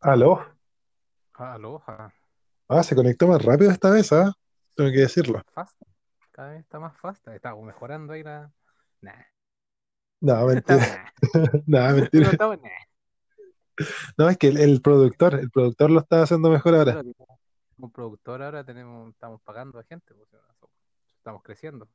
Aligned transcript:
Aló. 0.00 0.44
Aloha. 1.34 2.12
Ah, 2.68 2.82
se 2.82 2.94
conectó 2.94 3.26
más 3.26 3.44
rápido 3.44 3.70
esta 3.70 3.90
vez, 3.90 4.12
¿ah? 4.12 4.32
Tengo 4.76 4.90
que 4.90 5.00
decirlo. 5.00 5.42
Fast. 5.52 5.80
Cada 6.30 6.50
vez 6.50 6.60
está 6.60 6.78
más 6.78 6.96
fast. 6.96 7.26
Estamos 7.28 7.64
mejorando 7.64 8.12
ahí 8.12 8.22
la. 8.22 8.52
Nah. 9.00 9.12
No, 10.20 10.46
mentira. 10.46 11.12
nah. 11.66 11.90
No, 11.90 11.90
No 11.90 11.94
mentira. 11.96 12.30
nah. 12.38 12.56
No, 14.16 14.28
es 14.28 14.36
que 14.36 14.48
el, 14.48 14.58
el 14.58 14.80
productor, 14.82 15.34
el 15.34 15.50
productor 15.50 15.90
lo 15.90 16.00
está 16.00 16.22
haciendo 16.22 16.50
mejor 16.50 16.74
ahora. 16.74 16.92
Claro, 16.92 17.12
como, 17.76 17.92
productor 17.92 18.42
ahora 18.42 18.64
tenemos, 18.64 19.10
estamos 19.10 19.40
pagando 19.42 19.78
a 19.78 19.84
gente. 19.84 20.14
pues, 20.14 20.28
estamos 21.16 21.42
creciendo. 21.42 21.88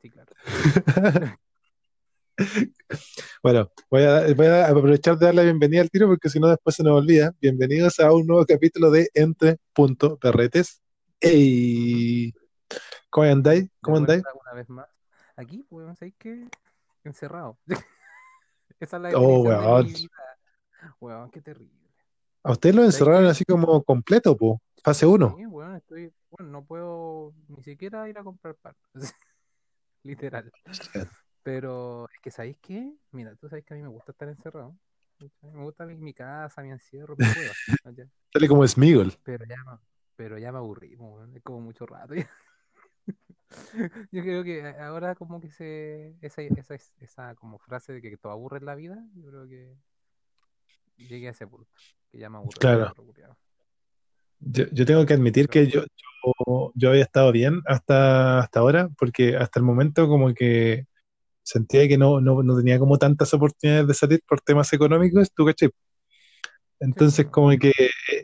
Sí, 0.00 0.10
claro. 0.10 0.32
Bueno, 3.42 3.70
voy 3.90 4.02
a, 4.02 4.34
voy 4.34 4.46
a 4.46 4.68
aprovechar 4.68 5.18
de 5.18 5.26
dar 5.26 5.34
la 5.34 5.42
bienvenida 5.42 5.82
al 5.82 5.90
tiro 5.90 6.06
porque 6.06 6.28
si 6.28 6.40
no 6.40 6.48
después 6.48 6.76
se 6.76 6.82
nos 6.82 6.98
olvida. 6.98 7.34
Bienvenidos 7.40 8.00
a 8.00 8.12
un 8.12 8.26
nuevo 8.26 8.44
capítulo 8.46 8.90
de 8.90 9.08
Entre 9.14 9.58
Punto 9.72 10.16
Perretes. 10.18 10.82
¡Ey! 11.20 12.32
¿Cómo 13.10 13.26
andáis? 13.30 13.68
¿Cómo 13.80 13.98
andáis? 13.98 14.22
una 14.40 14.52
vez 14.54 14.68
más. 14.68 14.86
Aquí, 15.36 15.64
pues, 15.68 15.86
¿sabes 15.98 16.14
qué? 16.18 16.48
Encerrado. 17.04 17.58
Esa 18.80 18.96
es 18.96 19.02
la 19.02 19.10
Oh, 19.14 19.42
weón. 19.42 19.92
Weón, 21.00 21.30
qué 21.30 21.40
terrible. 21.40 21.72
A 22.42 22.52
ustedes 22.52 22.74
lo 22.74 22.82
¿Sabes 22.82 22.94
encerraron 22.94 23.26
así 23.26 23.44
como 23.44 23.82
completo, 23.84 24.36
po. 24.36 24.60
Fase 24.82 25.06
1. 25.06 25.34
Sí, 25.38 25.46
weón, 25.46 25.76
estoy. 25.76 26.12
Bueno, 26.30 26.52
no 26.52 26.64
puedo 26.64 27.32
ni 27.48 27.62
siquiera 27.62 28.08
ir 28.08 28.18
a 28.18 28.24
comprar 28.24 28.54
pan. 28.56 28.74
Literal. 30.02 30.50
Pero 31.44 32.08
es 32.10 32.20
que, 32.20 32.30
¿sabéis 32.30 32.56
qué? 32.60 32.90
Mira, 33.12 33.36
tú 33.36 33.48
sabes 33.48 33.64
que 33.64 33.74
a 33.74 33.76
mí 33.76 33.82
me 33.82 33.88
gusta 33.88 34.12
estar 34.12 34.28
encerrado. 34.28 34.74
Me 35.42 35.62
gusta 35.62 35.84
mi, 35.84 35.94
mi 35.94 36.14
casa, 36.14 36.62
mi 36.62 36.70
encierro, 36.70 37.14
mi 37.16 37.24
cueva. 37.32 37.52
Sale 38.32 38.48
como 38.48 38.66
Smigol. 38.66 39.12
Pero 39.22 39.44
ya, 39.44 39.62
pero 40.16 40.38
ya 40.38 40.50
me 40.50 40.58
aburrí, 40.58 40.96
weón, 40.96 41.36
Es 41.36 41.42
como 41.42 41.60
mucho 41.60 41.84
rato. 41.86 42.14
ya. 42.14 42.28
Yo 44.10 44.22
creo 44.22 44.42
que 44.42 44.66
ahora 44.80 45.14
como 45.14 45.38
que 45.38 45.50
se... 45.50 46.16
Esa, 46.22 46.40
esa, 46.40 46.74
esa 46.74 47.34
como 47.34 47.58
frase 47.58 47.92
de 47.92 48.00
que 48.00 48.16
te 48.16 48.28
aburre 48.28 48.58
en 48.58 48.64
la 48.64 48.74
vida, 48.74 49.06
yo 49.14 49.26
creo 49.26 49.46
que 49.46 49.76
llegué 50.96 51.28
a 51.28 51.32
ese 51.32 51.46
punto. 51.46 51.70
Que 52.10 52.18
ya 52.18 52.30
me 52.30 52.38
aburre 52.38 52.58
Claro. 52.58 52.94
Yo, 54.40 54.64
yo 54.72 54.86
tengo 54.86 55.04
que 55.04 55.14
admitir 55.14 55.48
que 55.48 55.66
yo, 55.66 55.84
yo, 55.84 56.72
yo 56.74 56.88
había 56.88 57.02
estado 57.02 57.30
bien 57.32 57.60
hasta, 57.66 58.40
hasta 58.40 58.60
ahora, 58.60 58.88
porque 58.98 59.36
hasta 59.36 59.60
el 59.60 59.64
momento 59.64 60.08
como 60.08 60.32
que 60.34 60.86
sentía 61.44 61.86
que 61.86 61.98
no, 61.98 62.20
no, 62.20 62.42
no 62.42 62.56
tenía 62.56 62.78
como 62.78 62.98
tantas 62.98 63.32
oportunidades 63.34 63.86
de 63.86 63.94
salir 63.94 64.20
por 64.26 64.40
temas 64.40 64.72
económicos, 64.72 65.30
¿tú 65.32 65.46
cachai? 65.46 65.70
Entonces 66.80 67.26
como 67.26 67.50
que 67.50 67.72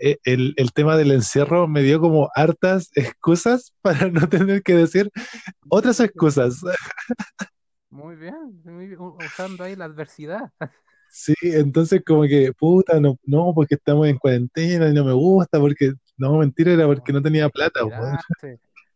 eh, 0.01 0.19
el, 0.25 0.55
el 0.57 0.73
tema 0.73 0.97
del 0.97 1.13
encierro 1.13 1.69
me 1.69 1.83
dio 1.83 2.01
como 2.01 2.31
hartas 2.35 2.91
excusas 2.95 3.73
para 3.81 4.09
no 4.09 4.29
tener 4.29 4.63
que 4.63 4.75
decir 4.75 5.11
otras 5.69 6.01
excusas. 6.01 6.61
Muy 7.91 8.17
bien, 8.17 8.61
muy 8.65 8.87
bien, 8.89 9.01
usando 9.01 9.65
ahí 9.65 9.77
la 9.77 9.87
adversidad. 9.87 10.51
Sí, 11.13 11.35
entonces 11.43 12.03
como 12.07 12.23
que, 12.23 12.53
puta, 12.53 13.01
no, 13.01 13.17
no, 13.25 13.53
porque 13.53 13.75
estamos 13.75 14.07
en 14.07 14.17
cuarentena 14.17 14.89
y 14.89 14.95
no 14.95 15.05
me 15.05 15.13
gusta, 15.13 15.59
porque, 15.59 15.93
no, 16.17 16.39
mentira, 16.39 16.73
era 16.73 16.87
porque 16.87 17.13
no 17.13 17.21
tenía 17.21 17.49
plata, 17.49 17.81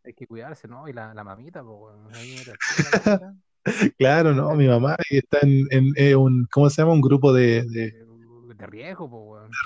hay 0.05 0.13
que 0.13 0.27
cuidarse, 0.27 0.69
¿no? 0.69 0.87
Y 0.87 0.93
la, 0.93 1.15
la 1.15 1.25
mamita, 1.25 1.65
pues, 1.65 1.97
weón, 3.65 3.95
Claro, 3.99 4.35
no, 4.35 4.55
mi 4.57 4.67
mamá 4.69 4.97
está 5.11 5.39
en, 5.43 5.67
en, 5.71 5.93
eh, 5.97 6.15
un, 6.17 6.47
¿cómo 6.53 6.71
se 6.71 6.83
llama? 6.83 6.93
Un 6.93 7.01
grupo 7.01 7.33
de, 7.33 7.65
de 7.65 7.95
de, 8.59 8.67
riesgo, 8.67 9.07
weón. 9.07 9.59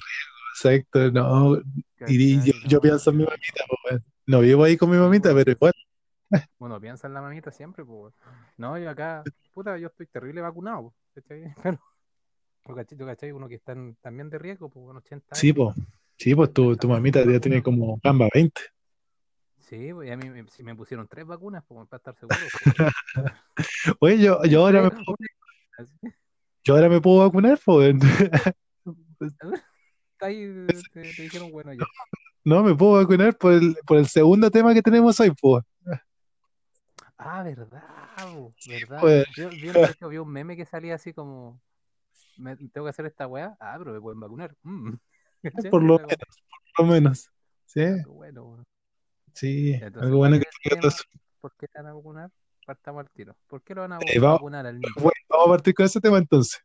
exacto, 0.55 1.11
no, 1.13 1.61
y 2.07 2.43
yo, 2.69 2.81
pienso 2.81 3.11
en 3.11 3.17
mi 3.19 3.25
mamita, 3.25 3.65
po, 3.69 3.77
weón. 3.91 4.05
No 4.27 4.41
vivo 4.41 4.65
ahí 4.65 4.77
con 4.77 4.91
mi 4.91 4.97
Sí, 4.97 4.99
mamita, 4.99 5.33
weón. 5.33 5.35
pero 5.35 5.53
igual, 5.53 5.73
Bueno, 6.59 6.81
piensa 6.81 7.07
en 7.07 7.15
la 7.15 7.21
mamita 7.23 7.51
siempre, 7.53 7.85
pues, 7.85 7.99
weón. 8.01 8.15
No, 8.57 8.79
yo 8.79 8.91
acá, 8.91 9.29
puta, 9.53 9.79
yo 9.79 9.89
estoy 9.89 10.07
terrible 10.07 10.41
vacunado, 10.41 10.95
¿cachai? 11.15 11.55
Pero, 11.63 11.79
¿tú 12.67 12.75
cachai? 12.75 12.99
cachai? 12.99 13.33
Uno 13.33 13.49
que 13.49 13.57
está 13.57 13.73
en- 13.73 13.97
también 13.97 14.31
de 14.31 14.39
riesgo, 14.39 14.71
pues, 14.71 14.85
bueno, 14.85 15.01
80 15.01 15.37
sí, 15.37 15.53
años. 15.53 15.53
pues, 15.53 15.75
sí, 16.17 16.35
pues 16.35 16.53
tu, 16.53 16.77
tu 16.77 16.89
mamita 16.89 17.25
ya 17.25 17.41
tiene 17.41 17.63
como 17.63 17.99
gamba 18.03 18.29
20. 18.33 18.61
Sí, 19.69 19.93
pues, 19.93 20.11
a 20.11 20.17
mí 20.17 20.31
me, 20.31 20.49
sí 20.49 20.63
me 20.63 20.75
pusieron 20.75 21.07
tres 21.07 21.27
vacunas, 21.27 21.63
pues, 21.69 21.87
para 21.89 21.99
estar 21.99 22.15
seguro. 22.17 22.39
pues, 22.39 22.89
Oye, 24.01 24.19
yo, 24.19 24.43
yo 24.45 24.65
ahora 24.65 24.83
me, 24.83 24.91
puedo- 24.91 25.17
yo 26.65 26.75
ahora 26.75 26.89
me 26.89 27.01
puedo 27.03 27.19
vacunar, 27.19 27.59
pues, 27.63 27.95
Ahí 30.21 30.47
te, 30.93 31.13
te 31.13 31.23
dijeron, 31.23 31.51
bueno, 31.51 31.75
ya. 31.75 31.81
no, 32.45 32.63
me 32.63 32.75
puedo 32.75 32.93
vacunar 32.93 33.37
por 33.37 33.53
el, 33.53 33.77
por 33.87 33.99
el 33.99 34.07
segundo 34.09 34.51
tema 34.51 34.73
que 34.73 34.81
tenemos 34.81 35.21
hoy, 35.21 35.33
pues. 35.39 35.63
Ah, 37.19 37.43
verdad, 37.43 37.83
verdad. 38.67 39.01
Pues, 39.01 39.27
Yo 39.37 39.51
vi, 39.51 39.69
de 39.69 39.91
hecho, 39.91 40.09
vi 40.09 40.17
un 40.17 40.31
meme 40.31 40.57
que 40.57 40.65
salía 40.65 40.95
así 40.95 41.13
como, 41.13 41.61
me, 42.39 42.57
tengo 42.57 42.85
que 42.87 42.91
hacer 42.91 43.05
esta 43.05 43.27
weá, 43.27 43.55
ah, 43.61 43.75
pero 43.79 43.93
me 43.93 44.01
pueden 44.01 44.19
vacunar. 44.21 44.55
Mm. 44.63 44.95
Por 45.71 45.83
lo 45.83 45.99
menos, 45.99 46.17
por 46.75 46.87
lo 46.87 46.93
menos. 46.93 47.31
Sí, 47.67 47.85
bueno, 48.07 48.45
weón. 48.45 48.78
Sí, 49.33 49.73
Entonces, 49.75 50.03
algo 50.03 50.19
bueno 50.19 50.37
¿cuál 50.37 50.81
que. 50.81 50.89
¿Por 51.41 51.53
qué 51.57 51.69
te 51.69 51.79
van 51.79 51.87
a 51.87 51.95
vacunar? 51.95 52.31
Partamos 52.67 53.01
al 53.01 53.11
tiro. 53.11 53.37
¿Por 53.47 53.63
qué 53.63 53.75
lo 53.75 53.83
van 53.83 53.93
a 53.95 53.99
Eh, 54.07 54.19
vacunar 54.19 54.67
al 54.67 54.79
niño? 54.81 54.93
bueno, 54.97 55.13
vamos 55.29 55.47
a 55.47 55.51
partir 55.51 55.75
con 55.75 55.87
ese 55.87 56.01
tema 56.01 56.19
entonces. 56.19 56.61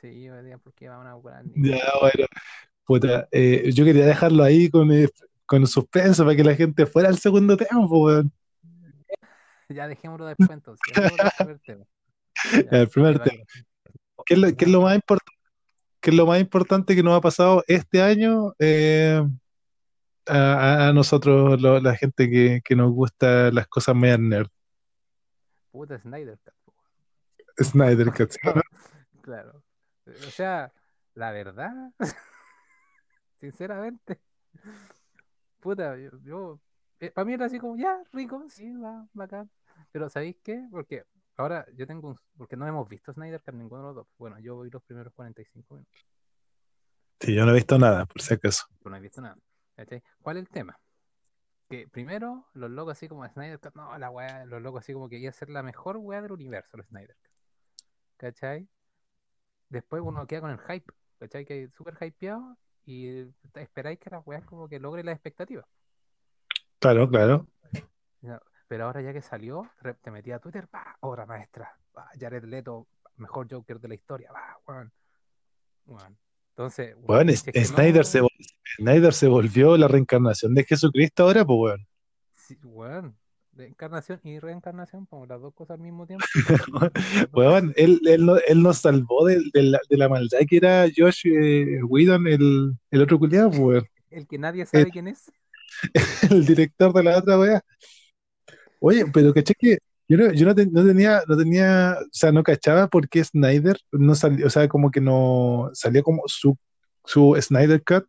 Sí, 0.00 0.24
yo 0.24 0.34
decía, 0.34 0.58
¿por 0.58 0.72
qué 0.74 0.88
van 0.88 1.06
a 1.06 1.14
vacunar 1.14 1.38
al 1.40 1.52
niño? 1.52 1.76
Ya, 1.76 1.84
bueno, 2.00 2.26
puta, 2.84 3.28
eh, 3.30 3.70
yo 3.72 3.84
quería 3.84 4.06
dejarlo 4.06 4.42
ahí 4.42 4.68
con, 4.68 4.90
eh, 4.92 5.08
con 5.46 5.66
suspenso 5.66 6.24
para 6.24 6.36
que 6.36 6.44
la 6.44 6.54
gente 6.54 6.86
fuera 6.86 7.08
al 7.08 7.18
segundo 7.18 7.56
tema, 7.56 7.86
pues, 7.88 8.02
weón. 8.02 8.32
Ya 9.68 9.88
dejémoslo 9.88 10.26
después 10.26 10.50
entonces. 10.50 10.80
Primer 11.38 11.58
tema. 11.60 11.84
Ya, 12.70 12.78
el 12.80 12.88
primer 12.88 13.18
tema. 13.18 13.42
¿Qué 14.24 14.34
es 14.34 14.40
lo, 14.40 14.54
qué 14.56 14.64
es 14.66 14.70
lo 14.70 14.82
más 14.82 14.94
importante? 14.94 15.32
¿Qué 16.00 16.10
es 16.10 16.16
lo 16.16 16.26
más 16.26 16.40
importante 16.40 16.94
que 16.94 17.02
nos 17.02 17.14
ha 17.16 17.20
pasado 17.20 17.64
este 17.66 18.02
año 18.02 18.52
eh, 18.58 19.26
a, 20.28 20.92
nosotros, 20.92 21.60
lo- 21.60 21.80
la 21.80 21.96
gente 21.96 22.28
que, 22.30 22.60
que 22.64 22.76
nos 22.76 22.92
gusta 22.92 23.50
las 23.52 23.66
cosas 23.68 23.94
medias 23.94 24.18
nerd? 24.20 24.48
Puta 25.70 25.98
Snyder 25.98 26.38
po. 26.64 26.74
Snyder 27.62 28.12
Cut, 28.12 28.30
¿sí 28.30 28.38
o 28.48 28.54
no? 28.56 28.62
Claro. 29.22 29.62
O 30.06 30.30
sea, 30.30 30.72
la 31.14 31.32
verdad, 31.32 31.72
sinceramente, 33.40 34.20
puta, 35.60 35.96
yo, 35.98 36.10
yo- 36.22 36.60
eh, 37.00 37.10
para 37.10 37.24
mí 37.26 37.34
era 37.34 37.46
así 37.46 37.58
como, 37.58 37.76
ya, 37.76 38.02
rico, 38.12 38.44
sí, 38.48 38.72
va, 38.76 39.06
bacán. 39.12 39.50
Pero 39.92 40.08
¿sabéis 40.08 40.36
qué? 40.42 40.66
Porque 40.70 41.04
ahora 41.36 41.66
yo 41.74 41.86
tengo 41.86 42.08
un, 42.08 42.16
porque 42.38 42.56
no 42.56 42.66
hemos 42.66 42.88
visto 42.88 43.12
Snyder 43.12 43.42
Cut 43.42 43.54
ninguno 43.54 43.82
de 43.82 43.86
los 43.88 43.94
dos. 43.96 44.06
Bueno, 44.18 44.38
yo 44.38 44.54
voy 44.56 44.70
los 44.70 44.82
primeros 44.82 45.12
45 45.12 45.74
minutos, 45.74 46.06
Sí, 47.20 47.34
yo 47.34 47.44
no 47.44 47.50
he 47.52 47.54
visto 47.54 47.78
nada, 47.78 48.04
por 48.06 48.20
si 48.22 48.34
acaso. 48.34 48.64
no 48.84 48.96
he 48.96 49.00
visto 49.00 49.20
nada. 49.20 49.36
¿Cachai? 49.76 50.02
¿Cuál 50.22 50.38
es 50.38 50.42
el 50.42 50.48
tema? 50.48 50.80
Que 51.68 51.88
primero, 51.88 52.46
los 52.54 52.70
locos 52.70 52.92
así 52.92 53.08
como 53.08 53.28
Snyder 53.28 53.58
Cut, 53.60 53.74
no, 53.74 53.96
la 53.98 54.10
weá, 54.10 54.44
los 54.44 54.62
locos 54.62 54.80
así 54.80 54.92
como 54.92 55.08
que 55.08 55.18
iba 55.18 55.30
a 55.30 55.32
ser 55.32 55.50
la 55.50 55.62
mejor 55.62 55.96
weá 55.98 56.22
del 56.22 56.32
universo, 56.32 56.76
el 56.76 56.84
Snyder 56.84 57.16
Cut. 57.16 57.30
¿Cachai? 58.16 58.68
Después 59.68 60.02
uno 60.04 60.26
queda 60.26 60.42
con 60.42 60.50
el 60.50 60.60
hype, 60.60 60.92
¿cachai? 61.18 61.44
Que 61.44 61.64
es 61.64 61.72
súper 61.74 61.96
hypeado 62.00 62.56
y 62.84 63.26
esperáis 63.54 63.98
que 63.98 64.10
la 64.10 64.20
weá 64.20 64.40
como 64.42 64.68
que 64.68 64.78
logre 64.78 65.02
las 65.02 65.14
expectativas. 65.14 65.66
Claro, 66.78 67.08
claro. 67.08 67.48
Pero 68.68 68.84
ahora 68.84 69.00
ya 69.00 69.12
que 69.12 69.22
salió, 69.22 69.70
te 70.02 70.10
metí 70.10 70.32
a 70.32 70.38
Twitter, 70.38 70.68
va, 70.74 70.96
obra 71.00 71.26
maestra, 71.26 71.78
va, 71.96 72.08
Jared 72.18 72.44
Leto, 72.44 72.88
mejor 73.16 73.46
Joker 73.50 73.78
de 73.80 73.88
la 73.88 73.94
historia, 73.94 74.32
va, 74.32 74.58
weón. 75.86 76.18
Entonces, 76.56 76.96
Bueno, 77.02 77.30
si 77.30 77.34
es 77.34 77.42
que 77.42 77.64
Snyder, 77.64 77.96
no- 77.98 78.04
se, 78.04 78.22
vol- 78.22 78.30
Snyder 78.76 79.12
se 79.12 79.28
volvió 79.28 79.76
la 79.76 79.88
reencarnación 79.88 80.54
de 80.54 80.64
Jesucristo 80.64 81.24
ahora, 81.24 81.44
pues, 81.44 81.58
weón. 81.58 81.86
sí, 82.34 82.56
weón, 82.64 83.16
encarnación 83.58 84.20
y 84.24 84.38
reencarnación, 84.38 85.04
como 85.06 85.26
las 85.26 85.40
dos 85.40 85.52
cosas 85.54 85.74
al 85.76 85.80
mismo 85.82 86.06
tiempo. 86.06 86.24
Weón, 87.32 87.72
él, 87.76 88.00
él, 88.06 88.24
no- 88.26 88.36
él 88.46 88.62
nos 88.62 88.78
salvó 88.78 89.26
de, 89.26 89.42
de 89.52 89.62
la, 89.64 89.78
de 89.88 89.96
la 89.96 90.08
maldad 90.08 90.38
que 90.48 90.56
era 90.58 90.86
Josh 90.94 91.26
eh, 91.26 91.82
Whedon, 91.84 92.26
el, 92.26 92.72
el 92.90 93.02
otro 93.02 93.18
culiado, 93.18 93.50
pues, 93.50 93.60
weón. 93.60 93.86
El 94.10 94.26
que 94.26 94.38
nadie 94.38 94.64
sabe 94.64 94.84
El- 94.84 94.90
quién 94.92 95.08
es. 95.08 95.30
el 96.30 96.46
director 96.46 96.92
de 96.92 97.02
la 97.02 97.18
otra 97.18 97.38
weá. 97.38 97.60
Oye, 98.80 99.04
pero 99.12 99.32
caché 99.34 99.52
que 99.58 99.78
yo 100.08 100.16
no, 100.16 100.32
yo 100.32 100.46
no, 100.46 100.54
te- 100.54 100.66
no 100.66 100.84
tenía, 100.86 101.22
no 101.28 101.36
tenía, 101.36 101.96
o 102.00 102.08
sea, 102.12 102.32
no 102.32 102.42
cachaba 102.42 102.88
por 102.88 103.08
qué 103.08 103.22
Snyder 103.24 103.78
no 103.92 104.14
salió, 104.14 104.46
o 104.46 104.50
sea, 104.50 104.68
como 104.68 104.90
que 104.90 105.00
no 105.00 105.70
salió 105.74 106.02
como 106.02 106.22
su, 106.26 106.56
su 107.04 107.36
Snyder 107.40 107.82
Cut, 107.84 108.06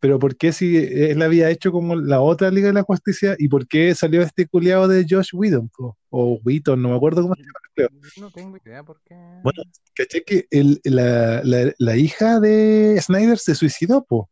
pero 0.00 0.18
por 0.18 0.36
qué 0.36 0.52
si 0.52 0.76
él 0.76 1.22
había 1.22 1.48
hecho 1.50 1.70
como 1.70 1.94
la 1.94 2.20
otra 2.20 2.50
Liga 2.50 2.66
de 2.68 2.72
la 2.74 2.82
Justicia 2.82 3.36
y 3.38 3.48
por 3.48 3.68
qué 3.68 3.94
salió 3.94 4.20
este 4.22 4.46
culiado 4.48 4.88
de 4.88 5.06
Josh 5.08 5.30
Whedon, 5.32 5.68
po? 5.68 5.96
o 6.10 6.40
Whedon, 6.44 6.82
no 6.82 6.88
me 6.90 6.96
acuerdo 6.96 7.22
cómo 7.22 7.34
se 7.36 7.42
llama. 7.42 7.88
No 8.18 8.30
tengo 8.30 8.56
idea 8.56 8.82
por 8.82 9.00
qué. 9.04 9.14
Bueno, 9.44 9.62
Caché 9.94 10.22
que 10.24 10.46
el- 10.50 10.80
la, 10.84 11.42
la, 11.44 11.72
la 11.78 11.96
hija 11.96 12.40
de 12.40 12.98
Snyder 13.00 13.38
se 13.38 13.54
suicidó, 13.54 14.04
po. 14.04 14.28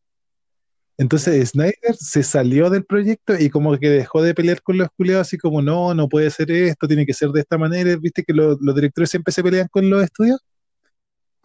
Entonces. 1.01 1.51
Snyder 1.51 1.97
se 1.99 2.23
salió 2.23 2.69
del 2.69 2.85
proyecto 2.85 3.35
y 3.39 3.49
como 3.49 3.77
que 3.79 3.89
dejó 3.89 4.23
de 4.23 4.35
pelear 4.35 4.61
con 4.63 4.77
los 4.77 4.89
culiados, 4.91 5.27
así 5.27 5.39
como, 5.39 5.63
no, 5.63 5.95
no 5.95 6.09
puede 6.09 6.31
ser 6.31 6.51
esto, 6.51 6.87
tiene 6.87 7.07
que 7.07 7.15
ser 7.15 7.31
de 7.31 7.41
esta 7.41 7.57
manera. 7.57 7.97
Viste 7.97 8.23
que 8.23 8.35
lo- 8.35 8.59
los 8.61 8.75
directores 8.75 9.09
siempre 9.11 9.33
se 9.33 9.43
pelean 9.43 9.67
con 9.69 9.89
los 9.89 10.05
estudios. 10.05 10.41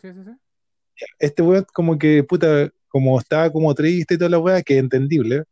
Sí, 0.01 0.09
sí, 0.13 0.19
sí. 0.25 0.31
Este 1.19 1.41
weón 1.41 1.65
como 1.73 1.97
que, 1.97 2.23
puta, 2.23 2.69
como 2.89 3.17
estaba 3.19 3.49
como 3.49 3.73
triste 3.73 4.15
y 4.15 4.17
toda 4.17 4.29
la 4.29 4.39
weá, 4.39 4.61
que 4.61 4.73
es 4.75 4.79
entendible. 4.79 5.43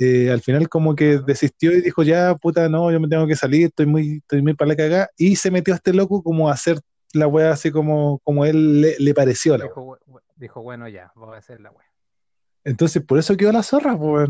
eh, 0.00 0.30
al 0.30 0.40
final 0.40 0.68
como 0.68 0.94
que 0.94 1.18
desistió 1.26 1.72
y 1.72 1.80
dijo, 1.82 2.04
ya, 2.04 2.32
puta, 2.36 2.68
no, 2.68 2.92
yo 2.92 3.00
me 3.00 3.08
tengo 3.08 3.26
que 3.26 3.34
salir, 3.34 3.66
estoy 3.66 3.86
muy, 3.86 4.18
estoy 4.18 4.40
muy 4.42 4.54
para 4.54 4.68
la 4.68 4.76
cagada. 4.76 5.10
Y 5.16 5.34
se 5.34 5.50
metió 5.50 5.74
a 5.74 5.78
este 5.78 5.92
loco 5.92 6.22
como 6.22 6.48
a 6.48 6.52
hacer 6.52 6.78
la 7.12 7.26
weá 7.26 7.50
así 7.50 7.72
como, 7.72 8.20
como 8.20 8.44
él 8.44 8.80
le, 8.80 8.94
le 9.00 9.12
pareció 9.12 9.54
a 9.54 9.58
la 9.58 9.64
weá. 9.64 9.70
Dijo, 9.74 9.82
"We- 9.82 9.98
we- 10.06 10.20
dijo, 10.36 10.62
bueno, 10.62 10.88
ya, 10.88 11.10
voy 11.16 11.34
a 11.34 11.38
hacer 11.38 11.58
la 11.60 11.72
wea. 11.72 11.87
Entonces 12.68 13.02
por 13.02 13.18
eso 13.18 13.36
quedó 13.36 13.50
la 13.52 13.62
zorra, 13.62 13.96
pues. 13.98 14.28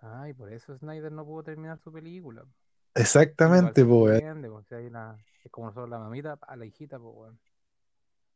Ay, 0.00 0.32
por 0.32 0.50
eso 0.52 0.76
Snyder 0.76 1.12
no 1.12 1.24
pudo 1.24 1.42
terminar 1.42 1.78
su 1.78 1.92
película. 1.92 2.44
Exactamente, 2.94 3.84
pues, 3.84 4.22
una, 4.22 5.16
es 5.44 5.50
como 5.50 5.66
nosotros 5.68 5.90
la 5.90 5.98
mamita, 5.98 6.38
a 6.40 6.56
la 6.56 6.64
hijita, 6.66 6.98
pues. 6.98 7.32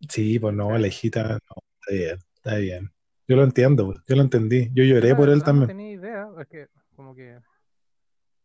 Sí, 0.08 0.38
pues 0.38 0.54
no, 0.54 0.76
la 0.78 0.86
¿Cachai? 0.86 0.88
hijita, 0.88 1.22
no, 1.32 1.38
está 1.80 1.92
bien, 1.92 2.18
está 2.34 2.54
bien. 2.56 2.92
Yo 3.26 3.36
lo 3.36 3.44
entiendo, 3.44 3.86
pues, 3.86 3.98
yo 4.06 4.16
lo 4.16 4.22
entendí. 4.22 4.70
Yo 4.74 4.84
lloré 4.84 5.08
la 5.10 5.16
por 5.16 5.28
él 5.30 5.38
verdad 5.38 5.46
no 5.46 5.46
también. 5.46 5.68
tenía 5.68 5.90
idea, 5.92 6.28
es 6.38 6.46
que 6.48 6.68
como 6.94 7.14
que 7.14 7.38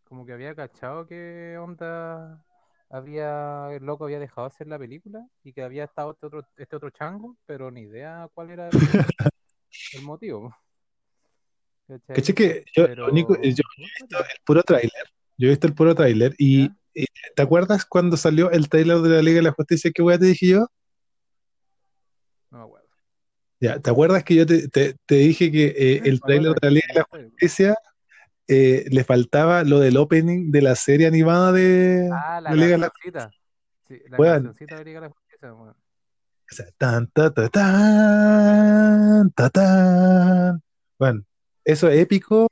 como 0.05 0.25
que 0.25 0.33
había 0.33 0.55
cachado 0.55 1.05
que 1.07 1.57
onda 1.59 2.43
había 2.89 3.69
el 3.71 3.85
loco 3.85 4.05
había 4.05 4.19
dejado 4.19 4.47
de 4.47 4.53
hacer 4.55 4.67
la 4.67 4.79
película 4.79 5.27
y 5.43 5.53
que 5.53 5.61
había 5.63 5.83
estado 5.83 6.11
este 6.13 6.25
otro 6.25 6.43
este 6.57 6.75
otro 6.75 6.89
chango, 6.89 7.37
pero 7.45 7.69
ni 7.71 7.81
idea 7.81 8.27
cuál 8.33 8.49
era 8.51 8.69
el, 8.69 8.71
el 9.93 10.01
motivo, 10.03 10.55
¿Cachai? 11.87 12.33
Que 12.35 12.65
yo, 12.75 12.85
Pero 12.85 13.05
lo 13.07 13.11
único, 13.11 13.35
yo 13.35 13.41
he 13.77 13.81
visto 13.81 14.17
el 14.19 14.39
puro 14.45 14.63
tráiler, 14.63 15.03
yo 15.37 15.47
he 15.47 15.49
visto 15.51 15.67
el 15.67 15.73
puro 15.73 15.95
tráiler 15.95 16.35
y, 16.37 16.69
¿te 17.35 17.41
acuerdas 17.41 17.85
cuando 17.85 18.15
salió 18.17 18.51
el 18.51 18.69
tráiler 18.69 18.97
de 18.99 19.09
la 19.09 19.21
Liga 19.21 19.37
de 19.37 19.43
la 19.43 19.51
Justicia? 19.51 19.91
¿Qué 19.93 20.01
weá 20.01 20.19
te 20.19 20.25
dije 20.25 20.47
yo? 20.47 20.67
No 22.51 22.59
me 22.59 22.63
acuerdo. 22.65 22.87
Ya, 23.61 23.79
¿te 23.79 23.89
acuerdas 23.89 24.23
que 24.23 24.35
yo 24.35 24.45
te, 24.45 24.67
te- 24.69 24.95
te 25.05 25.15
dije 25.15 25.51
que 25.51 25.65
eh, 25.77 26.01
el 26.05 26.21
tráiler 26.21 26.53
de 26.53 26.59
la 26.61 26.71
Liga 26.71 26.87
de 26.93 26.99
la 26.99 27.05
que- 27.11 27.23
Justicia 27.29 27.75
eh, 28.47 28.85
le 28.89 29.03
faltaba 29.03 29.63
lo 29.63 29.79
del 29.79 29.97
opening 29.97 30.51
de 30.51 30.61
la 30.61 30.75
serie 30.75 31.07
animada 31.07 31.51
de 31.51 32.09
Ah, 32.11 32.39
la 32.41 32.51
la 32.51 32.55
Liga 32.55 32.71
de 32.71 32.77
la 32.77 32.89
cancioncita. 32.89 33.31
Sí, 33.87 34.01
la 34.07 34.17
cancioncita 34.17 34.75
de 34.77 34.85
Liga 34.85 35.01
de 35.01 35.07
la 35.07 35.13
Justicia, 35.13 35.53
weón. 35.53 35.75
O 36.51 36.55
sea, 36.55 36.65
tan, 36.77 37.07
ta, 37.07 37.33
ta, 37.33 37.49
tan, 37.49 39.31
ta, 39.31 39.49
tan. 39.49 40.63
Bueno, 40.97 41.23
eso 41.63 41.89
es 41.89 41.99
épico. 41.99 42.47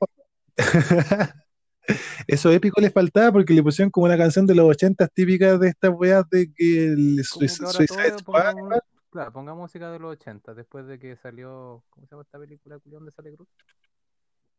Eso 2.26 2.52
épico 2.52 2.80
les 2.80 2.92
faltaba 2.92 3.32
porque 3.32 3.54
le 3.54 3.62
pusieron 3.62 3.90
como 3.90 4.04
una 4.04 4.18
canción 4.18 4.46
de 4.46 4.54
los 4.54 4.68
80 4.68 5.08
típicas 5.08 5.58
de 5.58 5.68
estas 5.68 5.90
weas 5.94 6.28
de 6.30 6.52
que 6.52 6.88
el 6.88 7.24
Suicide 7.24 8.18
Squad, 8.18 8.54
claro, 9.10 9.32
pongamos 9.32 9.62
música 9.62 9.90
de 9.90 9.98
los 9.98 10.12
80, 10.12 10.52
después 10.52 10.86
de 10.86 10.98
que 10.98 11.16
salió, 11.16 11.82
¿cómo 11.88 12.06
se 12.06 12.10
llama 12.10 12.22
esta 12.24 12.38
película 12.38 12.78
de 12.78 13.10
Sale 13.12 13.34
Cruz? 13.34 13.48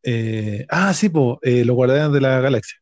eh, 0.02 0.66
ah, 0.70 0.92
sí, 0.92 1.08
po, 1.08 1.38
eh, 1.42 1.64
los 1.64 1.76
Guardianes 1.76 2.12
de 2.12 2.20
la 2.20 2.40
Galaxia. 2.40 2.78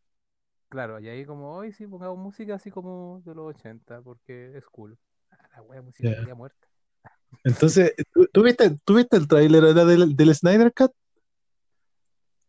Claro, 0.70 0.98
y 1.00 1.08
ahí 1.08 1.24
como, 1.24 1.54
hoy 1.54 1.72
sí, 1.72 1.86
pongamos 1.86 2.18
música 2.18 2.54
así 2.54 2.70
como 2.70 3.22
de 3.24 3.34
los 3.34 3.54
80, 3.54 4.00
porque 4.02 4.56
es 4.56 4.64
cool. 4.66 4.96
La 5.54 5.62
wea 5.62 5.82
música 5.82 6.08
Ya. 6.10 6.16
culia 6.16 6.34
muerta. 6.34 6.66
Entonces, 7.44 7.92
¿tú, 8.12 8.26
tú 8.32 8.42
viste, 8.42 8.76
tú 8.84 8.94
viste 8.96 9.16
el 9.16 9.28
tráiler 9.28 9.64
era 9.64 9.84
del, 9.84 10.16
del 10.16 10.34
Snyder 10.34 10.72
Cut? 10.72 10.92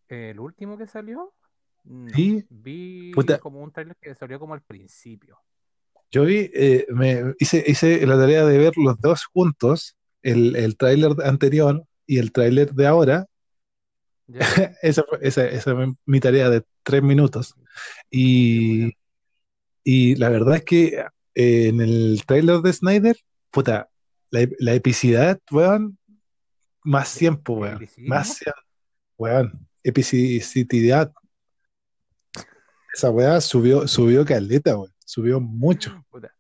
¿El 0.07 0.39
último 0.39 0.77
que 0.77 0.87
salió? 0.87 1.33
No. 1.83 2.11
Sí, 2.13 2.45
Vi 2.49 3.11
puta, 3.13 3.39
como 3.39 3.61
un 3.61 3.71
trailer 3.71 3.95
que 4.01 4.15
salió 4.15 4.39
como 4.39 4.53
al 4.53 4.61
principio. 4.61 5.39
yo 6.11 6.23
vi, 6.25 6.49
eh, 6.53 6.85
me 6.89 7.35
hice, 7.39 7.63
hice 7.65 8.05
la 8.05 8.17
tarea 8.17 8.45
de 8.45 8.57
ver 8.57 8.73
los 8.77 8.99
dos 8.99 9.25
juntos, 9.25 9.95
el, 10.21 10.55
el 10.55 10.75
tráiler 10.77 11.11
anterior 11.23 11.83
y 12.07 12.17
el 12.17 12.31
tráiler 12.31 12.73
de 12.73 12.87
ahora. 12.87 13.25
Esa 14.81 15.03
fue, 15.03 15.17
esa, 15.21 15.47
esa 15.47 15.75
fue 15.75 15.93
mi 16.05 16.19
tarea 16.19 16.49
de 16.49 16.63
tres 16.83 17.01
minutos. 17.03 17.55
Y, 18.11 18.93
y 19.83 20.15
la 20.15 20.29
verdad 20.29 20.57
es 20.57 20.63
que 20.63 21.03
eh, 21.39 21.69
en 21.69 21.79
el 21.79 22.21
tráiler 22.27 22.59
de 22.59 22.73
Snyder, 22.73 23.17
puta, 23.49 23.89
la, 24.29 24.45
la 24.59 24.73
epicidad, 24.73 25.39
weón, 25.49 25.97
más 26.83 27.13
¿De 27.13 27.19
tiempo, 27.19 27.53
weón, 27.53 27.87
más 28.07 28.41
cien- 28.41 28.53
weón, 29.17 29.67
epicidad. 29.81 31.13
Esa 32.93 33.09
weá 33.09 33.39
subió, 33.39 33.87
subió 33.87 34.25
caleta, 34.25 34.75
weón, 34.77 34.93
subió 35.05 35.39
mucho. 35.39 36.05
Puta, 36.09 36.33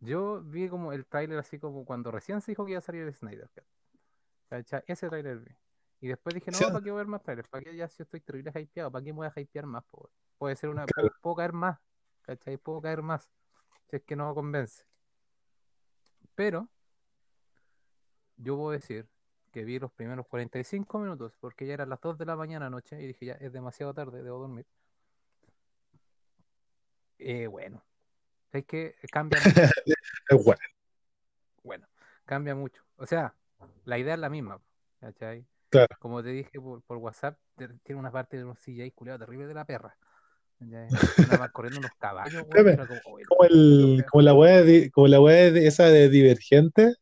Yo 0.00 0.42
vi 0.42 0.68
como 0.68 0.92
el 0.92 1.06
tráiler 1.06 1.38
así 1.38 1.60
como 1.60 1.84
cuando 1.84 2.10
recién 2.10 2.40
se 2.40 2.50
dijo 2.50 2.64
que 2.64 2.72
iba 2.72 2.78
a 2.78 2.82
salir 2.82 3.02
el 3.02 3.14
Snyder. 3.14 3.48
Ese 4.88 5.08
tráiler 5.08 5.38
vi. 5.38 5.54
Y 6.00 6.08
después 6.08 6.34
dije, 6.34 6.50
Sí, 6.50 6.64
no, 6.64 6.72
¿para 6.72 6.82
qué 6.82 6.90
voy 6.90 6.98
a 6.98 7.02
ver 7.02 7.06
más 7.06 7.22
trailers? 7.22 7.48
¿Para 7.48 7.62
qué 7.62 7.76
ya 7.76 7.86
si 7.88 8.02
estoy 8.02 8.20
terrible 8.20 8.50
hypeado? 8.54 8.90
¿Para 8.90 9.04
qué 9.04 9.12
me 9.12 9.18
voy 9.18 9.28
a 9.28 9.40
hypear 9.40 9.66
más? 9.66 9.84
po, 9.84 9.98
weón? 9.98 10.12
Puede 10.38 10.56
ser 10.56 10.70
una, 10.70 10.86
claro. 10.86 11.10
puedo 11.20 11.36
caer 11.36 11.52
más, 11.52 11.78
¿cachai? 12.22 12.56
Puedo 12.56 12.80
caer 12.80 13.02
más, 13.02 13.28
si 13.90 13.96
es 13.96 14.02
que 14.02 14.16
no 14.16 14.34
convence. 14.34 14.84
Pero 16.34 16.68
yo 18.36 18.56
puedo 18.56 18.70
decir 18.70 19.08
que 19.50 19.64
vi 19.64 19.78
los 19.78 19.90
primeros 19.92 20.26
45 20.28 20.98
minutos, 21.00 21.36
porque 21.40 21.66
ya 21.66 21.74
eran 21.74 21.90
las 21.90 22.00
2 22.00 22.16
de 22.16 22.24
la 22.24 22.36
mañana 22.36 22.66
anoche, 22.66 23.02
y 23.02 23.06
dije, 23.08 23.26
ya 23.26 23.32
es 23.34 23.52
demasiado 23.52 23.92
tarde, 23.92 24.22
debo 24.22 24.38
dormir. 24.38 24.66
Eh, 27.18 27.48
bueno, 27.48 27.82
es 28.52 28.64
que 28.64 28.94
cambia 29.10 29.40
mucho. 30.30 30.44
Bueno. 30.44 30.60
Bueno, 31.62 31.88
cambia 32.24 32.54
mucho. 32.54 32.82
O 32.96 33.06
sea, 33.06 33.34
la 33.84 33.98
idea 33.98 34.14
es 34.14 34.20
la 34.20 34.30
misma, 34.30 34.60
¿cachai? 35.00 35.44
Claro. 35.68 35.94
Como 35.98 36.22
te 36.22 36.30
dije 36.30 36.60
por, 36.60 36.82
por 36.82 36.96
WhatsApp, 36.98 37.38
tiene 37.82 38.00
una 38.00 38.10
parte 38.10 38.36
de 38.36 38.44
unos 38.44 38.58
CGI 38.60 38.92
culiado 38.92 39.18
terrible 39.18 39.46
de 39.46 39.54
la 39.54 39.64
perra. 39.64 39.96
Corriendo 41.52 41.80
unos 41.80 41.92
caballos, 41.98 42.44
como, 42.44 42.70
"Oh, 43.04 43.18
como, 43.28 43.44
el, 43.44 43.96
fea". 43.98 44.06
como 44.10 44.22
la 44.22 44.34
weá 44.34 44.62
de, 44.62 44.90
como 44.90 45.08
la 45.08 45.20
weá 45.20 45.50
de 45.50 45.66
esa 45.66 45.84
de 45.86 46.08
Divergente, 46.08 46.94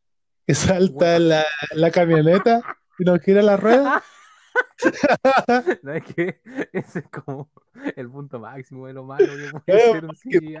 que 0.45 0.55
salta 0.55 1.05
Weón. 1.05 1.29
la, 1.29 1.45
la 1.73 1.91
camioneta 1.91 2.61
y 2.97 3.03
nos 3.03 3.21
gira 3.21 3.41
la 3.41 3.57
rueda. 3.57 4.03
¿No 5.83 5.93
es 5.93 6.03
que 6.03 6.41
ese 6.73 6.99
es 6.99 7.07
como 7.09 7.51
el 7.95 8.09
punto 8.09 8.39
máximo 8.39 8.87
de 8.87 8.93
lo 8.93 9.03
malo 9.03 9.27
que 9.27 9.51
puede 9.65 9.91
ser 9.91 10.05
un 10.05 10.15
CGI. 10.15 10.57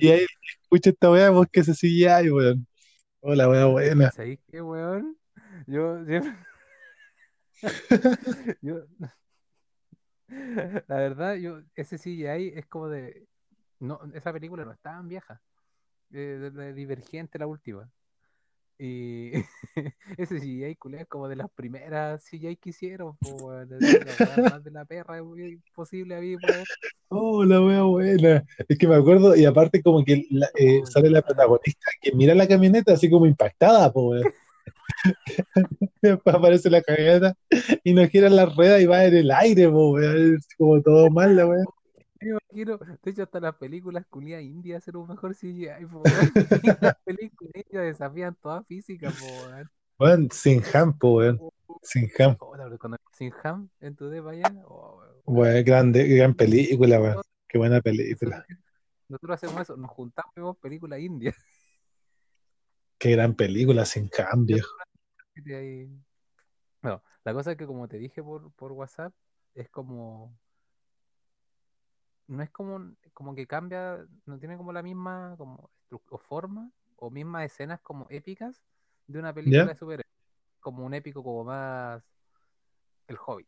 Y 0.00 0.08
ahí 0.10 0.26
escucha 0.62 0.90
esta 0.90 1.10
weá, 1.10 1.30
vos 1.30 1.46
que 1.50 1.64
se 1.64 1.74
sigue 1.74 2.08
ahí, 2.08 2.30
weón. 2.30 2.66
Oh, 3.20 3.34
la 3.34 3.48
weá 3.48 3.66
buena. 3.66 4.10
¿Sabéis 4.10 4.40
qué, 4.50 4.60
weón? 4.60 5.16
Yo 5.66 6.04
siempre... 6.04 6.36
yo... 8.62 8.84
La 10.88 10.96
verdad, 10.96 11.34
yo 11.36 11.60
ese 11.74 11.98
CGI 11.98 12.52
es 12.56 12.66
como 12.66 12.88
de... 12.88 13.26
No, 13.78 14.00
esa 14.14 14.32
película 14.32 14.64
no 14.64 14.72
es 14.72 14.80
tan 14.80 15.08
vieja. 15.08 15.40
eh, 16.12 16.38
de, 16.40 16.50
de 16.50 16.72
Divergente, 16.74 17.38
la 17.38 17.46
última. 17.46 17.88
Y 18.78 19.32
ese 20.18 20.38
CGI 20.40 20.76
culé 20.76 21.02
es 21.02 21.06
como 21.08 21.28
de 21.28 21.36
las 21.36 21.50
primeras 21.50 22.24
CGI 22.24 22.56
que 22.56 22.70
hicieron, 22.70 23.16
weá 23.22 23.66
más 23.66 24.64
de 24.64 24.70
la 24.70 24.84
perra 24.84 25.22
posible 25.74 26.14
había, 26.14 26.36
weón. 26.38 26.64
Oh, 27.08 27.44
la 27.44 27.62
wea 27.62 27.82
buena. 27.82 28.44
Es 28.68 28.78
que 28.78 28.86
me 28.88 28.96
acuerdo, 28.96 29.36
y 29.36 29.44
aparte 29.44 29.82
como 29.82 30.04
que 30.04 30.26
la- 30.30 30.48
eh, 30.58 30.80
Oh, 30.82 30.86
sale 30.86 31.08
la 31.08 31.22
protagonista 31.22 31.90
que 32.02 32.12
mira 32.12 32.34
la 32.34 32.48
camioneta 32.48 32.92
así 32.92 33.08
como 33.08 33.26
impactada, 33.26 33.90
weón. 33.94 34.24
Después 36.02 36.36
aparece 36.36 36.70
la 36.70 36.82
camioneta 36.82 37.34
y 37.84 37.92
nos 37.92 38.08
giran 38.08 38.36
las 38.36 38.54
ruedas 38.54 38.80
y 38.80 38.86
va 38.86 39.04
en 39.04 39.16
el 39.16 39.30
aire, 39.30 39.68
po, 39.68 39.92
weón. 39.92 40.36
Es 40.36 40.48
como 40.56 40.80
todo 40.82 41.10
mal, 41.10 41.36
la 41.36 41.46
wea. 41.46 41.64
Me 42.20 42.30
imagino, 42.30 42.78
de 42.78 43.10
hecho, 43.10 43.22
hasta 43.22 43.40
las 43.40 43.54
películas 43.56 44.06
culiadas 44.08 44.44
indias 44.44 44.82
hacen 44.82 44.96
un 44.96 45.08
mejor 45.08 45.34
CGI, 45.34 45.86
po, 45.90 46.02
weón. 46.02 46.32
Las 46.80 46.96
películas 47.04 47.52
indias 47.54 47.84
desafían 47.84 48.34
toda 48.40 48.64
física, 48.64 49.10
po, 49.10 49.26
weón. 49.98 50.30
Sin 50.30 50.62
ham, 50.72 50.98
po, 50.98 51.16
weón. 51.16 51.40
Sin 51.82 52.10
ham. 52.18 52.36
Oh, 52.40 52.56
la- 52.56 52.98
sin 53.12 53.32
ham 53.44 53.68
en 53.80 53.94
tu 53.96 54.08
de 54.08 54.20
vaya, 54.20 54.44
oh, 54.66 55.02
weón. 55.26 55.64
Grande, 55.64 56.06
gran 56.08 56.34
película, 56.34 57.00
weón. 57.00 57.22
Qué 57.48 57.58
buena 57.58 57.80
película. 57.80 58.44
Nosotros 59.08 59.34
hacemos 59.36 59.62
eso, 59.62 59.76
nos 59.76 59.90
juntamos 59.90 60.32
y 60.36 60.40
vemos 60.40 60.56
películas 60.58 60.98
indias. 60.98 61.36
Qué 62.98 63.10
gran 63.12 63.34
película, 63.34 63.84
sin 63.84 64.08
ahí- 65.54 65.90
Bueno, 66.82 67.02
la 67.24 67.32
cosa 67.32 67.52
es 67.52 67.56
que 67.56 67.66
como 67.66 67.88
te 67.88 67.98
dije 67.98 68.22
por, 68.22 68.50
por 68.52 68.72
WhatsApp, 68.72 69.12
es 69.54 69.68
como... 69.70 70.36
No 72.28 72.42
es 72.42 72.50
como, 72.50 72.94
como 73.12 73.34
que 73.34 73.46
cambia, 73.46 74.04
no 74.24 74.38
tiene 74.38 74.56
como 74.56 74.72
la 74.72 74.82
misma 74.82 75.36
como 75.38 75.70
o 76.10 76.18
forma 76.18 76.72
o 76.96 77.08
mismas 77.08 77.44
escenas 77.44 77.80
como 77.80 78.06
épicas 78.10 78.64
de 79.06 79.20
una 79.20 79.32
película 79.32 79.62
¿Ya? 79.62 79.68
de 79.68 79.76
superhéroes. 79.76 80.12
Como 80.58 80.84
un 80.84 80.94
épico 80.94 81.22
como 81.22 81.44
más 81.44 82.02
El 83.06 83.16
Hobbit. 83.24 83.46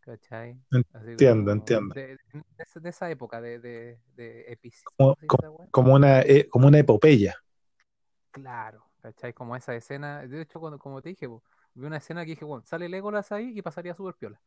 ¿Cachai? 0.00 0.58
Así 0.92 1.10
Entiendo, 1.10 1.52
entiendo. 1.52 1.94
De, 1.94 2.06
de- 2.08 2.18
de- 2.32 2.80
de 2.80 2.88
esa 2.88 3.10
época 3.10 3.40
de, 3.40 3.58
de, 3.58 4.00
de 4.14 4.58
como 5.70 5.94
una, 5.94 6.20
eh, 6.22 6.48
como 6.48 6.66
una 6.66 6.78
epopeya. 6.78 7.34
Claro, 8.34 8.84
¿cachai? 9.00 9.32
Como 9.32 9.54
esa 9.54 9.76
escena. 9.76 10.26
De 10.26 10.40
hecho, 10.42 10.58
cuando, 10.58 10.76
como 10.76 11.00
te 11.00 11.10
dije, 11.10 11.28
po, 11.28 11.44
vi 11.72 11.86
una 11.86 11.98
escena 11.98 12.24
que 12.24 12.30
dije, 12.30 12.44
bueno, 12.44 12.64
sale 12.66 12.88
Legolas 12.88 13.30
ahí 13.30 13.56
y 13.56 13.62
pasaría 13.62 13.94
súper 13.94 14.14
piola. 14.16 14.40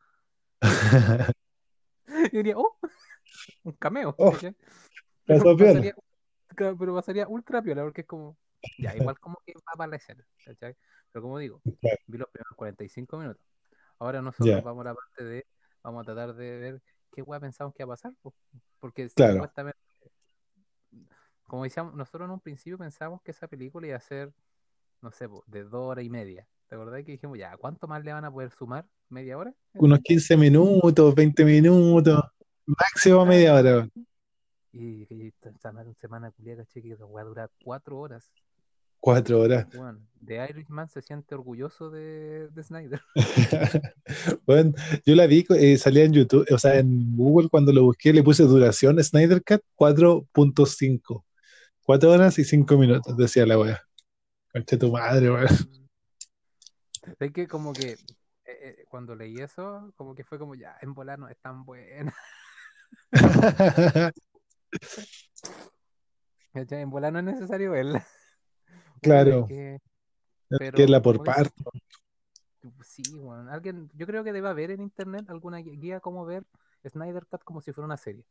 Y 2.32 2.38
diría, 2.38 2.56
oh, 2.58 2.78
un 3.64 3.74
cameo, 3.74 4.16
Oh, 4.18 4.34
Pero 5.26 5.56
piola. 5.56 5.74
pasaría, 5.74 5.96
pero 6.56 6.96
pasaría 6.96 7.28
ultra 7.28 7.62
piola 7.62 7.84
porque 7.84 8.02
es 8.02 8.08
como, 8.08 8.38
ya, 8.78 8.96
igual 8.96 9.18
como 9.22 9.38
que 9.46 9.54
va 9.54 9.78
para 9.78 9.92
la 9.92 9.96
escena, 9.98 10.26
¿cachai? 10.44 10.76
Pero 11.12 11.24
como 11.24 11.38
digo, 11.38 11.62
vi 12.08 12.18
los 12.18 12.30
primeros 12.30 12.56
45 12.56 13.18
minutos. 13.18 13.44
Ahora 14.00 14.22
nosotros 14.22 14.64
vamos 14.64 14.86
a 14.86 14.90
la 14.90 14.96
parte 14.96 15.24
de, 15.24 15.46
vamos 15.82 16.02
a 16.02 16.06
tratar 16.06 16.34
de 16.36 16.58
ver 16.58 16.82
qué 17.14 17.22
weá 17.22 17.40
pensamos 17.40 17.74
que 17.74 17.86
va 17.86 17.94
a 17.94 17.96
pasar, 17.96 18.14
po, 18.22 18.34
porque 18.80 19.08
claro. 19.10 19.34
supuestamente, 19.34 19.80
como 21.48 21.64
decíamos, 21.64 21.96
nosotros 21.96 22.28
en 22.28 22.32
un 22.32 22.40
principio 22.40 22.78
pensamos 22.78 23.22
que 23.22 23.32
esa 23.32 23.48
película 23.48 23.88
iba 23.88 23.98
a 23.98 24.02
ser, 24.02 24.34
no 25.02 25.12
sé, 25.12 25.28
de 25.48 25.64
dos 25.64 25.88
horas 25.88 26.04
y 26.04 26.10
media. 26.10 26.48
¿Te 26.68 26.76
acordás 26.76 27.04
que 27.06 27.14
dijimos, 27.14 27.38
ya, 27.38 27.56
¿cuánto 27.56 27.88
más 27.88 28.04
le 28.04 28.12
van 28.12 28.26
a 28.26 28.32
poder 28.32 28.52
sumar? 28.52 28.86
¿Media 29.10 29.38
hora? 29.38 29.54
Unos 29.76 30.00
¿Cachai? 30.00 30.18
15 30.18 30.38
minutos, 30.38 31.16
20 31.16 31.46
minutos, 31.46 32.22
máximo 32.66 33.26
media 33.26 33.56
hora. 33.56 33.88
Y 34.74 35.06
que 35.06 35.28
esta 35.28 35.58
semana, 35.58 35.94
semana 35.94 36.32
culiada, 36.32 36.66
caché 36.66 36.82
que 36.82 36.90
la 36.90 37.06
weá 37.06 37.24
dura 37.24 37.50
cuatro 37.64 37.98
horas. 37.98 38.30
Cuatro 39.00 39.40
horas. 39.40 39.68
Bueno, 39.74 40.00
The 40.26 40.46
Irishman 40.50 40.90
se 40.90 41.02
siente 41.02 41.36
orgulloso 41.36 41.90
de, 41.90 42.50
de 42.50 42.64
Snyder. 42.64 43.02
Bueno, 44.46 44.74
yo 45.06 45.16
la 45.16 45.28
vi, 45.28 45.46
eh, 45.50 45.78
salía 45.78 46.06
en 46.06 46.14
YouTube, 46.14 46.46
o 46.52 46.58
sea, 46.58 46.80
en 46.80 47.16
Google 47.16 47.50
cuando 47.50 47.74
lo 47.74 47.84
busqué 47.84 48.14
le 48.14 48.24
puse 48.24 48.44
duración 48.44 49.02
Snyder 49.04 49.44
Cut 49.44 49.62
4.5. 49.78 51.24
Cuatro 51.88 52.12
horas 52.12 52.38
y 52.38 52.44
cinco 52.44 52.78
minutos, 52.78 53.16
decía 53.16 53.46
la 53.46 53.58
wea. 53.58 53.82
Conche 54.52 54.76
tu 54.76 54.92
madre, 54.92 55.32
weón. 55.32 55.48
Es 57.18 57.32
que 57.32 57.48
como 57.48 57.72
que 57.72 57.92
eh, 57.94 57.98
eh, 58.46 58.86
cuando 58.90 59.16
leí 59.16 59.38
eso, 59.38 59.94
como 59.96 60.14
que 60.14 60.26
fue 60.26 60.38
como 60.38 60.54
ya, 60.54 60.76
en 60.82 60.94
volar 60.94 61.18
no 61.18 61.30
es 61.30 61.38
tan 61.38 61.64
buena. 61.64 62.14
En 66.54 66.90
volar 66.90 67.14
no 67.14 67.20
es 67.20 67.26
necesario 67.26 67.72
verla. 67.72 68.06
Claro, 69.02 69.46
que, 69.48 69.80
que 70.50 70.84
es 70.84 70.90
la 70.90 71.02
pero 71.02 71.20
por 71.20 71.24
parto. 71.24 71.72
sí, 72.84 73.04
bueno, 73.14 73.50
alguien, 73.50 73.90
yo 73.94 74.08
creo 74.08 74.26
que 74.26 74.34
debe 74.34 74.50
haber 74.50 74.72
en 74.72 74.82
internet 74.82 75.30
alguna 75.30 75.60
guía 75.60 76.02
como 76.02 76.26
ver 76.26 76.44
Snyder 76.86 77.28
Cut 77.28 77.44
como 77.44 77.62
si 77.62 77.72
fuera 77.72 77.86
una 77.86 77.96
serie. 77.96 78.26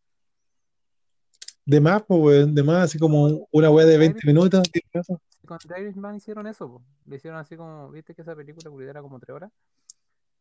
De 1.67 1.81
más, 1.81 2.03
pues, 2.05 2.21
weón, 2.21 2.55
de 2.55 2.63
más, 2.63 2.85
así 2.85 2.99
como 2.99 3.49
una 3.51 3.71
wea 3.71 3.85
de 3.85 3.99
20 3.99 4.25
minutos. 4.25 4.63
10 4.73 4.85
minutos. 4.95 5.19
Con 5.45 5.59
The 5.59 5.81
Irishman 5.81 6.15
hicieron 6.15 6.47
eso, 6.47 6.69
po. 6.69 6.83
Le 7.07 7.17
hicieron 7.17 7.39
así 7.39 7.57
como, 7.57 7.91
viste 7.91 8.15
que 8.15 8.23
esa 8.23 8.35
película 8.37 8.71
era 8.89 9.03
como 9.03 9.19
tres 9.19 9.35
horas. 9.35 9.53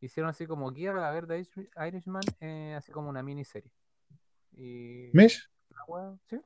Hicieron 0.02 0.30
así 0.30 0.46
como 0.46 0.72
guía 0.72 0.94
para 0.94 1.10
ver 1.12 1.26
The 1.26 1.40
Irish- 1.40 1.88
Irishman, 1.88 2.22
eh, 2.42 2.76
así 2.78 2.92
como 2.92 3.10
una 3.10 3.24
miniserie. 3.24 3.72
Y 4.56 5.10
la 5.70 5.84
wea, 5.88 6.16
sí. 6.30 6.40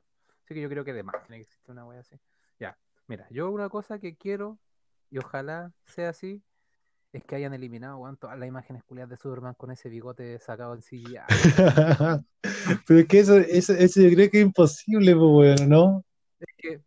Así 0.44 0.54
que 0.54 0.60
yo 0.62 0.68
creo 0.68 0.84
que 0.84 0.92
de 0.94 1.02
más 1.02 1.14
tiene 1.26 1.36
que 1.36 1.42
existir 1.42 1.70
una 1.70 1.84
wea 1.86 2.00
así. 2.00 2.16
Ya, 2.58 2.78
mira, 3.06 3.26
yo 3.30 3.50
una 3.50 3.68
cosa 3.68 3.98
que 3.98 4.16
quiero, 4.16 4.58
y 5.10 5.18
ojalá 5.18 5.72
sea 5.84 6.08
así, 6.08 6.42
es 7.12 7.24
que 7.24 7.34
hayan 7.36 7.52
eliminado, 7.54 7.98
weón, 7.98 8.16
todas 8.16 8.38
las 8.38 8.46
imágenes 8.48 8.84
culiadas 8.84 9.10
de 9.10 9.16
Superman 9.16 9.54
con 9.54 9.70
ese 9.70 9.88
bigote 9.88 10.38
sacado 10.38 10.74
en 10.74 10.82
weón. 10.82 11.26
Pero 12.86 13.00
es 13.00 13.06
que 13.06 13.18
eso, 13.18 13.36
eso, 13.38 13.72
eso 13.74 14.00
yo 14.00 14.10
creo 14.14 14.30
que 14.30 14.38
es 14.38 14.44
imposible, 14.46 15.14
pues, 15.14 15.60
weón, 15.60 15.68
¿no? 15.68 16.04
Es 16.38 16.54
que 16.56 16.80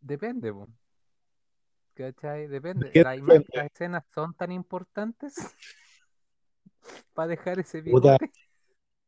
depende, 0.00 0.52
po. 0.52 0.68
¿Cachai? 1.94 2.46
Depende. 2.46 2.90
¿Qué 2.90 3.02
La 3.02 3.16
ima- 3.16 3.34
depende? 3.34 3.48
las 3.52 3.66
escenas 3.66 4.04
son 4.14 4.32
tan 4.34 4.50
importantes 4.52 5.34
para 7.14 7.28
dejar 7.28 7.58
ese 7.58 7.82
Puta, 7.82 8.16
bigote. 8.16 8.30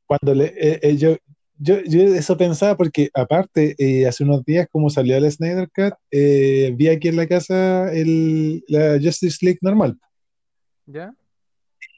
cuando 0.07 0.35
le, 0.35 0.47
eh, 0.47 0.81
eh, 0.83 0.97
yo, 0.99 1.17
yo, 1.57 1.81
yo 1.85 2.03
eso 2.03 2.37
pensaba 2.37 2.77
porque 2.77 3.09
aparte, 3.15 3.75
eh, 3.79 4.07
hace 4.07 4.25
unos 4.25 4.45
días 4.45 4.67
como 4.71 4.91
salió 4.91 5.17
el 5.17 5.31
Snyder 5.33 5.71
Cut, 5.75 5.95
eh, 6.11 6.75
vi 6.77 6.89
aquí 6.89 7.09
en 7.09 7.17
la 7.17 7.27
casa 7.27 7.91
el, 7.93 8.63
la 8.69 8.99
Justice 9.03 9.39
League 9.43 9.59
normal. 9.63 9.99
¿Ya? 10.87 11.15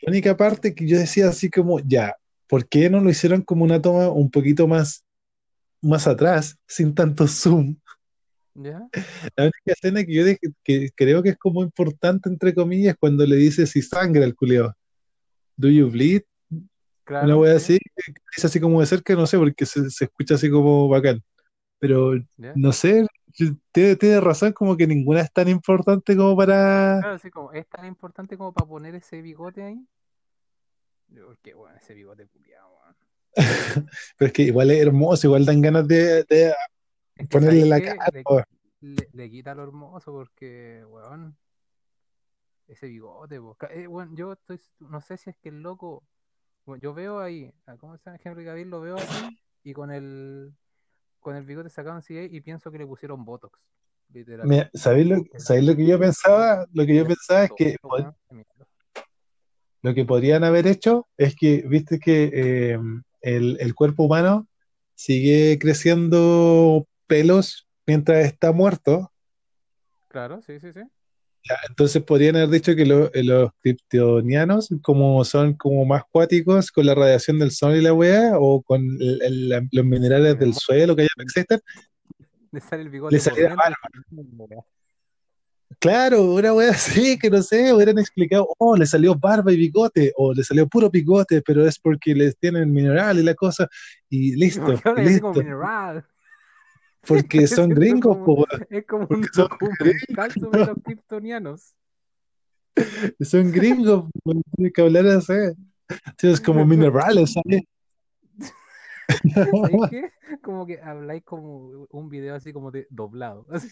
La 0.03 0.11
única 0.11 0.37
parte 0.37 0.75
que 0.75 0.87
yo 0.87 0.99
decía 0.99 1.29
así 1.29 1.51
como, 1.51 1.81
ya, 1.81 2.17
¿por 2.47 2.69
qué 2.69 2.91
no 2.91 3.01
lo 3.01 3.11
hicieron 3.11 3.43
como 3.43 3.65
una 3.65 3.81
toma 3.81 4.09
un 4.11 4.31
poquito 4.31 4.67
más, 4.67 5.05
más 5.81 6.07
atrás, 6.07 6.57
sin 6.67 6.95
tanto 6.95 7.27
zoom? 7.27 7.77
¿Ya? 8.55 8.89
La 9.37 9.45
única 9.45 9.73
escena 9.73 10.05
que 10.05 10.15
yo 10.15 10.25
que 10.63 10.91
creo 10.95 11.23
que 11.23 11.31
es 11.31 11.37
como 11.39 11.63
importante, 11.63 12.29
entre 12.29 12.55
comillas, 12.55 12.97
cuando 12.99 13.27
le 13.27 13.37
dice 13.37 13.67
si 13.67 13.83
sangra 13.83 14.25
el 14.25 14.35
culeo. 14.35 14.75
¿Do 15.57 15.69
you 15.69 15.91
bleed? 15.91 16.23
Una 16.51 16.67
Claro, 17.05 17.41
wea 17.41 17.59
sí. 17.59 17.75
así, 17.75 18.13
dice 18.35 18.47
así 18.47 18.61
como 18.61 18.81
de 18.81 18.87
cerca, 18.87 19.15
no 19.15 19.27
sé, 19.27 19.37
porque 19.37 19.67
se, 19.67 19.91
se 19.91 20.05
escucha 20.05 20.37
así 20.37 20.49
como 20.51 20.89
bacán. 20.89 21.23
Pero 21.79 22.17
¿Ya? 22.37 22.53
no 22.55 22.73
sé, 22.73 23.07
tiene, 23.73 23.97
tiene 23.97 24.21
razón, 24.21 24.53
como 24.53 24.77
que 24.77 24.87
ninguna 24.87 25.21
es 25.21 25.33
tan 25.33 25.49
importante 25.49 26.17
como 26.17 26.37
para. 26.37 26.99
Claro, 27.01 27.19
sí, 27.19 27.31
como 27.31 27.53
es 27.53 27.67
tan 27.69 27.85
importante 27.87 28.37
como 28.39 28.53
para 28.53 28.67
poner 28.67 28.95
ese 28.95 29.21
bigote 29.23 29.63
ahí. 29.63 29.87
Porque, 31.27 31.55
bueno, 31.55 31.77
ese 31.77 31.95
bigote 31.95 32.27
culiado, 32.27 32.69
weón. 32.77 32.97
Pero 34.17 34.27
es 34.29 34.33
que 34.33 34.43
igual 34.43 34.71
es 34.71 34.81
hermoso, 34.87 35.27
igual 35.27 35.45
dan 35.45 35.61
ganas 35.61 35.87
de, 35.89 36.25
de 36.25 36.55
Es 37.17 37.27
que, 37.27 37.27
ponerle 37.29 37.61
¿sabes 37.61 37.69
la 37.69 37.81
cara. 37.81 38.11
Le, 38.13 38.23
po. 38.23 38.43
le- 38.81 39.09
le 39.13 39.31
quita 39.31 39.55
lo 39.55 39.63
hermoso 39.65 40.13
porque, 40.13 40.85
weón, 40.89 41.37
ese 42.69 42.87
bigote, 42.87 43.41
eh, 43.71 43.87
weón, 43.87 44.17
yo 44.17 44.33
estoy, 44.33 44.61
no 44.81 45.01
sé 45.01 45.17
si 45.17 45.31
es 45.31 45.37
que 45.39 45.51
el 45.51 45.63
loco, 45.63 46.03
bueno, 46.65 46.81
yo 46.83 46.95
veo 46.95 47.21
ahí, 47.21 47.53
¿cómo 47.79 47.97
se 47.99 48.05
llama? 48.07 48.21
Henry 48.25 48.45
Cavill 48.45 48.71
lo 48.71 48.81
veo 48.81 48.97
así 48.97 49.39
y 49.65 49.73
con 49.73 49.91
el, 49.91 50.55
con 51.25 51.37
el 51.37 51.47
bigote 51.47 51.71
sacado 51.71 51.97
en 51.97 52.03
CGI 52.03 52.37
y 52.37 52.43
pienso 52.43 52.71
que 52.71 52.77
le 52.77 52.87
pusieron 52.87 53.25
Botox. 53.25 53.59
Mira, 54.45 54.71
¿sabéis 54.75 55.09
lo, 55.09 55.17
El 55.17 55.41
sabéis 55.41 55.67
lo 55.67 55.75
que 55.75 55.87
yo 55.87 55.99
pensaba? 55.99 56.67
Lo 56.75 56.85
que 56.85 56.95
yo 56.95 57.07
pensaba 57.07 57.45
es 57.45 57.53
que 57.57 57.77
lo 59.81 59.95
que 59.95 60.05
podrían 60.05 60.45
haber 60.45 60.67
hecho 60.67 61.09
es 61.17 61.35
que, 61.35 61.65
viste 61.67 61.99
que 61.99 62.31
eh, 62.33 62.79
el, 63.23 63.57
el 63.59 63.75
cuerpo 63.75 64.05
humano 64.05 64.47
sigue 64.95 65.59
creciendo 65.59 66.87
pelos 67.07 67.67
mientras 67.87 68.27
está 68.27 68.53
muerto. 68.53 69.11
Claro, 70.09 70.43
sí, 70.43 70.61
sí, 70.61 70.73
sí. 70.73 70.83
Ya, 71.47 71.57
Entonces 71.69 72.03
podrían 72.03 72.37
haber 72.37 72.49
dicho 72.49 72.75
que 72.75 72.87
lo- 72.87 73.13
eh, 73.13 73.23
los 73.23 73.51
kryptonianos, 73.61 74.71
como 74.83 75.23
son 75.25 75.53
como 75.55 75.85
más 75.85 76.03
cuáticos 76.11 76.71
con 76.73 76.87
la 76.87 76.95
radiación 76.95 77.39
del 77.39 77.51
sol 77.51 77.77
y 77.77 77.83
la 77.83 77.93
weá, 77.93 78.39
o 78.39 78.63
con 78.63 78.81
el- 78.83 79.21
el- 79.23 79.49
la- 79.51 79.63
los 79.71 79.85
minerales 79.85 80.39
del 80.39 80.55
suelo 80.55 80.97
que 80.97 81.03
ya 81.03 81.09
no 81.19 81.23
existen, 81.23 81.61
le 82.51 82.61
sale 82.61 82.83
el 82.83 82.89
le 82.89 82.93
bigote 82.93 83.17
por 83.17 83.23
saliera 83.25 83.57
dentro. 84.11 84.65
Claro, 85.81 86.35
una 86.35 86.55
wea 86.55 86.71
así, 86.71 87.19
que 87.19 87.29
no 87.29 87.43
sé, 87.43 87.73
hubieran 87.75 87.99
explicado, 87.99 88.49
oh, 88.59 88.77
le 88.77 88.87
salió 88.87 89.15
barba 89.15 89.53
y 89.53 89.57
bigote, 89.57 90.13
o 90.17 90.33
le 90.33 90.45
salió 90.45 90.67
puro 90.69 90.89
bigote, 90.89 91.43
pero 91.43 91.67
es 91.67 91.79
porque 91.79 92.15
les 92.15 92.39
tienen 92.39 92.73
mineral 92.73 93.19
y 93.19 93.23
la 93.23 93.35
cosa, 93.35 93.69
y 94.09 94.33
¿Y 94.33 94.37
listo, 94.37 94.73
así 94.73 94.83
como 94.83 95.03
listo, 95.03 95.33
mineral? 95.35 96.07
Porque 97.07 97.47
son 97.47 97.71
gringos, 97.71 98.17
como- 98.19 98.47
Es 98.71 98.87
como 98.87 99.07
un 99.11 99.25
son 99.33 99.49
documental 99.49 100.33
sobre 100.33 100.67
los 100.67 100.79
kryptonianos. 100.83 101.75
son 103.21 103.53
gringos, 103.53 104.05
weón, 104.25 104.43
tienen 104.57 104.73
que 104.73 104.83
hablar 104.83 105.07
así, 105.07 105.33
Sí, 106.19 106.29
es 106.29 106.41
como 106.41 106.65
minerales, 106.65 107.33
¿sabes? 107.35 107.63
Como 110.43 110.67
que 110.67 110.81
habláis 110.81 111.23
como 111.25 111.87
un 111.91 112.09
video 112.09 112.35
así 112.35 112.53
como 112.53 112.71
de 112.71 112.87
doblado. 112.91 113.47
así. 113.51 113.69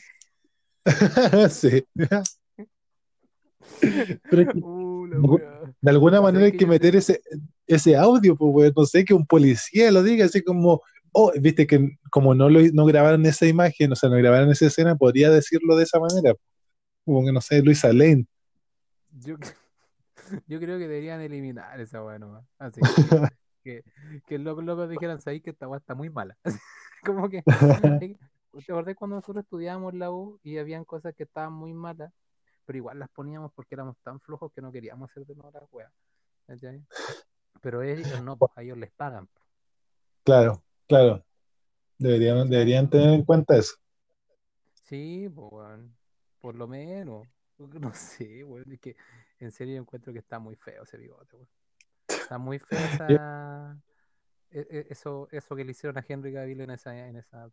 Sí. 1.48 1.84
Pero 4.30 4.42
es 4.42 4.48
que 4.48 4.60
Uh, 4.62 5.38
de 5.80 5.90
alguna 5.90 6.18
¿Sabes 6.18 6.22
manera 6.32 6.46
hay 6.46 6.56
que 6.56 6.66
meter 6.66 6.92
te- 6.92 6.98
ese, 6.98 7.22
ese 7.66 7.96
audio, 7.96 8.36
pues, 8.36 8.72
no 8.76 8.84
sé, 8.84 9.04
que 9.04 9.14
un 9.14 9.26
policía 9.26 9.90
lo 9.90 10.02
diga, 10.02 10.24
así 10.26 10.42
como, 10.42 10.80
oh, 11.12 11.32
viste 11.40 11.66
que 11.66 11.98
como 12.10 12.34
no 12.34 12.48
lo 12.48 12.60
no 12.72 12.84
grabaron 12.86 13.24
esa 13.26 13.46
imagen, 13.46 13.92
o 13.92 13.96
sea, 13.96 14.10
no 14.10 14.16
grabaron 14.16 14.50
esa 14.50 14.66
escena, 14.66 14.96
podría 14.96 15.30
decirlo 15.30 15.76
de 15.76 15.84
esa 15.84 15.98
manera, 16.00 16.34
como 17.04 17.24
que 17.24 17.32
no 17.32 17.40
sé, 17.40 17.62
Luisa 17.62 17.92
Lane. 17.92 18.26
Yo, 19.10 19.36
yo 20.46 20.58
creo 20.58 20.78
que 20.78 20.88
deberían 20.88 21.20
eliminar 21.20 21.80
esa 21.80 22.02
weá 22.02 22.18
nomás. 22.18 22.44
Así. 22.58 22.80
Que, 23.64 23.84
que 24.26 24.40
los 24.40 24.60
locos 24.64 24.90
dijeran, 24.90 25.20
¿sabéis 25.20 25.44
que 25.44 25.50
esta 25.50 25.68
weá 25.68 25.78
está 25.78 25.94
muy 25.94 26.10
mala? 26.10 26.36
Como 27.04 27.28
que. 27.28 27.44
¿Te 27.44 28.72
acordás 28.72 28.96
cuando 28.96 29.14
nosotros 29.14 29.44
estudiábamos 29.44 29.94
la 29.94 30.10
U 30.10 30.40
y 30.42 30.58
habían 30.58 30.84
cosas 30.84 31.14
que 31.14 31.22
estaban 31.22 31.52
muy 31.52 31.72
malas, 31.72 32.12
pero 32.64 32.78
igual 32.78 32.98
las 32.98 33.08
poníamos 33.10 33.52
porque 33.54 33.76
éramos 33.76 33.96
tan 34.02 34.18
flojos 34.18 34.50
que 34.52 34.62
no 34.62 34.72
queríamos 34.72 35.08
hacer 35.08 35.24
de 35.26 35.36
nuevo 35.36 35.52
las 35.52 35.62
weas? 35.70 35.92
Pero 37.60 37.82
ellos 37.82 38.20
no, 38.24 38.36
pues, 38.36 38.50
a 38.56 38.62
ellos 38.62 38.78
les 38.78 38.90
pagan. 38.90 39.28
Claro, 40.24 40.60
claro. 40.92 41.24
Deberían, 41.98 42.50
deberían 42.50 42.90
tener 42.90 43.14
en 43.14 43.24
cuenta 43.24 43.56
eso. 43.56 43.76
Sí, 44.84 45.26
pues, 45.34 45.80
por 46.40 46.54
lo 46.54 46.68
menos. 46.68 47.26
No 47.80 47.94
sé, 47.94 48.40
es 48.40 48.80
que 48.80 48.96
en 49.38 49.52
serio 49.52 49.78
encuentro 49.78 50.12
que 50.12 50.18
está 50.18 50.40
muy 50.40 50.56
feo 50.56 50.82
ese 50.82 50.96
bigote, 50.98 51.36
weón. 51.36 51.48
Está 52.08 52.38
muy 52.38 52.58
feo 52.58 52.78
esa, 52.80 53.78
e- 54.50 54.66
e- 54.68 54.86
eso, 54.90 55.28
eso 55.30 55.54
que 55.54 55.64
le 55.64 55.70
hicieron 55.70 55.96
a 55.96 56.04
Henry 56.06 56.32
Cavill 56.32 56.60
en 56.62 56.70
esa, 56.70 57.08
en 57.08 57.16
esa, 57.16 57.48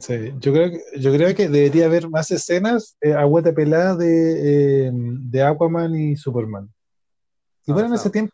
Sí, 0.00 0.32
yo 0.40 0.52
creo 0.52 0.70
que, 0.70 0.82
yo 0.98 1.12
creo 1.12 1.34
que 1.34 1.48
debería 1.48 1.86
haber 1.86 2.08
más 2.08 2.30
escenas 2.30 2.96
eh, 3.02 3.12
a 3.12 3.26
pelada 3.52 3.96
de, 3.96 4.86
eh, 4.86 4.90
de 4.94 5.42
Aquaman 5.42 5.94
y 5.94 6.16
Superman. 6.16 6.72
Y 7.66 7.72
bueno, 7.72 7.88
en 7.88 7.94
ese 7.94 8.08
tiempo, 8.08 8.32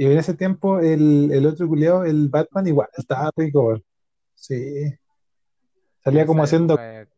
y 0.00 0.06
en 0.06 0.16
ese 0.16 0.32
tiempo 0.34 0.78
el, 0.78 1.30
el 1.32 1.44
otro 1.44 1.66
culiao, 1.66 2.04
el 2.04 2.28
Batman, 2.28 2.68
igual, 2.68 2.88
estaba 2.96 3.32
rico. 3.36 3.82
Sí. 4.36 4.94
Salía 6.04 6.24
como 6.24 6.44
haciendo, 6.44 6.78
eh, 6.78 7.08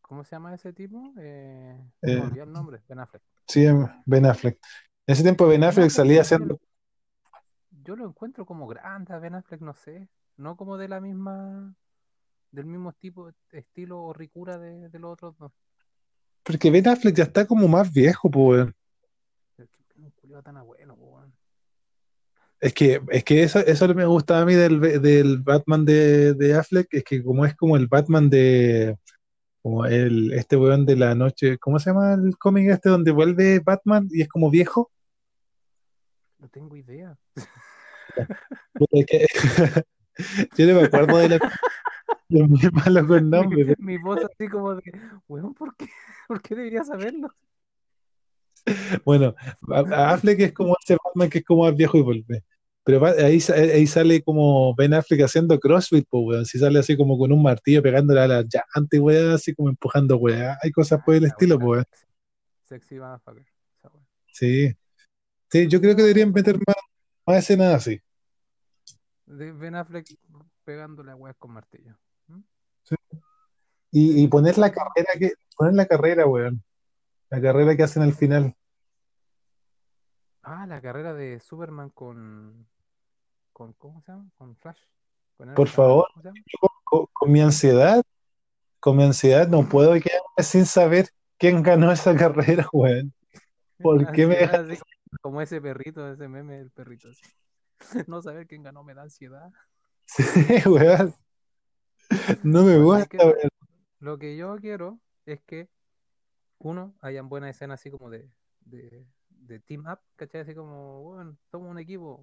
¿cómo 0.00 0.22
se 0.22 0.36
llama 0.36 0.54
ese 0.54 0.72
tipo? 0.72 1.12
Eh, 1.18 1.76
eh, 2.02 2.20
olvidó 2.20 2.44
el 2.44 2.52
nombre, 2.52 2.80
Ben 2.88 3.00
Affleck. 3.00 3.22
sí, 3.48 3.66
Ben 4.06 4.24
Affleck. 4.24 4.58
En 5.06 5.12
ese 5.12 5.24
tiempo 5.24 5.48
Ben 5.48 5.60
Ben 5.60 5.68
Affleck 5.68 5.90
salía 5.90 6.20
haciendo, 6.20 6.60
yo 7.82 7.96
lo 7.96 8.06
encuentro 8.06 8.46
como 8.46 8.68
grande 8.68 9.12
a 9.12 9.18
Ben 9.18 9.34
Affleck, 9.34 9.60
no 9.60 9.74
sé, 9.74 10.08
no 10.36 10.56
como 10.56 10.78
de 10.78 10.86
la 10.86 11.00
misma, 11.00 11.74
del 12.52 12.66
mismo 12.66 12.92
tipo, 12.92 13.32
estilo 13.50 14.00
o 14.00 14.12
ricura 14.12 14.58
de, 14.58 14.88
de 14.88 14.98
los 15.00 15.12
otros 15.12 15.36
dos. 15.38 15.52
porque 16.44 16.70
Ben 16.70 16.86
Affleck 16.86 17.16
ya 17.16 17.24
está 17.24 17.44
como 17.46 17.66
más 17.66 17.92
viejo, 17.92 18.30
pues. 18.30 18.68
Pero 19.56 19.68
que 19.88 20.00
un 20.00 20.10
culiao 20.12 20.40
tan 20.40 20.56
abuelo, 20.56 20.94
weón. 20.94 21.34
Es 22.64 22.72
que, 22.72 22.98
es 23.10 23.24
que 23.24 23.42
eso, 23.42 23.58
eso 23.58 23.94
me 23.94 24.06
gustaba 24.06 24.40
a 24.40 24.44
mí 24.46 24.54
del, 24.54 24.80
del 24.80 25.38
Batman 25.42 25.84
de, 25.84 26.32
de 26.32 26.54
Affleck, 26.54 26.88
es 26.92 27.04
que 27.04 27.22
como 27.22 27.44
es 27.44 27.54
como 27.54 27.76
el 27.76 27.88
Batman 27.88 28.30
de, 28.30 28.96
como 29.62 29.84
el, 29.84 30.32
este 30.32 30.56
weón 30.56 30.86
de 30.86 30.96
la 30.96 31.14
noche, 31.14 31.58
¿cómo 31.58 31.78
se 31.78 31.90
llama 31.90 32.14
el 32.14 32.38
cómic 32.38 32.70
este 32.70 32.88
donde 32.88 33.10
vuelve 33.10 33.60
Batman 33.60 34.08
y 34.10 34.22
es 34.22 34.28
como 34.28 34.50
viejo? 34.50 34.90
No 36.38 36.48
tengo 36.48 36.74
idea. 36.74 37.18
Yo 40.56 40.66
no 40.66 40.74
me 40.80 40.86
acuerdo 40.86 41.18
de 41.18 41.28
la, 41.28 41.38
muy 42.30 42.60
malo 42.72 43.06
con 43.06 43.24
Mi, 43.24 43.30
nombres. 43.30 43.78
mi 43.78 43.98
voz 43.98 44.20
así 44.24 44.48
como 44.48 44.74
de, 44.76 44.82
weón, 45.28 45.52
¿por 45.52 45.76
qué? 45.76 45.86
¿Por 46.28 46.40
qué 46.40 46.54
debería 46.54 46.82
saberlo? 46.82 47.28
Bueno, 49.04 49.34
a- 49.70 49.80
a 49.80 50.10
Affleck 50.14 50.40
es 50.40 50.52
como 50.54 50.74
ese 50.82 50.96
Batman 51.04 51.28
que 51.28 51.38
es 51.40 51.44
como 51.44 51.64
más 51.64 51.76
viejo 51.76 51.98
y 51.98 52.02
vuelve. 52.02 52.42
Pero 52.84 53.04
ahí, 53.06 53.40
sa- 53.40 53.54
ahí 53.54 53.86
sale 53.86 54.22
como 54.22 54.74
Ben 54.74 54.92
Affleck 54.92 55.22
haciendo 55.22 55.58
CrossFit, 55.58 56.06
pues, 56.10 56.22
weón. 56.26 56.44
Si 56.44 56.58
sale 56.58 56.78
así 56.78 56.96
como 56.96 57.16
con 57.18 57.32
un 57.32 57.42
martillo 57.42 57.82
pegándole 57.82 58.20
a 58.20 58.28
la 58.28 58.42
llanta 58.42 59.00
weón, 59.00 59.32
así 59.32 59.54
como 59.54 59.70
empujando 59.70 60.16
weón. 60.18 60.54
Hay 60.62 60.70
cosas 60.70 61.00
por 61.04 61.14
el 61.14 61.24
Esa 61.24 61.32
estilo, 61.32 61.58
pues, 61.58 61.68
weón. 61.68 61.84
sexy, 62.64 62.96
motherfucker. 62.96 63.46
Sí. 64.32 64.76
Sí, 65.50 65.68
yo 65.68 65.80
creo 65.80 65.94
que 65.96 66.02
deberían 66.02 66.32
meter 66.32 66.56
más, 66.66 66.76
más 67.26 67.38
escenas 67.38 67.74
así. 67.74 68.00
De 69.26 69.52
Ben 69.52 69.74
Affleck 69.76 70.06
pegándole 70.64 71.12
a 71.12 71.16
weas 71.16 71.36
con 71.38 71.52
martillo. 71.52 71.96
¿Mm? 72.26 72.40
Y, 73.92 74.24
y 74.24 74.28
poner 74.28 74.58
la 74.58 74.70
carrera 74.72 75.12
que, 75.18 75.32
poner 75.56 75.74
la 75.74 75.86
carrera, 75.86 76.26
weón. 76.26 76.62
La 77.30 77.40
carrera 77.40 77.76
que 77.76 77.82
hacen 77.84 78.02
al 78.02 78.12
final. 78.12 78.54
Ah, 80.42 80.66
la 80.66 80.80
carrera 80.82 81.14
de 81.14 81.40
Superman 81.40 81.88
con, 81.90 82.66
con 83.54 83.72
¿cómo 83.74 84.02
se 84.02 84.12
llama? 84.12 84.28
Con 84.36 84.54
Flash. 84.56 84.80
Con 85.38 85.54
Por 85.54 85.68
favor. 85.68 86.06
Con, 86.84 87.06
con 87.12 87.32
mi 87.32 87.40
ansiedad, 87.40 88.02
con 88.80 88.98
mi 88.98 89.04
ansiedad 89.04 89.48
no 89.48 89.66
puedo 89.66 89.92
quedarme 89.94 90.42
sin 90.42 90.66
saber 90.66 91.08
quién 91.38 91.62
ganó 91.62 91.90
esa 91.90 92.14
carrera, 92.14 92.68
weón. 92.72 93.14
¿Por 93.80 93.96
qué 94.12 94.26
me 94.26 94.36
así 94.36 94.78
como 95.22 95.40
ese 95.40 95.60
perrito, 95.60 96.06
ese 96.12 96.28
meme 96.28 96.58
del 96.58 96.70
perrito. 96.70 97.08
así. 97.08 97.22
No 98.08 98.20
saber 98.20 98.46
quién 98.46 98.62
ganó 98.62 98.82
me 98.82 98.94
da 98.94 99.02
ansiedad. 99.02 99.50
Sí, 100.06 100.68
weón. 100.68 101.14
No 102.42 102.62
me 102.62 102.76
No, 102.76 102.90
¿sabes 102.90 103.08
gusta, 103.08 103.24
weón. 103.24 103.48
Lo 104.00 104.18
que 104.18 104.36
yo 104.36 104.56
quiero 104.56 105.00
es 105.24 105.40
que, 105.42 105.70
uno, 106.58 106.94
hayan 107.00 107.28
buenas 107.28 107.56
escenas 107.56 107.80
así 107.80 107.90
como 107.90 108.10
de, 108.10 108.28
de, 108.60 109.06
de 109.28 109.60
team 109.60 109.86
up, 109.86 110.00
¿cachai? 110.16 110.42
Así 110.42 110.54
como, 110.54 111.02
bueno, 111.02 111.36
somos 111.50 111.70
un 111.70 111.78
equipo, 111.78 112.22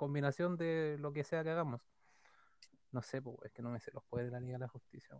combinación 0.00 0.56
de 0.56 0.96
lo 0.98 1.12
que 1.12 1.24
sea 1.24 1.44
que 1.44 1.50
hagamos. 1.50 1.82
No 2.90 3.02
sé, 3.02 3.20
pues, 3.20 3.36
es 3.44 3.52
que 3.52 3.60
no 3.60 3.70
me 3.70 3.80
sé 3.80 3.90
los 3.92 4.02
poderes 4.04 4.32
de 4.32 4.38
la 4.38 4.40
Liga 4.40 4.54
de 4.54 4.60
la 4.60 4.68
Justicia. 4.68 5.14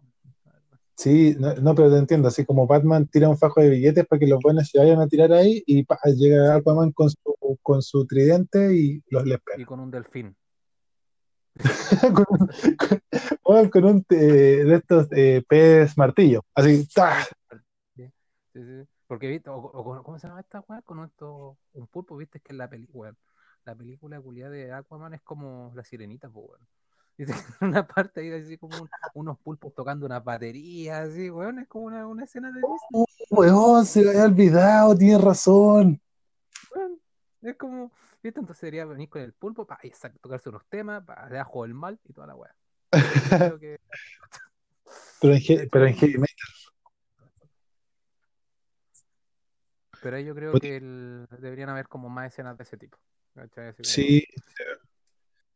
la. 0.46 0.80
Sí, 0.96 1.36
no, 1.38 1.54
no, 1.56 1.74
pero 1.74 1.90
te 1.90 1.98
entiendo. 1.98 2.28
Así 2.28 2.46
como 2.46 2.66
Batman 2.66 3.06
tira 3.06 3.28
un 3.28 3.36
fajo 3.36 3.60
de 3.60 3.68
billetes 3.68 4.06
para 4.06 4.18
que 4.18 4.26
los 4.26 4.40
buenos 4.42 4.68
se 4.68 4.78
vayan 4.78 5.00
a 5.00 5.06
tirar 5.06 5.32
ahí 5.32 5.62
y 5.66 5.84
pa, 5.84 5.98
llega. 6.16 6.54
Aquaman 6.54 6.92
con 6.92 7.10
su, 7.10 7.58
con 7.62 7.82
su 7.82 8.06
tridente 8.06 8.74
y 8.74 9.02
los 9.10 9.26
les 9.26 9.38
pega. 9.40 9.60
Y 9.60 9.66
con 9.66 9.80
un 9.80 9.90
delfín. 9.90 10.34
con, 13.42 13.68
con- 13.68 13.84
un 13.84 14.06
eh, 14.08 14.64
de 14.64 14.76
estos 14.76 15.08
eh, 15.12 15.44
pez 15.46 15.96
martillo. 15.98 16.42
Así, 16.54 16.88
¡ta! 16.94 17.22
Sí, 17.96 18.10
sí, 18.54 18.64
sí. 18.64 18.88
Porque, 19.06 19.28
¿viste? 19.28 19.50
O, 19.50 19.56
o 19.56 20.02
¿cómo 20.02 20.18
se 20.18 20.26
llama 20.26 20.40
esta 20.40 20.60
weá? 20.60 20.80
Con 20.82 21.04
esto, 21.04 21.58
un 21.74 21.86
pulpo, 21.86 22.16
¿viste? 22.16 22.40
Que 22.40 22.52
en 22.52 22.58
la 22.58 22.70
película, 22.70 23.14
la 23.64 23.74
película 23.74 24.20
culiada 24.20 24.50
de 24.52 24.72
Aquaman 24.72 25.14
es 25.14 25.22
como 25.22 25.72
la 25.74 25.84
sirenita, 25.84 26.28
pues, 26.28 26.60
que 27.16 27.24
en 27.24 27.68
una 27.68 27.86
parte 27.86 28.20
hay 28.20 28.32
así 28.32 28.56
como 28.58 28.82
un- 28.82 28.90
unos 29.14 29.38
pulpos 29.40 29.74
tocando 29.74 30.06
una 30.06 30.20
batería, 30.20 31.02
así, 31.02 31.30
weón, 31.30 31.58
es 31.60 31.68
como 31.68 31.86
una, 31.86 32.06
una 32.06 32.24
escena 32.24 32.50
de 32.50 32.60
Disney, 32.60 33.04
Weón, 33.30 33.84
se 33.86 34.02
me 34.02 34.10
había 34.10 34.24
olvidado, 34.24 34.96
tienes 34.96 35.20
razón. 35.22 36.00
weón. 36.74 37.00
Es 37.42 37.56
como, 37.56 37.92
¿viste? 38.22 38.40
Entonces 38.40 38.58
sería 38.58 38.84
venir 38.84 39.08
con 39.08 39.22
el 39.22 39.32
pulpo, 39.32 39.66
para 39.66 39.80
tocarse 40.20 40.48
unos 40.48 40.66
temas, 40.66 41.04
para 41.04 41.28
debajo 41.28 41.62
del 41.62 41.74
mal 41.74 41.98
y 42.04 42.12
toda 42.12 42.26
la 42.26 42.34
weá. 42.36 42.54
Que 42.90 43.78
Pero 45.20 45.34
en, 45.34 45.68
pero 45.70 45.86
en 45.86 45.94
Heavy 45.94 46.18
Metal, 46.18 46.48
Pero 50.02 50.16
ahí 50.16 50.24
yo 50.24 50.34
creo 50.34 50.52
Oye. 50.52 50.60
que 50.60 50.76
el- 50.76 51.26
deberían 51.40 51.68
haber 51.68 51.86
como 51.88 52.08
más 52.08 52.32
escenas 52.32 52.56
de 52.56 52.64
ese 52.64 52.76
tipo. 52.76 52.98
¿Cachai? 53.40 53.68
Así 53.68 53.82
como- 53.82 53.84
sí, 53.92 54.24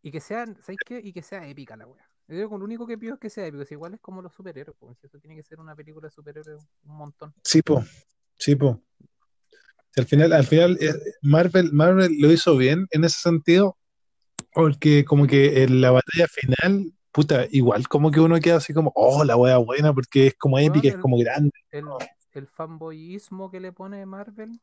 Y 0.02 0.10
que 0.10 0.20
sean, 0.20 0.56
¿sabes 0.62 0.78
qué? 0.84 1.00
Y 1.02 1.12
que 1.12 1.22
sea 1.22 1.46
épica 1.48 1.76
la 1.76 1.86
wea. 1.86 2.04
Yo 2.28 2.36
digo, 2.36 2.58
lo 2.58 2.64
único 2.64 2.86
que 2.86 2.98
pido 2.98 3.14
es 3.14 3.20
que 3.20 3.30
sea 3.30 3.46
épico. 3.46 3.64
Si 3.64 3.74
igual 3.74 3.94
es 3.94 4.00
como 4.00 4.20
los 4.22 4.32
superhéroes, 4.34 4.76
pues, 4.78 5.02
eso 5.02 5.18
tiene 5.18 5.34
que 5.36 5.42
ser 5.42 5.60
una 5.60 5.74
película 5.74 6.08
de 6.08 6.10
superhéroes 6.10 6.62
un 6.84 6.96
montón. 6.96 7.34
sí, 7.42 7.62
po, 7.62 7.82
sí, 8.36 8.54
po. 8.56 8.80
Al 9.96 10.06
final, 10.06 10.32
al 10.32 10.44
final 10.44 10.76
eh, 10.80 10.92
Marvel, 11.22 11.72
Marvel 11.72 12.16
lo 12.18 12.32
hizo 12.32 12.56
bien 12.56 12.86
en 12.90 13.04
ese 13.04 13.20
sentido, 13.20 13.78
porque 14.52 15.04
como 15.04 15.26
que 15.26 15.62
en 15.62 15.80
la 15.80 15.90
batalla 15.92 16.26
final, 16.28 16.92
puta, 17.12 17.46
igual 17.50 17.86
como 17.88 18.10
que 18.10 18.20
uno 18.20 18.38
queda 18.40 18.56
así 18.56 18.74
como, 18.74 18.92
oh, 18.96 19.24
la 19.24 19.36
wea 19.36 19.56
buena, 19.58 19.94
porque 19.94 20.26
es 20.28 20.34
como 20.34 20.58
épica, 20.58 20.88
es 20.88 20.94
el- 20.94 21.00
como 21.00 21.16
grande. 21.16 21.52
El, 21.70 21.84
el 22.32 22.46
fanboyismo 22.48 23.50
que 23.50 23.60
le 23.60 23.72
pone 23.72 24.04
Marvel 24.04 24.60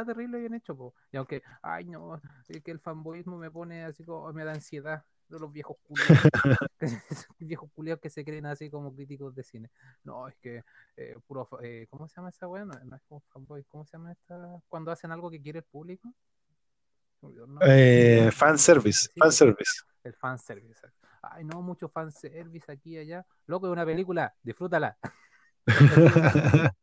está 0.00 0.12
terrible 0.12 0.38
bien 0.40 0.54
hecho, 0.54 0.76
po. 0.76 0.94
Y 1.12 1.16
aunque, 1.16 1.42
ay 1.62 1.84
no, 1.86 2.20
es 2.48 2.62
que 2.62 2.70
el 2.70 2.80
fanboyismo 2.80 3.38
me 3.38 3.50
pone 3.50 3.84
así 3.84 4.04
como, 4.04 4.32
me 4.32 4.44
da 4.44 4.52
ansiedad 4.52 5.04
de 5.28 5.38
los 5.38 5.52
viejos 5.52 5.76
culiados. 5.82 6.30
viejos 7.38 7.70
culiados 7.74 8.00
que 8.00 8.10
se 8.10 8.24
creen 8.24 8.46
así 8.46 8.70
como 8.70 8.94
críticos 8.94 9.34
de 9.34 9.42
cine. 9.42 9.70
No, 10.04 10.28
es 10.28 10.36
que 10.36 10.62
eh, 10.96 11.16
puro, 11.26 11.48
eh, 11.62 11.86
¿cómo 11.90 12.08
se 12.08 12.16
llama 12.16 12.30
esa 12.30 12.48
weá? 12.48 12.64
No, 12.64 12.74
no 12.84 12.96
es 12.96 13.02
como 13.08 13.20
fanboy, 13.32 13.64
¿cómo 13.64 13.84
se 13.84 13.92
llama 13.96 14.12
esta? 14.12 14.60
Cuando 14.68 14.90
hacen 14.90 15.12
algo 15.12 15.30
que 15.30 15.40
quiere 15.40 15.60
el 15.60 15.64
público. 15.64 16.14
Nombre. 17.20 17.68
Eh, 17.70 18.30
fanservice, 18.32 19.08
Sí, 19.14 19.20
fanservice. 19.20 19.82
el 20.04 20.14
fanservice. 20.14 20.86
Ay, 21.22 21.44
no, 21.44 21.62
mucho 21.62 21.88
fanservice 21.88 22.70
aquí 22.72 22.94
y 22.94 22.98
allá. 22.98 23.26
Loco, 23.46 23.66
es 23.66 23.72
una 23.72 23.84
película, 23.86 24.34
disfrútala. 24.42 24.98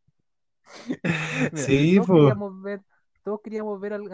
Mira, 1.52 1.68
Sí, 1.68 2.00
po. 2.00 2.14
queríamos 2.14 2.62
ver, 2.62 2.82
todos 3.26 3.42
queríamos 3.42 3.80
ver 3.82 3.94
al- 3.94 4.12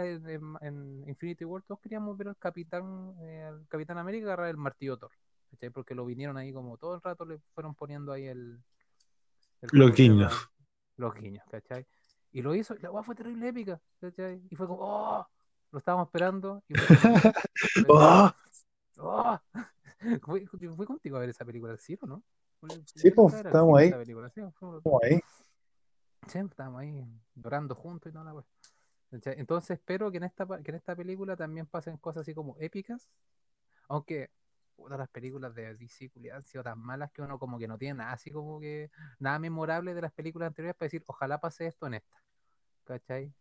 en, 0.61 1.03
Infinity 1.05 1.43
War, 1.43 1.61
todos 1.63 1.81
queríamos 1.81 2.17
ver 2.17 2.29
al 2.29 2.37
Capitán, 2.37 3.13
eh, 3.19 3.43
al 3.43 3.67
Capitán 3.67 3.97
América 3.97 4.27
agarrar 4.27 4.47
el 4.47 4.55
martillo 4.55 4.95
Thor, 4.95 5.11
¿cachai? 5.49 5.69
Porque 5.69 5.93
lo 5.93 6.05
vinieron 6.05 6.37
ahí 6.37 6.53
como 6.53 6.77
todo 6.77 6.95
el 6.95 7.01
rato 7.01 7.25
le 7.25 7.39
fueron 7.53 7.75
poniendo 7.75 8.13
ahí 8.13 8.27
el, 8.27 8.63
el 9.61 9.69
Los 9.73 9.91
guiños. 9.91 10.49
Los 10.95 11.13
guiños, 11.13 11.43
¿cachai? 11.51 11.85
Y 12.31 12.41
lo 12.41 12.55
hizo, 12.55 12.73
y 12.73 12.79
la 12.79 12.89
weá 12.89 13.03
fue 13.03 13.13
terrible 13.13 13.49
épica, 13.49 13.81
¿cachai? 13.99 14.41
Y 14.49 14.55
fue 14.55 14.65
como, 14.65 14.79
¡oh! 14.81 15.27
Lo 15.73 15.79
estábamos 15.79 16.07
esperando. 16.07 16.63
Y 16.69 16.75
fue 16.75 16.95
como, 16.97 17.13
Oh, 17.89 18.31
¡oh! 18.99 19.39
Fui, 20.23 20.45
fui 20.47 20.85
contigo 20.85 21.17
a 21.17 21.19
ver 21.19 21.29
esa 21.29 21.43
película, 21.43 21.75
¿sí 21.75 21.97
o 22.01 22.07
no? 22.07 22.23
Sí, 22.95 23.11
pues, 23.11 23.33
estábamos 23.33 23.77
ahí. 23.77 23.91
película, 23.91 24.29
sí, 24.29 24.41
como 24.57 24.79
ahí. 25.03 25.19
Sí, 26.27 26.39
estábamos 26.39 26.81
ahí 26.81 27.05
llorando 27.35 27.75
juntos 27.75 28.09
y 28.09 28.13
toda 28.13 28.23
la 28.23 28.33
wea. 28.35 28.45
¿Cachai? 29.11 29.35
Entonces 29.37 29.71
espero 29.71 30.09
que 30.11 30.17
en 30.17 30.23
esta, 30.23 30.47
que 30.63 30.71
en 30.71 30.75
esta 30.75 30.95
película 30.95 31.35
también 31.35 31.67
pasen 31.67 31.97
cosas 31.97 32.21
así 32.21 32.33
como 32.33 32.55
épicas, 32.59 33.09
aunque 33.87 34.29
puta, 34.75 34.97
las 34.97 35.09
películas 35.09 35.53
de 35.53 35.75
DC 35.75 36.11
han 36.33 36.45
sido 36.45 36.63
tan 36.63 36.79
malas 36.79 37.11
que 37.11 37.21
uno 37.21 37.37
como 37.37 37.59
que 37.59 37.67
no 37.67 37.77
tiene 37.77 37.95
nada 37.99 38.13
así 38.13 38.31
como 38.31 38.59
que 38.59 38.89
nada 39.19 39.37
memorable 39.37 39.93
de 39.93 40.01
las 40.01 40.11
películas 40.13 40.47
anteriores 40.47 40.75
para 40.75 40.87
decir, 40.87 41.03
ojalá 41.05 41.39
pase 41.39 41.67
esto 41.67 41.87
en 41.87 41.95
esta, 41.95 42.15
¿cachai? 42.85 43.31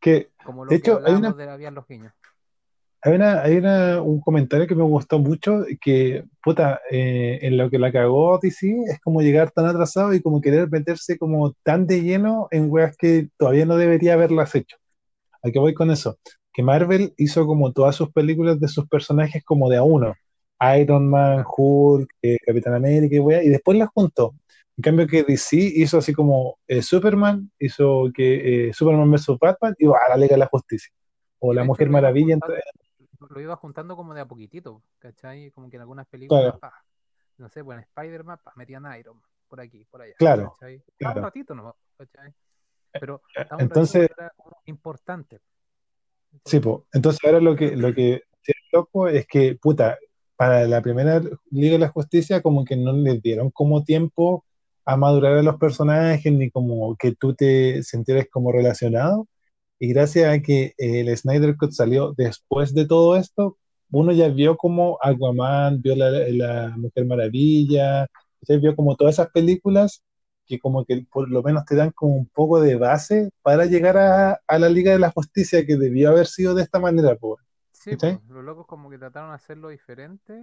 Que, 0.00 0.30
Como 0.44 0.64
lo 0.64 0.72
de 0.72 0.80
que 0.80 0.88
hecho, 0.88 1.00
hay 1.04 1.14
una 1.14 1.32
de 1.32 1.50
Habían 1.50 1.74
los 1.74 1.86
guiños. 1.86 2.12
Hay, 3.04 3.14
una, 3.14 3.42
hay 3.42 3.56
una- 3.56 4.00
un 4.00 4.20
comentario 4.20 4.66
que 4.66 4.74
me 4.76 4.84
gustó 4.84 5.18
mucho, 5.18 5.64
que, 5.80 6.24
puta, 6.42 6.80
eh, 6.90 7.40
en 7.42 7.56
lo 7.56 7.68
que 7.68 7.78
la 7.78 7.90
cagó 7.92 8.38
DC 8.38 8.84
es 8.86 9.00
como 9.00 9.22
llegar 9.22 9.50
tan 9.50 9.66
atrasado 9.66 10.14
y 10.14 10.22
como 10.22 10.40
querer 10.40 10.70
meterse 10.70 11.18
como 11.18 11.52
tan 11.64 11.86
de 11.86 12.00
lleno 12.02 12.46
en 12.52 12.70
weas 12.70 12.96
que 12.96 13.28
todavía 13.36 13.66
no 13.66 13.76
debería 13.76 14.14
haberlas 14.14 14.54
hecho. 14.54 14.76
¿A 15.42 15.50
qué 15.50 15.58
voy 15.58 15.74
con 15.74 15.90
eso? 15.90 16.18
Que 16.52 16.62
Marvel 16.62 17.14
hizo 17.16 17.46
como 17.46 17.72
todas 17.72 17.96
sus 17.96 18.12
películas 18.12 18.60
de 18.60 18.68
sus 18.68 18.86
personajes 18.88 19.42
como 19.44 19.68
de 19.70 19.76
a 19.78 19.82
uno. 19.82 20.14
Iron 20.78 21.08
Man, 21.08 21.44
Claro. 21.44 21.50
Hulk, 21.56 22.10
eh, 22.22 22.36
Capitán 22.46 22.74
América 22.74 23.16
y 23.16 23.18
wea, 23.18 23.42
y 23.42 23.48
después 23.48 23.76
las 23.78 23.88
juntó. 23.94 24.34
En 24.76 24.82
cambio 24.82 25.06
que 25.06 25.22
DC 25.24 25.56
hizo 25.56 25.98
así 25.98 26.12
como 26.12 26.58
eh, 26.66 26.82
Superman, 26.82 27.50
hizo 27.58 28.10
que 28.14 28.68
eh, 28.68 28.72
Superman 28.72 29.10
vs. 29.10 29.38
Batman 29.40 29.74
y 29.78 29.86
a 29.86 29.90
la 30.08 30.16
Liga 30.16 30.34
de 30.34 30.38
la 30.38 30.46
Justicia. 30.46 30.92
O 31.40 31.52
la 31.52 31.64
Mujer 31.64 31.90
Maravilla. 31.90 32.34
entonces, 32.34 32.62
lo 33.30 33.40
iba 33.40 33.56
juntando 33.56 33.96
como 33.96 34.14
de 34.14 34.20
a 34.20 34.26
poquitito, 34.26 34.82
¿cachai? 34.98 35.50
Como 35.50 35.68
que 35.68 35.76
en 35.76 35.82
algunas 35.82 36.06
películas, 36.06 36.58
claro, 36.58 36.74
no 37.38 37.48
sé, 37.48 37.60
en 37.60 37.78
Spider-Man, 37.80 38.38
metían 38.56 38.84
Iron 38.98 39.16
Man, 39.16 39.28
por 39.48 39.60
aquí, 39.60 39.84
por 39.90 40.02
allá, 40.02 40.14
claro. 40.16 40.52
¿cachai? 40.58 40.76
Estaba 40.76 40.92
un 40.98 40.98
Claro. 41.14 41.20
ratito 41.22 41.54
nomás, 41.54 41.74
¿cachai? 41.98 42.32
Pero 42.98 43.22
Entonces, 43.58 44.08
importante, 44.66 45.40
sí, 46.44 46.58
¿cachai? 46.58 46.60
po. 46.60 46.86
Entonces 46.92 47.20
ahora 47.24 47.40
lo 47.40 47.56
que, 47.56 47.76
lo 47.76 47.94
que 47.94 48.22
sí 48.42 48.52
es 48.52 48.72
loco 48.72 49.08
es 49.08 49.26
que, 49.26 49.56
puta, 49.56 49.98
para 50.36 50.66
la 50.66 50.82
primera 50.82 51.20
Liga 51.50 51.74
de 51.74 51.78
la 51.78 51.88
Justicia 51.88 52.42
como 52.42 52.64
que 52.64 52.76
no 52.76 52.92
les 52.92 53.22
dieron 53.22 53.50
como 53.50 53.84
tiempo 53.84 54.44
a 54.84 54.96
madurar 54.96 55.38
a 55.38 55.42
los 55.42 55.56
personajes, 55.56 56.32
ni 56.32 56.50
como 56.50 56.96
que 56.96 57.14
tú 57.14 57.34
te 57.34 57.82
sintieras 57.82 58.26
como 58.30 58.52
relacionado. 58.52 59.28
Y 59.78 59.88
gracias 59.88 60.32
a 60.32 60.40
que 60.42 60.74
eh, 60.78 61.00
el 61.00 61.16
Snyder 61.16 61.56
Cut 61.56 61.72
salió 61.72 62.14
después 62.16 62.74
de 62.74 62.86
todo 62.86 63.16
esto, 63.16 63.58
uno 63.90 64.12
ya 64.12 64.28
vio 64.28 64.56
como 64.56 64.98
Aquaman, 65.02 65.82
vio 65.82 65.94
la, 65.96 66.10
la 66.10 66.74
Mujer 66.76 67.04
Maravilla, 67.06 68.06
usted 68.40 68.60
vio 68.60 68.74
como 68.74 68.96
todas 68.96 69.14
esas 69.16 69.30
películas 69.30 70.02
que 70.52 70.60
como 70.60 70.84
que 70.84 71.06
por 71.12 71.30
lo 71.30 71.42
menos 71.42 71.64
te 71.64 71.76
dan 71.76 71.90
como 71.92 72.14
un 72.16 72.26
poco 72.28 72.60
de 72.60 72.76
base 72.76 73.30
para 73.42 73.66
llegar 73.66 73.96
a, 73.98 74.40
a 74.46 74.58
la 74.58 74.68
Liga 74.68 74.92
de 74.92 74.98
la 74.98 75.10
Justicia 75.10 75.66
que 75.66 75.76
debió 75.76 76.10
haber 76.10 76.26
sido 76.26 76.54
de 76.54 76.62
esta 76.62 76.78
manera, 76.80 77.16
po, 77.16 77.38
Sí, 77.72 77.96
pues, 77.96 78.18
los 78.28 78.44
locos 78.44 78.66
como 78.66 78.90
que 78.90 78.98
trataron 78.98 79.30
de 79.30 79.36
hacerlo 79.36 79.68
diferente 79.68 80.40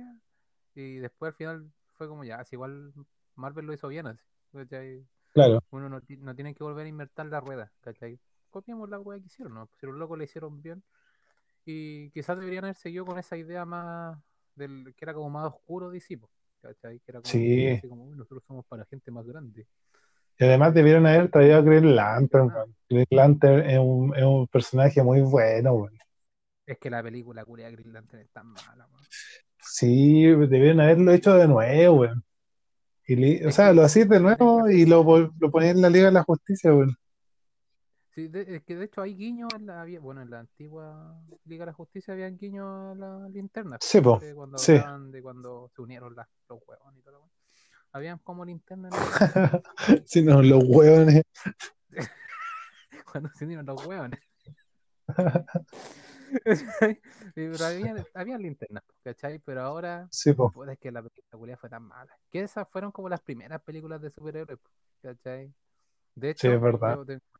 y 0.75 0.95
después 0.97 1.29
al 1.31 1.35
final 1.35 1.71
fue 1.93 2.07
como 2.07 2.23
ya, 2.23 2.37
así 2.37 2.55
igual 2.55 2.93
Marvel 3.35 3.65
lo 3.65 3.73
hizo 3.73 3.87
bien 3.87 4.07
así, 4.07 4.23
¿cachai? 4.53 5.05
Claro, 5.33 5.63
Uno 5.71 5.89
no, 5.89 6.01
no 6.19 6.35
tiene 6.35 6.55
que 6.55 6.63
volver 6.63 6.85
a 6.85 6.89
inventar 6.89 7.27
la 7.27 7.41
rueda, 7.41 7.71
¿cachai? 7.81 8.19
Copiamos 8.51 8.89
la 8.89 8.99
wea 8.99 9.19
que 9.19 9.27
hicieron, 9.27 9.55
¿no? 9.55 9.69
Si 9.79 9.85
los 9.87 9.95
locos 9.95 10.17
le 10.17 10.25
hicieron 10.25 10.61
bien 10.61 10.83
y 11.65 12.11
quizás 12.11 12.37
deberían 12.39 12.65
haber 12.65 12.75
seguido 12.77 13.05
con 13.05 13.19
esa 13.19 13.37
idea 13.37 13.65
más 13.65 14.19
del 14.55 14.93
que 14.95 15.05
era 15.05 15.13
como 15.13 15.29
más 15.29 15.47
oscuro 15.53 15.89
de 15.91 16.01
¿cachai? 16.61 16.99
Que 17.01 17.11
era 17.11 17.21
como 17.21 17.63
sí. 17.63 17.79
así 17.79 17.87
como, 17.89 18.05
"Uy, 18.05 18.17
nosotros 18.17 18.43
somos 18.47 18.65
para 18.67 18.85
gente 18.85 19.11
más 19.11 19.25
grande, 19.27 19.67
Y 20.39 20.45
además 20.45 20.73
debieron 20.73 21.05
haber 21.05 21.29
traído 21.29 21.57
a 21.57 21.61
Green 21.61 21.95
Lantern, 21.95 22.47
weón. 22.47 22.75
Green 22.89 23.07
Lantern 23.11 23.69
es 23.69 23.77
un, 23.77 24.15
es 24.15 24.23
un 24.23 24.47
personaje 24.47 25.03
muy 25.03 25.21
bueno. 25.21 25.87
Es 26.65 26.77
que 26.77 26.89
la 26.89 27.03
película 27.03 27.43
culia 27.43 27.69
Green 27.69 27.91
Lantern 27.91 28.23
es 28.23 28.29
tan 28.31 28.47
mala. 28.47 28.87
Sí, 29.61 30.23
debieron 30.25 30.79
haberlo 30.79 31.11
hecho 31.11 31.33
de 31.35 31.47
nuevo, 31.47 31.99
weón. 32.01 32.23
Y 33.05 33.15
li- 33.15 33.43
o 33.45 33.51
sea, 33.51 33.73
lo 33.73 33.81
hacís 33.83 34.07
de 34.07 34.19
nuevo 34.19 34.69
y 34.69 34.85
lo, 34.85 35.03
lo 35.39 35.51
ponés 35.51 35.75
en 35.75 35.81
la 35.81 35.89
Liga 35.89 36.05
de 36.05 36.13
la 36.13 36.23
Justicia. 36.23 36.71
Sí, 38.15 38.27
de- 38.27 38.55
es 38.55 38.63
que 38.63 38.75
de 38.75 38.85
hecho 38.85 39.01
hay 39.01 39.15
guiños 39.15 39.49
en 39.55 39.65
la, 39.65 39.85
bueno, 39.99 40.21
en 40.21 40.29
la 40.29 40.39
antigua 40.39 41.21
Liga 41.45 41.63
de 41.63 41.71
la 41.71 41.73
Justicia 41.73 42.13
había 42.13 42.29
guiños 42.29 42.65
a 42.67 42.95
la 42.95 43.29
linterna, 43.29 43.77
Sí, 43.81 43.99
po. 43.99 44.19
de 44.19 44.33
cuando 44.33 44.57
Sí. 44.57 44.73
de 44.73 45.21
cuando 45.21 45.69
se 45.75 45.81
unieron 45.81 46.15
las, 46.15 46.27
los 46.47 46.59
huevos 46.65 46.93
y 46.97 47.01
todo 47.01 47.13
lo 47.13 47.29
Habían 47.91 48.19
como 48.19 48.45
linterna 48.45 48.89
en 48.89 48.93
la- 48.93 50.03
Si 50.05 50.21
no, 50.21 50.41
los 50.41 50.63
huevones. 50.63 51.23
cuando 53.11 53.29
se 53.29 53.45
unieron 53.45 53.65
los 53.65 53.85
huevos. 53.85 54.09
Pero 57.35 57.65
había, 57.65 58.05
había 58.13 58.37
linternas, 58.37 58.83
¿cachai? 59.03 59.39
Pero 59.39 59.61
ahora, 59.61 60.07
Sí, 60.11 60.33
po. 60.33 60.51
puta, 60.51 60.73
es 60.73 60.79
que 60.79 60.91
la 60.91 61.01
película 61.01 61.57
fue 61.57 61.69
tan 61.69 61.83
mala. 61.83 62.11
Que 62.31 62.41
esas 62.41 62.67
fueron 62.69 62.91
como 62.91 63.09
las 63.09 63.21
primeras 63.21 63.61
películas 63.61 64.01
de 64.01 64.09
superhéroes, 64.11 64.59
¿cachai? 65.01 65.51
De 66.15 66.35
Sí, 66.35 66.47
es 66.47 66.53
hecho, 66.53 66.61
verdad. 66.61 66.99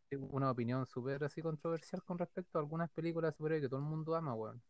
tengo 0.10 0.28
una 0.32 0.52
opinión 0.52 0.86
súper 0.88 1.24
así 1.24 1.42
controversial 1.42 2.02
con 2.04 2.18
respecto 2.18 2.58
a 2.58 2.62
algunas 2.62 2.90
películas 2.90 3.34
de 3.34 3.38
superhéroes 3.38 3.66
que 3.66 3.70
todo 3.70 3.80
el 3.80 3.86
mundo 3.86 4.16
ama, 4.16 4.34
weón. 4.34 4.62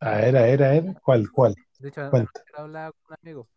A 0.00 0.16
ver, 0.16 0.36
a 0.36 0.42
ver, 0.42 0.62
a 0.64 0.70
ver. 0.70 0.84
¿Cuál, 1.02 1.30
cuál? 1.30 1.54
De 1.78 1.88
hecho, 1.88 2.10
hablaba 2.54 2.92
con 2.92 3.00
un 3.10 3.16
amigo 3.22 3.48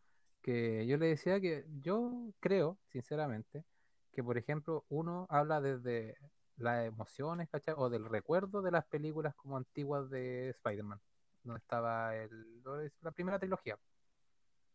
que 0.46 0.86
yo 0.86 0.98
le 0.98 1.08
decía 1.08 1.42
que 1.42 1.66
yo 1.82 2.32
creo, 2.40 2.78
sinceramente, 2.92 3.66
que 4.14 4.24
por 4.24 4.38
ejemplo 4.38 4.86
uno 4.90 5.26
habla 5.28 5.60
desde 5.60 6.20
las 6.58 6.86
emociones, 6.86 7.50
¿cachai? 7.50 7.74
O 7.76 7.90
del 7.90 8.06
recuerdo 8.06 8.62
de 8.62 8.70
las 8.70 8.86
películas 8.86 9.34
como 9.34 9.58
antiguas 9.58 10.08
de 10.12 10.50
Spider-Man, 10.50 11.02
donde 11.42 11.58
estaba 11.58 12.16
el, 12.16 12.62
la 13.02 13.12
primera 13.12 13.40
trilogía. 13.40 13.76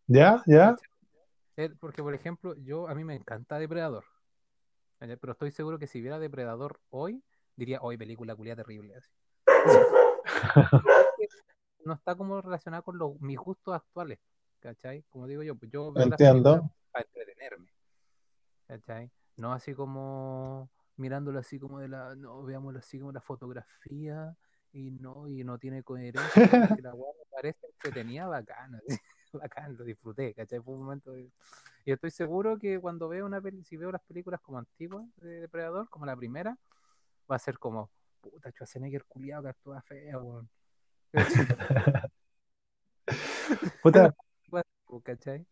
¿Ya? 0.08 0.42
¿Ya? 0.44 0.74
porque 1.78 2.02
por 2.02 2.14
ejemplo, 2.14 2.56
yo 2.56 2.88
a 2.88 2.94
mí 2.96 3.04
me 3.04 3.14
encanta 3.14 3.60
Depredador, 3.60 4.04
¿cachai? 4.98 5.18
pero 5.18 5.34
estoy 5.34 5.52
seguro 5.52 5.78
que 5.78 5.86
si 5.86 6.00
viera 6.00 6.18
Depredador 6.18 6.80
hoy, 6.90 7.22
diría, 7.54 7.78
hoy 7.80 7.96
película 7.96 8.34
culia 8.34 8.56
terrible, 8.56 8.96
así. 8.96 9.12
no 11.84 11.94
está 11.94 12.16
como 12.16 12.40
relacionada 12.40 12.82
con 12.82 12.98
los, 12.98 13.20
mis 13.20 13.38
gustos 13.38 13.72
actuales, 13.72 14.18
¿cachai? 14.60 15.02
Como 15.10 15.26
digo 15.26 15.42
yo, 15.42 15.54
pues 15.56 15.70
yo 15.70 15.92
veo 15.92 16.04
Entiendo. 16.04 16.70
para 16.92 17.04
entretenerme, 17.04 17.72
¿cachai? 18.66 19.10
No 19.36 19.52
así 19.52 19.74
como 19.74 20.70
mirándolo 20.96 21.38
así 21.38 21.58
como 21.58 21.80
de 21.80 21.88
la, 21.88 22.14
no, 22.14 22.42
veámoslo 22.42 22.78
así 22.78 22.98
como 22.98 23.10
la 23.10 23.20
fotografía 23.22 24.36
y 24.72 24.90
no, 24.90 25.26
y 25.28 25.42
no 25.42 25.58
tiene 25.58 25.82
coherencia, 25.82 26.20
la 26.84 26.94
weá 26.94 27.12
me 27.18 27.24
parece 27.30 27.66
entretenida, 27.66 28.26
bacana, 28.26 28.78
así, 28.88 29.00
bacán, 29.32 29.76
lo 29.76 29.84
disfruté, 29.84 30.34
¿cachai? 30.34 30.60
Fue 30.60 30.74
un 30.74 30.82
momento 30.84 31.12
de- 31.12 31.30
Y 31.84 31.92
estoy 31.92 32.10
seguro 32.10 32.58
que 32.58 32.78
cuando 32.78 33.08
veo 33.08 33.24
una 33.26 33.40
peli, 33.40 33.64
si 33.64 33.76
veo 33.76 33.90
las 33.90 34.02
películas 34.02 34.40
como 34.40 34.58
antiguas 34.58 35.06
de 35.16 35.40
Depredador, 35.40 35.88
como 35.88 36.04
la 36.06 36.14
primera, 36.14 36.56
va 37.30 37.36
a 37.36 37.38
ser 37.38 37.58
como, 37.58 37.90
puta, 38.20 38.50
Schwarzenegger 38.50 39.04
culiado 39.06 39.44
que 39.44 39.48
actúa 39.48 39.80
fea, 39.80 40.18
weón. 40.18 40.48
Puta, 43.82 44.14
¿cachai? 44.98 45.46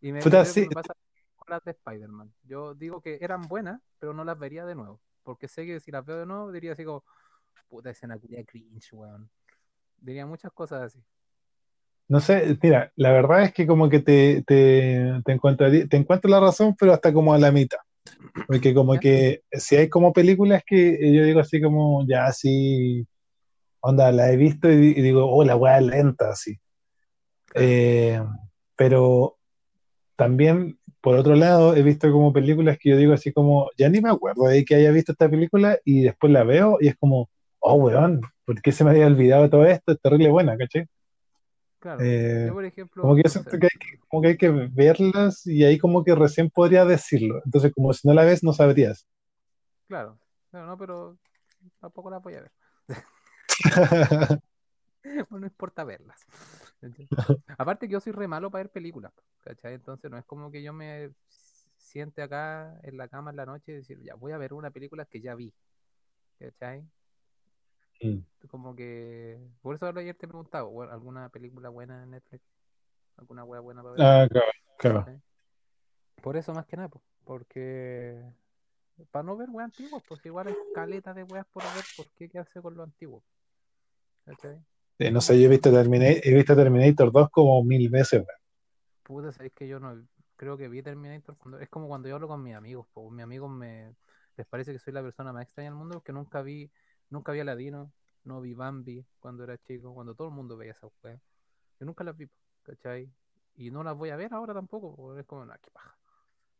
Y 0.00 0.12
me, 0.12 0.20
Puta, 0.20 0.44
sí. 0.44 0.60
me 0.60 0.70
pasa 0.70 0.94
con 1.36 1.46
las 1.50 1.64
de 1.64 1.72
Spider-Man. 1.72 2.32
Yo 2.44 2.74
digo 2.74 3.00
que 3.00 3.18
eran 3.20 3.42
buenas, 3.42 3.80
pero 3.98 4.14
no 4.14 4.24
las 4.24 4.38
vería 4.38 4.64
de 4.64 4.74
nuevo. 4.76 5.00
Porque 5.24 5.48
sé 5.48 5.66
que 5.66 5.80
si 5.80 5.90
las 5.90 6.04
veo 6.04 6.18
de 6.18 6.26
nuevo, 6.26 6.52
diría 6.52 6.72
así 6.72 6.84
como, 6.84 7.04
puta 7.68 7.90
escena 7.90 8.18
culia 8.18 8.44
cringe, 8.44 8.92
weón. 8.92 9.28
Diría 9.98 10.26
muchas 10.26 10.52
cosas 10.52 10.82
así. 10.82 11.02
no 12.08 12.20
sé, 12.20 12.58
mira, 12.62 12.92
la 12.96 13.10
verdad 13.12 13.42
es 13.44 13.54
que 13.54 13.66
como 13.66 13.88
que 13.88 14.00
te, 14.00 14.42
te, 14.46 15.20
te 15.24 15.32
encontraría- 15.32 15.88
te 15.88 15.96
encuentro 15.96 16.30
la 16.30 16.40
razón, 16.40 16.76
pero 16.78 16.92
hasta 16.92 17.12
como 17.12 17.32
a 17.32 17.38
la 17.38 17.50
mitad. 17.50 17.78
Porque 18.46 18.74
como 18.74 18.98
que 18.98 19.42
si 19.52 19.76
hay 19.76 19.88
como 19.88 20.12
películas 20.12 20.62
que 20.66 20.98
yo 21.14 21.24
digo 21.24 21.40
así 21.40 21.60
como, 21.62 22.04
ya 22.06 22.26
así, 22.26 23.06
onda, 23.80 24.12
la 24.12 24.30
he 24.30 24.36
visto 24.36 24.68
y, 24.70 24.76
di- 24.76 24.94
y 24.98 25.02
digo, 25.02 25.24
oh, 25.32 25.44
la 25.44 25.56
weá 25.56 25.80
lenta, 25.80 26.30
así. 26.30 26.58
Eh, 27.54 28.20
pero 28.82 29.38
también, 30.16 30.76
por 31.00 31.14
otro 31.14 31.36
lado, 31.36 31.76
he 31.76 31.82
visto 31.82 32.10
como 32.10 32.32
películas 32.32 32.78
que 32.80 32.90
yo 32.90 32.96
digo 32.96 33.12
así 33.12 33.32
como, 33.32 33.70
ya 33.78 33.88
ni 33.88 34.00
me 34.00 34.10
acuerdo 34.10 34.46
de 34.46 34.64
que 34.64 34.74
haya 34.74 34.90
visto 34.90 35.12
esta 35.12 35.28
película 35.28 35.78
y 35.84 36.02
después 36.02 36.32
la 36.32 36.42
veo 36.42 36.78
y 36.80 36.88
es 36.88 36.96
como, 36.96 37.30
oh, 37.60 37.74
weón, 37.74 38.22
¿por 38.44 38.60
qué 38.60 38.72
se 38.72 38.82
me 38.82 38.90
había 38.90 39.06
olvidado 39.06 39.48
todo 39.48 39.64
esto? 39.66 39.92
Es 39.92 40.00
terrible 40.00 40.30
buena, 40.30 40.56
¿cachai? 40.58 40.88
Claro. 41.78 42.00
Eh, 42.02 42.46
yo, 42.48 42.54
por 42.54 42.64
ejemplo, 42.64 43.02
como 43.02 43.14
que 43.14 43.22
yo 43.22 43.28
no 43.28 43.30
siento 43.30 43.50
sé. 43.50 43.58
que 43.60 43.66
hay 43.66 43.78
que, 43.78 43.98
como 44.08 44.22
que 44.22 44.28
hay 44.28 44.36
que 44.36 44.50
verlas 44.50 45.46
y 45.46 45.62
ahí 45.62 45.78
como 45.78 46.02
que 46.02 46.16
recién 46.16 46.50
podría 46.50 46.84
decirlo. 46.84 47.40
Entonces, 47.44 47.70
como 47.72 47.92
si 47.92 48.08
no 48.08 48.14
la 48.14 48.24
ves, 48.24 48.42
no 48.42 48.52
sabrías. 48.52 49.06
Claro. 49.86 50.18
Claro, 50.50 50.66
no, 50.66 50.76
pero 50.76 51.18
tampoco 51.80 52.10
la 52.10 52.18
voy 52.18 52.34
a 52.34 52.40
ver. 52.40 52.52
Bueno, 55.04 55.40
no 55.40 55.46
importa 55.46 55.84
verlas. 55.84 56.20
Aparte 57.58 57.86
que 57.86 57.92
yo 57.92 58.00
soy 58.00 58.12
re 58.12 58.28
malo 58.28 58.50
para 58.50 58.64
ver 58.64 58.72
películas, 58.72 59.12
¿cachai? 59.40 59.74
Entonces 59.74 60.10
no 60.10 60.18
es 60.18 60.24
como 60.24 60.50
que 60.50 60.62
yo 60.62 60.72
me 60.72 61.10
siente 61.76 62.22
acá 62.22 62.78
en 62.82 62.96
la 62.96 63.08
cama 63.08 63.30
en 63.30 63.36
la 63.36 63.46
noche 63.46 63.72
y 63.72 63.74
decir, 63.76 64.00
ya 64.02 64.14
voy 64.14 64.32
a 64.32 64.38
ver 64.38 64.52
una 64.52 64.70
película 64.70 65.04
que 65.04 65.20
ya 65.20 65.34
vi, 65.34 65.52
¿cachai? 66.38 66.84
Como 68.48 68.74
que. 68.74 69.38
Por 69.60 69.74
eso 69.74 69.86
ayer 69.86 70.16
te 70.16 70.26
preguntaba, 70.26 70.68
¿alguna 70.90 71.28
película 71.28 71.68
buena 71.68 72.02
en 72.02 72.10
Netflix? 72.10 72.42
¿Alguna 73.16 73.44
wea 73.44 73.60
buena 73.60 73.82
para 73.82 73.94
ver? 73.94 74.02
Ah, 74.04 74.28
claro. 74.78 75.22
Por 76.22 76.36
eso 76.36 76.52
más 76.52 76.66
que 76.66 76.76
nada, 76.76 76.88
po, 76.88 77.02
porque. 77.24 78.22
Para 79.10 79.22
no 79.22 79.36
ver 79.36 79.48
weas 79.50 79.66
antiguas, 79.66 80.02
pues 80.08 80.24
igual 80.26 80.48
hay 80.48 80.54
caletas 80.74 81.14
de 81.16 81.24
weas 81.24 81.46
por 81.46 81.62
ver, 81.62 81.84
¿por 81.96 82.06
qué 82.10 82.28
quedarse 82.28 82.60
con 82.60 82.76
lo 82.76 82.82
antiguo? 82.82 83.22
¿Cachai? 84.24 84.62
Eh, 85.02 85.10
no 85.10 85.20
sé, 85.20 85.40
yo 85.40 85.46
he 85.46 85.48
visto, 85.48 85.72
Terminator, 85.72 86.20
he 86.22 86.34
visto 86.34 86.54
Terminator 86.54 87.10
2 87.10 87.30
como 87.30 87.64
mil 87.64 87.88
veces, 87.88 88.20
weón. 88.20 88.38
Puta, 89.02 89.32
sabéis 89.32 89.52
que 89.52 89.66
yo 89.66 89.80
no 89.80 90.00
creo 90.36 90.56
que 90.56 90.68
vi 90.68 90.82
Terminator 90.82 91.36
cuando 91.36 91.58
es 91.58 91.68
como 91.68 91.88
cuando 91.88 92.08
yo 92.08 92.14
hablo 92.14 92.28
con 92.28 92.42
mis 92.42 92.54
amigos, 92.54 92.86
pues 92.92 93.10
mis 93.10 93.22
amigos 93.22 93.50
me 93.50 93.94
les 94.36 94.46
parece 94.46 94.72
que 94.72 94.78
soy 94.78 94.92
la 94.92 95.02
persona 95.02 95.32
más 95.32 95.44
extraña 95.44 95.70
del 95.70 95.78
mundo 95.78 95.94
porque 95.94 96.12
nunca 96.12 96.42
vi, 96.42 96.70
nunca 97.10 97.32
vi 97.32 97.40
a 97.40 97.44
Ladino, 97.44 97.92
no 98.24 98.40
vi 98.40 98.54
Bambi 98.54 99.04
cuando 99.18 99.44
era 99.44 99.58
chico, 99.58 99.92
cuando 99.92 100.14
todo 100.14 100.28
el 100.28 100.34
mundo 100.34 100.56
veía 100.56 100.72
esas 100.72 100.90
weas. 101.02 101.20
Yo 101.78 101.86
nunca 101.86 102.04
las 102.04 102.16
vi, 102.16 102.28
¿cachai? 102.62 103.10
Y 103.54 103.70
no 103.70 103.82
las 103.82 103.96
voy 103.96 104.10
a 104.10 104.16
ver 104.16 104.32
ahora 104.32 104.54
tampoco, 104.54 104.94
porque 104.96 105.20
es 105.20 105.26
como, 105.26 105.44
nah, 105.44 105.56
qué 105.58 105.70
paja. 105.70 105.96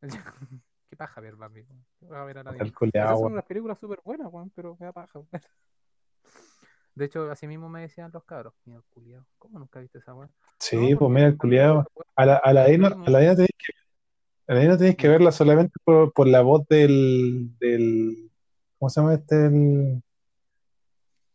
qué 0.91 0.97
paja 0.97 1.21
ver 1.21 1.37
Bambi, 1.37 1.63
weón. 1.63 2.27
Ver 2.27 2.39
a 2.39 2.43
Ladino. 2.43 2.65
Esas 2.65 3.11
son 3.11 3.19
weón. 3.21 3.33
unas 3.33 3.45
películas 3.45 3.79
súper 3.79 4.01
buenas, 4.05 4.33
weón, 4.33 4.51
pero 4.51 4.77
me 4.79 4.87
da 4.87 4.93
paja, 4.93 5.19
weón. 5.19 5.29
De 6.95 7.07
hecho, 7.07 7.31
así 7.31 7.47
mismo 7.47 7.69
me 7.69 7.81
decían 7.83 8.11
los 8.13 8.25
cabros, 8.25 8.53
mira, 8.65 8.83
culiao, 8.91 9.25
¿cómo 9.39 9.59
nunca 9.59 9.81
viste 9.81 9.99
esa 9.99 10.15
weá? 10.15 10.29
Sí, 10.59 10.77
No, 10.93 10.99
pues 10.99 11.11
mira, 11.11 11.27
el 11.29 11.37
culiado. 11.37 11.87
A 12.15 12.27
la, 12.27 12.37
a 12.37 12.53
la 12.53 12.67
Dino, 12.67 12.87
a 12.87 13.11
la 13.11 13.19
Dino 13.19 13.35
tenés 13.35 13.51
que, 13.59 13.73
a 14.47 14.55
la 14.55 14.61
Dino 14.61 14.79
tenés 14.79 14.97
que 14.97 15.09
verla 15.09 15.33
solamente 15.33 15.73
por, 15.85 16.13
por 16.13 16.29
la 16.29 16.43
voz 16.43 16.67
del, 16.69 17.51
del. 17.59 18.31
¿Cómo 18.79 18.91
se 18.91 19.01
llama 19.01 19.15
este? 19.15 19.47
El... 19.47 20.03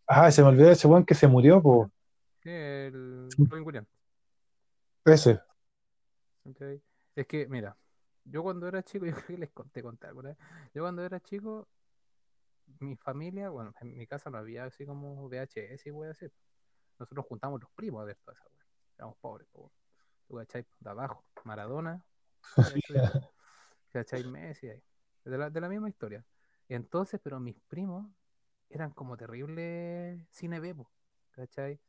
Ah, 0.07 0.31
se 0.31 0.41
me 0.41 0.49
olvidó 0.49 0.71
ese 0.71 0.87
weón 0.87 1.05
que 1.05 1.15
se 1.15 1.27
murió, 1.27 1.61
pues. 1.61 1.89
Sí, 2.43 2.49
el 2.49 3.27
Robin 3.49 3.65
Williams. 3.65 3.87
Ese. 5.05 5.39
Es 7.15 7.27
que, 7.27 7.47
mira, 7.47 7.75
yo 8.25 8.43
cuando 8.43 8.67
era 8.67 8.83
chico, 8.83 9.05
yo 9.05 9.13
creo 9.13 9.25
que 9.27 9.37
les 9.37 9.49
conté 9.51 9.81
contar, 9.81 10.13
¿verdad? 10.13 10.37
Yo 10.73 10.83
cuando 10.83 11.03
era 11.03 11.19
chico, 11.19 11.67
mi 12.79 12.95
familia, 12.97 13.49
bueno, 13.49 13.73
en 13.81 13.97
mi 13.97 14.07
casa 14.07 14.29
no 14.29 14.37
había 14.37 14.65
así 14.65 14.85
como 14.85 15.27
VHS 15.27 15.85
y 15.85 15.91
wey 15.91 16.11
así. 16.11 16.27
Nosotros 16.99 17.25
juntamos 17.27 17.61
los 17.61 17.69
primos 17.71 18.01
a 18.01 18.05
ver 18.05 18.17
toda 18.23 18.33
esa 18.35 18.45
wea. 18.45 18.65
Éramos 18.97 19.17
pobres, 19.17 19.47
po. 19.51 19.71
¿Tú 20.27 20.35
cachai? 20.35 20.65
De 20.79 20.89
abajo, 20.89 21.23
Maradona, 21.43 22.03
¿cachai? 23.91 24.23
Messi 24.25 24.69
ahí. 24.69 24.83
De 25.23 25.37
la, 25.37 25.49
de 25.49 25.61
la 25.61 25.69
misma 25.69 25.89
historia. 25.89 26.25
Y 26.67 26.73
entonces, 26.73 27.19
pero 27.23 27.39
mis 27.39 27.59
primos 27.67 28.07
eran 28.69 28.91
como 28.91 29.15
terribles 29.15 30.27
cine 30.31 30.59
bebo, 30.59 30.91
¿cachai? 31.31 31.79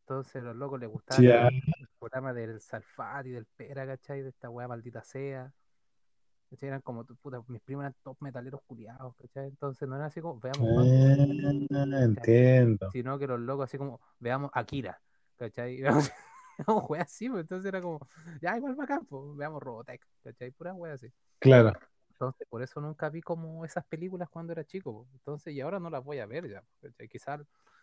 Entonces 0.00 0.42
los 0.42 0.54
locos 0.54 0.78
les 0.78 0.88
gustaba 0.88 1.48
el 1.48 1.88
programa 1.98 2.32
del 2.32 2.60
Salfati, 2.60 3.30
del 3.30 3.46
Pera, 3.46 3.86
¿cachai? 3.86 4.22
De 4.22 4.28
esta 4.28 4.50
weá 4.50 4.68
maldita 4.68 5.02
sea. 5.02 5.52
¿Cachai? 6.50 6.68
Eran 6.68 6.80
como, 6.80 7.04
puta, 7.04 7.42
mis 7.48 7.60
primos 7.62 7.82
eran 7.82 7.94
top 8.02 8.16
metaleros 8.20 8.60
culiados, 8.66 9.14
¿cachai? 9.16 9.48
Entonces 9.48 9.88
no 9.88 9.96
era 9.96 10.06
así 10.06 10.20
como, 10.20 10.40
veamos 10.40 10.86
ah, 10.88 12.02
entiendo. 12.02 12.90
sino 12.90 13.18
que 13.18 13.26
los 13.26 13.40
locos 13.40 13.64
así 13.64 13.78
como, 13.78 14.00
veamos 14.18 14.50
Akira, 14.54 15.00
¿cachai? 15.36 15.80
Veamos, 16.58 16.90
así, 16.98 17.28
pues 17.28 17.42
entonces 17.42 17.66
era 17.66 17.82
como, 17.82 18.00
ya 18.40 18.56
igual 18.56 18.74
bacán, 18.76 19.04
pues, 19.04 19.36
veamos 19.36 19.62
Robotech, 19.62 20.00
¿cachai? 20.24 20.50
Pura 20.52 20.72
wea 20.72 20.94
así. 20.94 21.12
Claro. 21.38 21.78
Entonces, 22.16 22.48
por 22.48 22.62
eso 22.62 22.80
nunca 22.80 23.10
vi 23.10 23.20
como 23.20 23.62
esas 23.66 23.84
películas 23.84 24.30
cuando 24.30 24.52
era 24.52 24.64
chico. 24.64 24.90
po. 24.90 25.08
Entonces, 25.12 25.52
y 25.52 25.60
ahora 25.60 25.78
no 25.78 25.90
las 25.90 26.02
voy 26.02 26.18
a 26.18 26.24
ver 26.24 26.48
ya. 26.48 26.64
Quizás 27.10 27.42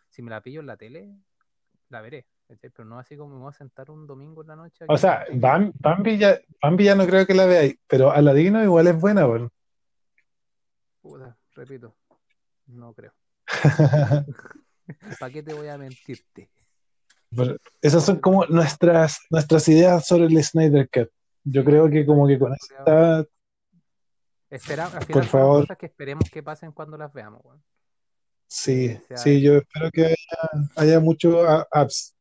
si 0.09 0.23
me 0.23 0.31
la 0.31 0.41
pillo 0.41 0.61
en 0.61 0.65
la 0.65 0.75
tele, 0.75 1.15
la 1.89 2.01
veré. 2.01 2.25
Pero 2.47 2.85
no 2.85 2.99
así 2.99 3.17
como 3.17 3.35
me 3.35 3.41
voy 3.41 3.49
a 3.49 3.53
sentar 3.53 3.89
un 3.89 4.05
domingo 4.05 4.41
en 4.41 4.47
la 4.49 4.55
noche. 4.55 4.85
O 4.87 4.97
sea, 4.97 5.25
Bambi 5.33 6.17
ya, 6.17 6.39
Bambi 6.61 6.83
ya 6.83 6.95
no 6.95 7.05
creo 7.07 7.25
que 7.25 7.33
la 7.33 7.45
veáis, 7.45 7.75
pero 7.87 8.11
Aladino 8.11 8.63
igual 8.63 8.87
es 8.87 8.99
buena, 8.99 9.25
weón. 9.27 9.49
Puta, 11.01 11.35
repito, 11.55 11.95
no 12.67 12.93
creo. 12.93 13.13
¿Para 15.19 15.31
qué 15.33 15.43
te 15.43 15.53
voy 15.53 15.67
a 15.67 15.77
mentirte? 15.77 16.49
Pero 17.35 17.57
esas 17.81 18.05
son 18.05 18.19
como 18.19 18.45
nuestras, 18.45 19.19
nuestras 19.29 19.67
ideas 19.67 20.05
sobre 20.05 20.25
el 20.25 20.43
Snyder 20.43 20.87
Cut. 20.89 21.09
Yo 21.43 21.63
creo 21.63 21.89
que 21.89 22.05
como 22.05 22.27
que 22.27 22.37
con 22.37 22.53
está, 22.53 23.25
Espera, 24.49 24.85
al 24.85 24.91
final 25.03 25.07
Por 25.11 25.25
favor. 25.25 25.61
cosas 25.63 25.77
que 25.77 25.87
esperemos 25.87 26.29
que 26.29 26.43
pasen 26.43 26.71
cuando 26.71 26.95
las 26.95 27.11
veamos. 27.11 27.41
weón. 27.43 27.63
sí, 28.47 28.95
sea- 29.07 29.17
sí, 29.17 29.41
yo 29.41 29.55
espero 29.57 29.89
que 29.91 30.05
haya, 30.05 30.67
haya 30.75 30.99
muchos 30.99 31.35
a- 31.47 31.67
apps 31.71 32.12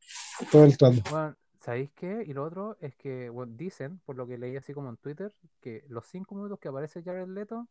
todo 0.51 0.65
el 0.65 0.71
rato. 0.71 1.09
Bueno, 1.09 1.35
¿sabéis 1.59 1.91
qué? 1.95 2.23
Y 2.25 2.33
lo 2.33 2.43
otro 2.43 2.77
es 2.81 2.95
que 2.95 3.29
bueno, 3.29 3.53
dicen, 3.55 3.99
por 4.05 4.15
lo 4.15 4.27
que 4.27 4.37
leí 4.37 4.55
así 4.55 4.73
como 4.73 4.89
en 4.89 4.97
Twitter, 4.97 5.33
que 5.61 5.85
los 5.87 6.05
cinco 6.05 6.35
minutos 6.35 6.59
que 6.59 6.67
aparece 6.67 7.03
Jared 7.03 7.27
Leto, 7.27 7.67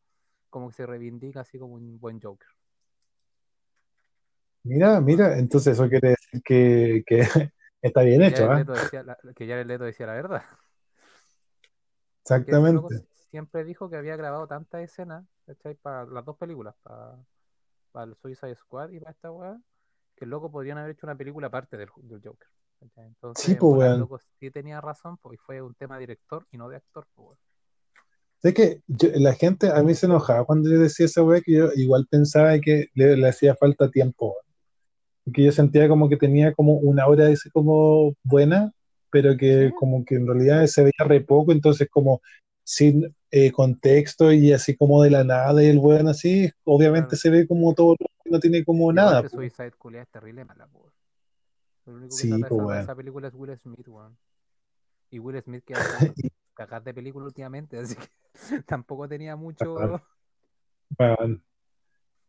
como 0.50 0.68
que 0.68 0.74
se 0.74 0.86
reivindica 0.86 1.40
así 1.40 1.58
como 1.58 1.74
un 1.74 1.98
buen 1.98 2.20
Joker. 2.20 2.48
Mira, 4.64 5.00
mira, 5.00 5.38
entonces 5.38 5.74
eso 5.74 5.88
quiere 5.88 6.10
decir 6.10 6.42
que, 6.42 7.02
que 7.06 7.20
está 7.82 8.02
bien 8.02 8.20
Que 8.20 8.28
hecho, 8.28 8.46
Jared. 8.46 8.58
Leto 8.58 8.72
decía 8.72 9.02
la, 9.02 9.18
que 9.34 9.46
Jared 9.46 9.66
Leto 9.66 9.84
decía 9.84 10.06
la 10.06 10.14
verdad. 10.14 10.42
Exactamente. 12.22 13.04
siempre 13.30 13.64
dijo 13.64 13.90
que 13.90 13.96
había 13.96 14.16
grabado 14.16 14.46
tantas 14.46 14.82
escenas, 14.82 15.24
¿cachai? 15.44 15.74
Para 15.74 16.04
las 16.06 16.24
dos 16.24 16.36
películas, 16.36 16.74
para, 16.82 17.16
para 17.90 18.06
el 18.06 18.14
Suicide 18.14 18.54
Squad 18.54 18.90
y 18.90 19.00
para 19.00 19.10
esta 19.10 19.30
weá, 19.32 19.60
que 20.16 20.24
el 20.24 20.30
loco 20.30 20.50
podrían 20.50 20.78
haber 20.78 20.92
hecho 20.92 21.06
una 21.06 21.16
película 21.16 21.46
aparte 21.48 21.76
del, 21.76 21.88
del 22.02 22.20
Joker. 22.22 22.48
¿cachai? 22.80 23.06
Entonces, 23.06 23.44
Sí, 23.44 23.52
pues, 23.54 23.60
bola, 23.60 23.92
el 23.92 24.00
loco 24.00 24.18
sí 24.18 24.50
tenía 24.50 24.80
razón, 24.80 25.16
pues, 25.18 25.38
fue 25.40 25.60
un 25.62 25.74
tema 25.74 25.96
de 25.96 26.00
director 26.00 26.46
y 26.50 26.56
no 26.58 26.68
de 26.68 26.76
actor, 26.76 27.06
pues. 27.14 27.38
Sé 28.38 28.52
que 28.52 28.80
yo- 28.88 29.10
la 29.14 29.34
gente 29.34 29.68
a 29.70 29.82
mí 29.84 29.94
se 29.94 30.06
enojaba 30.06 30.44
cuando 30.44 30.68
yo 30.68 30.80
decía 30.80 31.06
esa 31.06 31.22
weá 31.22 31.40
que 31.40 31.52
yo 31.52 31.68
igual 31.76 32.06
pensaba 32.10 32.58
que 32.58 32.86
le, 32.94 33.16
le 33.16 33.28
hacía 33.28 33.54
falta 33.54 33.88
tiempo, 33.88 34.36
que 35.32 35.44
yo 35.44 35.52
sentía 35.52 35.88
como 35.88 36.08
que 36.08 36.16
tenía 36.16 36.52
como 36.52 36.74
una 36.74 37.06
hora 37.06 37.30
ese 37.30 37.50
como 37.52 38.14
buena, 38.24 38.72
pero 39.10 39.36
que 39.36 39.68
Sí. 39.68 39.74
como 39.78 40.04
que 40.04 40.16
en 40.16 40.26
realidad 40.26 40.66
se 40.66 40.82
veía 40.82 41.06
re 41.06 41.20
poco, 41.20 41.52
entonces 41.52 41.88
como 41.88 42.20
sin 42.64 43.14
eh, 43.30 43.52
contexto 43.52 44.32
y 44.32 44.52
así 44.52 44.76
como 44.76 45.02
de 45.04 45.10
la 45.10 45.22
nada 45.24 45.62
y 45.62 45.66
el 45.68 45.78
weón 45.78 46.08
así, 46.08 46.50
obviamente 46.64 47.10
Claro. 47.10 47.20
se 47.20 47.30
ve 47.30 47.46
como 47.46 47.74
todo, 47.74 47.94
no 48.32 48.40
tiene 48.40 48.64
como 48.64 48.90
Y 48.90 48.94
nada. 48.94 49.22
po. 49.22 49.28
Suicide 49.28 49.72
es 50.00 50.08
terrible 50.08 50.44
mala, 50.44 50.66
po, 50.66 50.78
weón. 50.80 50.92
Lo 51.86 51.92
único 51.94 52.16
que 52.16 52.22
Sí, 52.22 52.40
trata 52.40 52.48
pues, 52.48 52.82
esa 52.82 52.94
película 52.94 53.28
es 53.28 53.34
Will 53.34 53.56
Smith, 53.58 53.88
weón. 53.88 54.16
Y 55.10 55.18
Will 55.18 55.40
Smith 55.42 55.64
que 55.64 55.74
hace 55.74 56.14
cagar 56.54 56.82
de 56.82 56.94
película 56.94 57.26
últimamente, 57.26 57.78
así 57.80 57.94
que 57.94 58.62
tampoco 58.62 59.08
tenía 59.08 59.36
mucho. 59.36 60.00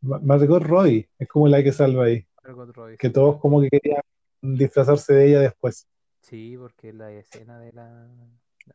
Ma- 0.01 0.19
Margot 0.19 0.61
Robbie 0.61 1.09
es 1.17 1.27
como 1.29 1.47
la 1.47 1.63
que 1.63 1.71
salva 1.71 2.05
ahí, 2.05 2.25
Margot 2.43 2.75
Robbie, 2.75 2.97
que 2.97 3.09
todos 3.09 3.39
como 3.39 3.61
que 3.61 3.69
querían 3.69 4.01
disfrazarse 4.41 5.13
de 5.13 5.27
ella 5.29 5.39
después. 5.39 5.87
Sí, 6.21 6.55
porque 6.57 6.91
la 6.91 7.11
escena 7.11 7.57
de 7.59 7.71
la... 7.71 8.07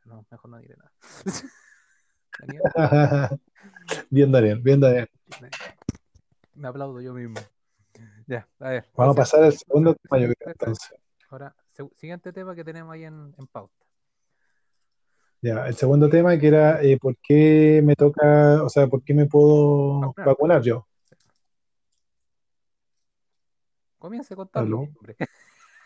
No, 0.07 0.25
mejor 0.31 0.51
no 0.51 0.59
diré 0.59 0.75
nada. 0.77 0.91
Bien, 4.11 4.33
Daniel, 4.33 4.61
bien, 4.61 4.81
Daniel. 4.81 5.09
Me 6.59 6.69
aplaudo 6.69 7.01
yo 7.01 7.15
mismo. 7.15 7.41
Ya, 8.27 8.47
a 8.61 8.69
ver. 8.71 8.85
Vamos 8.97 9.17
a 9.17 9.21
pasar 9.21 9.45
al 9.45 9.53
segundo 9.53 9.93
se- 9.93 9.99
tema, 10.09 10.19
yo 10.21 10.35
creo, 10.35 10.53
entonces. 10.53 10.91
Ahora, 11.31 11.55
siguiente 11.97 12.33
tema 12.33 12.55
que 12.55 12.65
tenemos 12.65 12.93
ahí 12.93 13.05
en, 13.05 13.35
en 13.39 13.47
pauta. 13.47 13.75
Ya, 15.41 15.67
el 15.69 15.75
segundo 15.77 16.09
tema 16.09 16.37
que 16.37 16.49
era 16.49 16.83
eh, 16.83 16.99
por 16.99 17.17
qué 17.19 17.81
me 17.85 17.95
toca, 17.95 18.63
o 18.65 18.69
sea, 18.69 18.89
por 18.89 19.03
qué 19.05 19.15
me 19.15 19.27
puedo 19.27 20.01
Vacunar. 20.01 20.27
vacunar 20.27 20.63
yo. 20.63 20.87
Comience 23.99 24.35
contando, 24.37 24.79
hombre. 24.81 25.17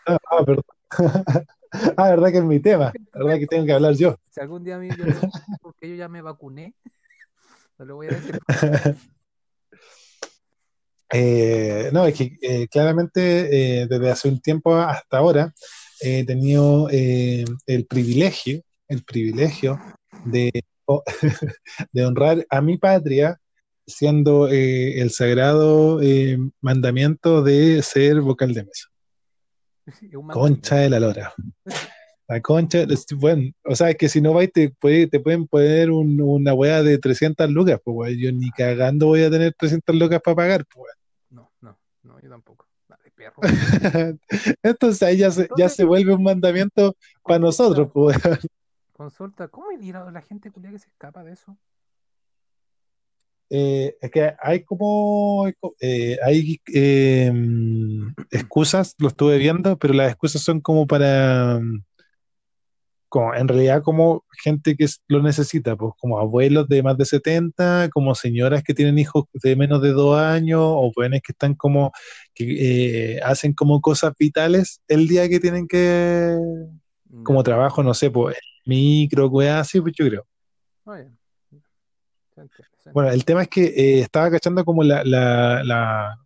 Ah, 0.05 0.17
ah, 0.29 0.43
perdón. 0.45 0.63
Ah, 1.97 2.09
verdad 2.11 2.29
que 2.31 2.37
es 2.37 2.43
mi 2.43 2.59
tema, 2.59 2.93
verdad 3.11 3.39
que 3.39 3.47
tengo 3.47 3.65
que 3.65 3.73
hablar 3.73 3.93
yo. 3.95 4.15
Si 4.29 4.39
algún 4.39 4.63
día 4.63 4.75
a 4.75 4.79
mí 4.79 4.89
yo 4.95 5.05
porque 5.59 5.89
yo 5.89 5.95
ya 5.95 6.07
me 6.07 6.21
vacuné, 6.21 6.75
no 7.79 7.85
lo 7.85 7.95
voy 7.95 8.07
a 8.07 8.11
decir. 8.11 8.39
Eh, 11.13 11.89
no, 11.93 12.05
es 12.07 12.15
que 12.15 12.37
eh, 12.41 12.67
claramente 12.67 13.81
eh, 13.81 13.87
desde 13.87 14.09
hace 14.09 14.27
un 14.29 14.41
tiempo 14.41 14.75
hasta 14.75 15.17
ahora 15.17 15.53
he 16.01 16.25
tenido 16.25 16.89
eh, 16.91 17.45
el 17.67 17.85
privilegio, 17.85 18.61
el 18.87 19.03
privilegio 19.03 19.79
de, 20.25 20.51
oh, 20.85 21.03
de 21.91 22.05
honrar 22.05 22.45
a 22.49 22.61
mi 22.61 22.77
patria 22.77 23.39
siendo 23.85 24.47
eh, 24.49 24.99
el 25.01 25.11
sagrado 25.11 26.01
eh, 26.01 26.37
mandamiento 26.61 27.43
de 27.43 27.81
ser 27.83 28.21
vocal 28.21 28.53
de 28.53 28.63
mesa. 28.63 28.87
Concha 30.33 30.77
de 30.77 30.89
la 30.89 30.99
lora. 30.99 31.33
La 32.27 32.39
concha, 32.41 32.85
bueno, 33.17 33.51
o 33.65 33.75
sea, 33.75 33.89
es 33.89 33.97
que 33.97 34.07
si 34.07 34.21
no 34.21 34.33
vais 34.33 34.49
te, 34.51 34.69
puede- 34.69 35.07
te 35.07 35.19
pueden 35.19 35.45
poner 35.45 35.91
un- 35.91 36.21
una 36.21 36.53
wea 36.53 36.81
de 36.81 36.97
300 36.97 37.49
lucas, 37.51 37.79
pues 37.83 38.15
yo 38.17 38.31
ni 38.31 38.49
cagando 38.51 39.07
voy 39.07 39.23
a 39.23 39.29
tener 39.29 39.53
300 39.59 39.93
lucas 39.95 40.21
para 40.23 40.35
pagar, 40.35 40.65
pues. 40.73 40.91
No, 42.03 42.19
yo 42.19 42.29
tampoco. 42.29 42.67
Dale. 42.87 43.11
perro. 43.11 43.41
Entonces 44.63 45.03
ahí 45.03 45.17
ya 45.17 45.31
se, 45.31 45.47
ya 45.57 45.69
se 45.69 45.85
vuelve 45.85 46.13
un 46.13 46.23
mandamiento 46.23 46.95
para 47.23 47.39
nosotros, 47.39 47.89
pues. 47.93 48.17
Consulta, 48.91 49.47
¿cómo 49.47 49.71
es 49.71 49.81
la 49.81 50.21
gente 50.21 50.51
culia 50.51 50.71
que 50.71 50.79
se 50.79 50.87
escapa 50.87 51.23
de 51.23 51.33
eso? 51.33 51.57
Eh, 53.49 53.97
es 54.01 54.11
que 54.11 54.33
hay 54.41 54.63
como 54.63 55.47
eh, 55.79 56.17
hay 56.25 56.59
eh, 56.73 57.31
excusas, 58.31 58.95
lo 58.97 59.09
estuve 59.09 59.37
viendo, 59.37 59.77
pero 59.77 59.93
las 59.93 60.09
excusas 60.09 60.41
son 60.41 60.59
como 60.59 60.87
para 60.87 61.59
como 63.13 63.35
en 63.35 63.47
realidad 63.47 63.83
como 63.83 64.25
gente 64.43 64.75
que 64.75 64.87
lo 65.07 65.21
necesita, 65.21 65.75
pues 65.75 65.93
como 65.99 66.17
abuelos 66.17 66.67
de 66.67 66.81
más 66.81 66.97
de 66.97 67.05
70, 67.05 67.89
como 67.93 68.15
señoras 68.15 68.63
que 68.63 68.73
tienen 68.73 68.97
hijos 68.97 69.25
de 69.33 69.55
menos 69.55 69.83
de 69.83 69.91
dos 69.91 70.17
años, 70.19 70.59
o 70.63 70.91
jóvenes 70.95 71.21
que 71.23 71.31
están 71.31 71.53
como 71.53 71.91
que 72.33 73.13
eh, 73.17 73.19
hacen 73.21 73.53
como 73.53 73.81
cosas 73.81 74.13
vitales 74.17 74.81
el 74.87 75.07
día 75.07 75.29
que 75.29 75.39
tienen 75.39 75.67
que 75.67 76.35
como 77.21 77.43
trabajo, 77.43 77.83
no 77.83 77.93
sé, 77.93 78.09
pues 78.09 78.35
micro, 78.65 79.27
weá, 79.27 79.59
así, 79.59 79.79
pues 79.79 79.93
yo 79.95 80.07
creo. 80.07 80.25
Se 82.83 82.89
Bueno, 82.91 83.11
el 83.11 83.23
tema 83.25 83.43
es 83.43 83.47
que 83.49 83.65
eh, 83.65 83.99
estaba 83.99 84.31
cachando 84.31 84.65
como 84.65 84.81
la, 84.81 85.03
la, 85.03 85.63
la- 85.63 86.17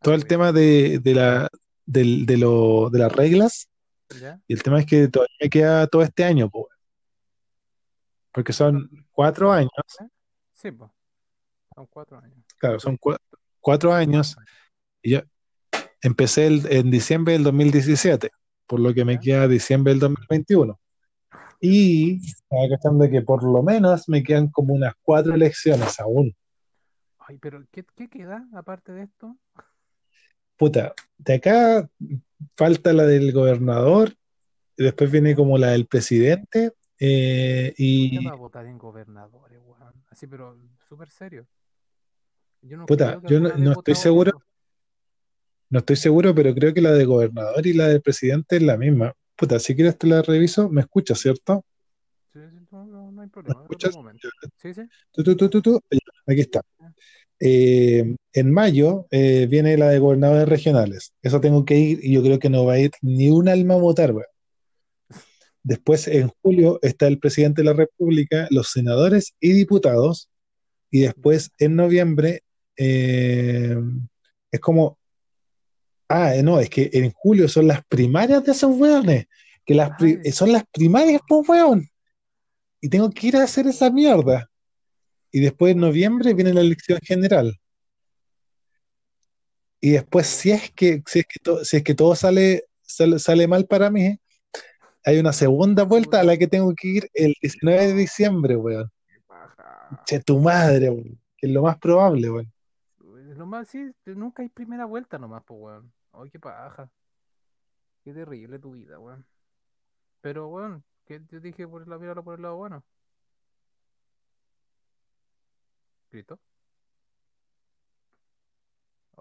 todo 0.00 0.14
el 0.14 0.22
entiende. 0.22 0.28
tema 0.46 0.52
de, 0.52 0.98
de 1.00 1.14
la, 1.14 1.48
del- 1.84 2.24
de, 2.24 2.38
lo, 2.38 2.88
de 2.88 2.98
las 2.98 3.12
reglas, 3.12 3.68
¿Ya? 4.18 4.40
y 4.48 4.54
el 4.54 4.62
tema 4.62 4.80
es 4.80 4.86
que 4.86 5.08
todavía 5.08 5.36
me 5.40 5.50
queda 5.50 5.86
todo 5.86 6.02
este 6.02 6.24
año, 6.24 6.50
porque 8.32 8.52
son 8.52 8.88
cuatro 9.12 9.52
años, 9.52 9.70
Sí, 10.52 10.70
pues. 10.72 10.90
Son 11.74 11.86
cuatro 11.86 12.18
años. 12.18 12.38
claro, 12.58 12.78
son 12.80 12.98
cua- 12.98 13.18
cuatro 13.60 13.92
años, 13.94 14.36
y 15.02 15.12
yo 15.12 15.20
empecé 16.02 16.46
el- 16.46 16.66
en 16.70 16.90
diciembre 16.90 17.32
del 17.34 17.44
2017, 17.44 18.30
por 18.66 18.80
lo 18.80 18.92
que 18.92 19.04
me 19.04 19.14
Ya. 19.14 19.20
queda 19.20 19.48
diciembre 19.48 19.92
del 19.92 20.00
2021. 20.00 20.78
Y 21.60 22.26
estaba 22.26 22.62
cachando 22.70 23.08
que 23.08 23.22
por 23.22 23.42
lo 23.44 23.62
menos 23.62 24.08
me 24.08 24.22
quedan 24.22 24.48
como 24.50 24.74
unas 24.74 24.94
cuatro 25.02 25.34
elecciones 25.34 25.98
aún. 26.00 26.34
Ay, 27.18 27.38
pero 27.38 27.62
¿qué, 27.70 27.84
qué 27.94 28.08
queda 28.08 28.46
aparte 28.54 28.92
de 28.92 29.04
esto? 29.04 29.36
Puta, 30.60 30.92
de 31.16 31.34
acá 31.36 31.88
falta 32.54 32.92
la 32.92 33.06
del 33.06 33.32
gobernador, 33.32 34.12
y 34.76 34.84
después 34.84 35.10
viene 35.10 35.34
como 35.34 35.56
la 35.56 35.68
del 35.68 35.86
presidente, 35.86 36.74
eh, 36.98 37.72
¿Quién 37.74 38.20
y 38.20 38.26
va 38.26 38.32
a 38.32 38.34
votar 38.34 38.66
en 38.66 38.76
gobernadores, 38.76 39.58
weón? 39.64 39.94
Así, 40.10 40.26
pero 40.26 40.58
súper 40.86 41.08
serio. 41.08 41.46
Yo 42.60 42.76
no 42.76 42.84
Puta, 42.84 43.18
yo 43.26 43.40
no- 43.40 43.72
estoy 43.72 43.94
seguro. 43.94 44.32
eso. 44.36 44.44
no 45.70 45.78
estoy 45.78 45.96
seguro, 45.96 46.34
pero 46.34 46.54
creo 46.54 46.74
que 46.74 46.82
la 46.82 46.92
de 46.92 47.06
gobernador 47.06 47.66
y 47.66 47.72
la 47.72 47.88
del 47.88 48.02
presidente 48.02 48.56
es 48.56 48.62
la 48.62 48.76
misma. 48.76 49.14
Puta, 49.36 49.58
si 49.58 49.74
quieres 49.74 49.96
te 49.96 50.08
la 50.08 50.20
reviso, 50.20 50.68
me 50.68 50.82
escuchas, 50.82 51.20
¿cierto? 51.20 51.64
Sí, 52.34 52.38
sí, 52.50 52.66
no, 52.70 52.84
no, 52.84 53.10
no 53.10 53.22
hay 53.22 53.28
problema. 53.28 53.62
otro 53.62 53.88
escuchas? 53.88 53.96
Sí, 54.58 54.74
sí. 54.74 54.82
Tú, 55.10 55.24
tú, 55.24 55.48
tú, 55.48 55.62
tú, 55.62 55.80
Aquí 56.26 56.42
está. 56.42 56.60
Eh, 57.40 58.16
en 58.34 58.52
mayo 58.52 59.06
eh, 59.10 59.46
viene 59.48 59.76
la 59.78 59.88
de 59.88 59.98
gobernadores 59.98 60.48
regionales. 60.48 61.12
Eso 61.22 61.40
tengo 61.40 61.64
que 61.64 61.76
ir 61.76 62.00
y 62.02 62.12
yo 62.12 62.22
creo 62.22 62.38
que 62.38 62.50
no 62.50 62.66
va 62.66 62.74
a 62.74 62.78
ir 62.78 62.90
ni 63.02 63.30
un 63.30 63.48
alma 63.48 63.74
a 63.74 63.78
votar. 63.78 64.14
Después, 65.62 66.08
en 66.08 66.30
julio, 66.42 66.78
está 66.82 67.06
el 67.06 67.18
presidente 67.18 67.62
de 67.62 67.66
la 67.66 67.72
República, 67.74 68.46
los 68.50 68.70
senadores 68.70 69.34
y 69.40 69.52
diputados. 69.52 70.30
Y 70.90 71.00
después, 71.00 71.50
en 71.58 71.76
noviembre, 71.76 72.42
eh, 72.76 73.76
es 74.50 74.60
como. 74.60 74.98
Ah, 76.08 76.34
no, 76.42 76.58
es 76.58 76.68
que 76.68 76.90
en 76.92 77.12
julio 77.12 77.48
son 77.48 77.68
las 77.68 77.84
primarias 77.86 78.44
de 78.44 78.52
esos 78.52 78.76
weones. 78.76 79.26
Que 79.64 79.74
las 79.74 79.90
pri- 79.96 80.18
son 80.32 80.50
las 80.52 80.64
primarias, 80.72 81.20
pues, 81.28 81.48
weón. 81.48 81.88
Y 82.80 82.88
tengo 82.88 83.10
que 83.10 83.28
ir 83.28 83.36
a 83.36 83.44
hacer 83.44 83.66
esa 83.66 83.90
mierda. 83.90 84.49
Y 85.32 85.40
después, 85.40 85.72
en 85.74 85.80
noviembre, 85.80 86.34
viene 86.34 86.52
la 86.52 86.60
elección 86.60 86.98
general. 87.02 87.58
Y 89.80 89.92
después, 89.92 90.26
si 90.26 90.50
es 90.50 90.70
que, 90.72 91.02
si 91.06 91.20
es 91.20 91.26
que, 91.26 91.40
to- 91.42 91.64
si 91.64 91.78
es 91.78 91.82
que 91.84 91.94
todo 91.94 92.14
sale, 92.14 92.64
sale, 92.82 93.18
sale 93.18 93.48
mal 93.48 93.66
para 93.66 93.90
mí, 93.90 94.18
hay 95.04 95.18
una 95.18 95.32
segunda 95.32 95.84
vuelta 95.84 96.20
a 96.20 96.24
la 96.24 96.36
que 96.36 96.46
tengo 96.46 96.74
que 96.74 96.88
ir 96.88 97.10
el 97.14 97.34
19 97.40 97.86
de 97.86 97.94
diciembre, 97.94 98.56
weón. 98.56 98.90
Qué 99.06 99.20
paja. 99.26 100.02
Che, 100.04 100.20
tu 100.20 100.38
madre, 100.38 100.90
weón. 100.90 101.18
Que 101.36 101.46
es 101.46 101.52
lo 101.52 101.62
más 101.62 101.78
probable, 101.78 102.30
weón. 102.30 102.52
Lo 102.98 103.46
más, 103.46 103.68
sí, 103.68 103.90
nunca 104.04 104.42
hay 104.42 104.50
primera 104.50 104.84
vuelta 104.84 105.18
nomás, 105.18 105.42
pues, 105.46 105.58
weón. 105.60 105.92
Ay, 106.12 106.28
qué 106.30 106.38
paja. 106.38 106.90
Qué 108.04 108.12
terrible 108.12 108.58
tu 108.58 108.72
vida, 108.72 108.98
weón. 108.98 109.24
Pero, 110.20 110.48
weón, 110.48 110.84
que 111.06 111.20
te 111.20 111.40
dije 111.40 111.66
por 111.66 111.88
la 111.88 111.98
míralo 111.98 112.22
por 112.22 112.34
el 112.34 112.42
lado 112.42 112.56
bueno. 112.56 112.84
¿Grito? 116.10 116.38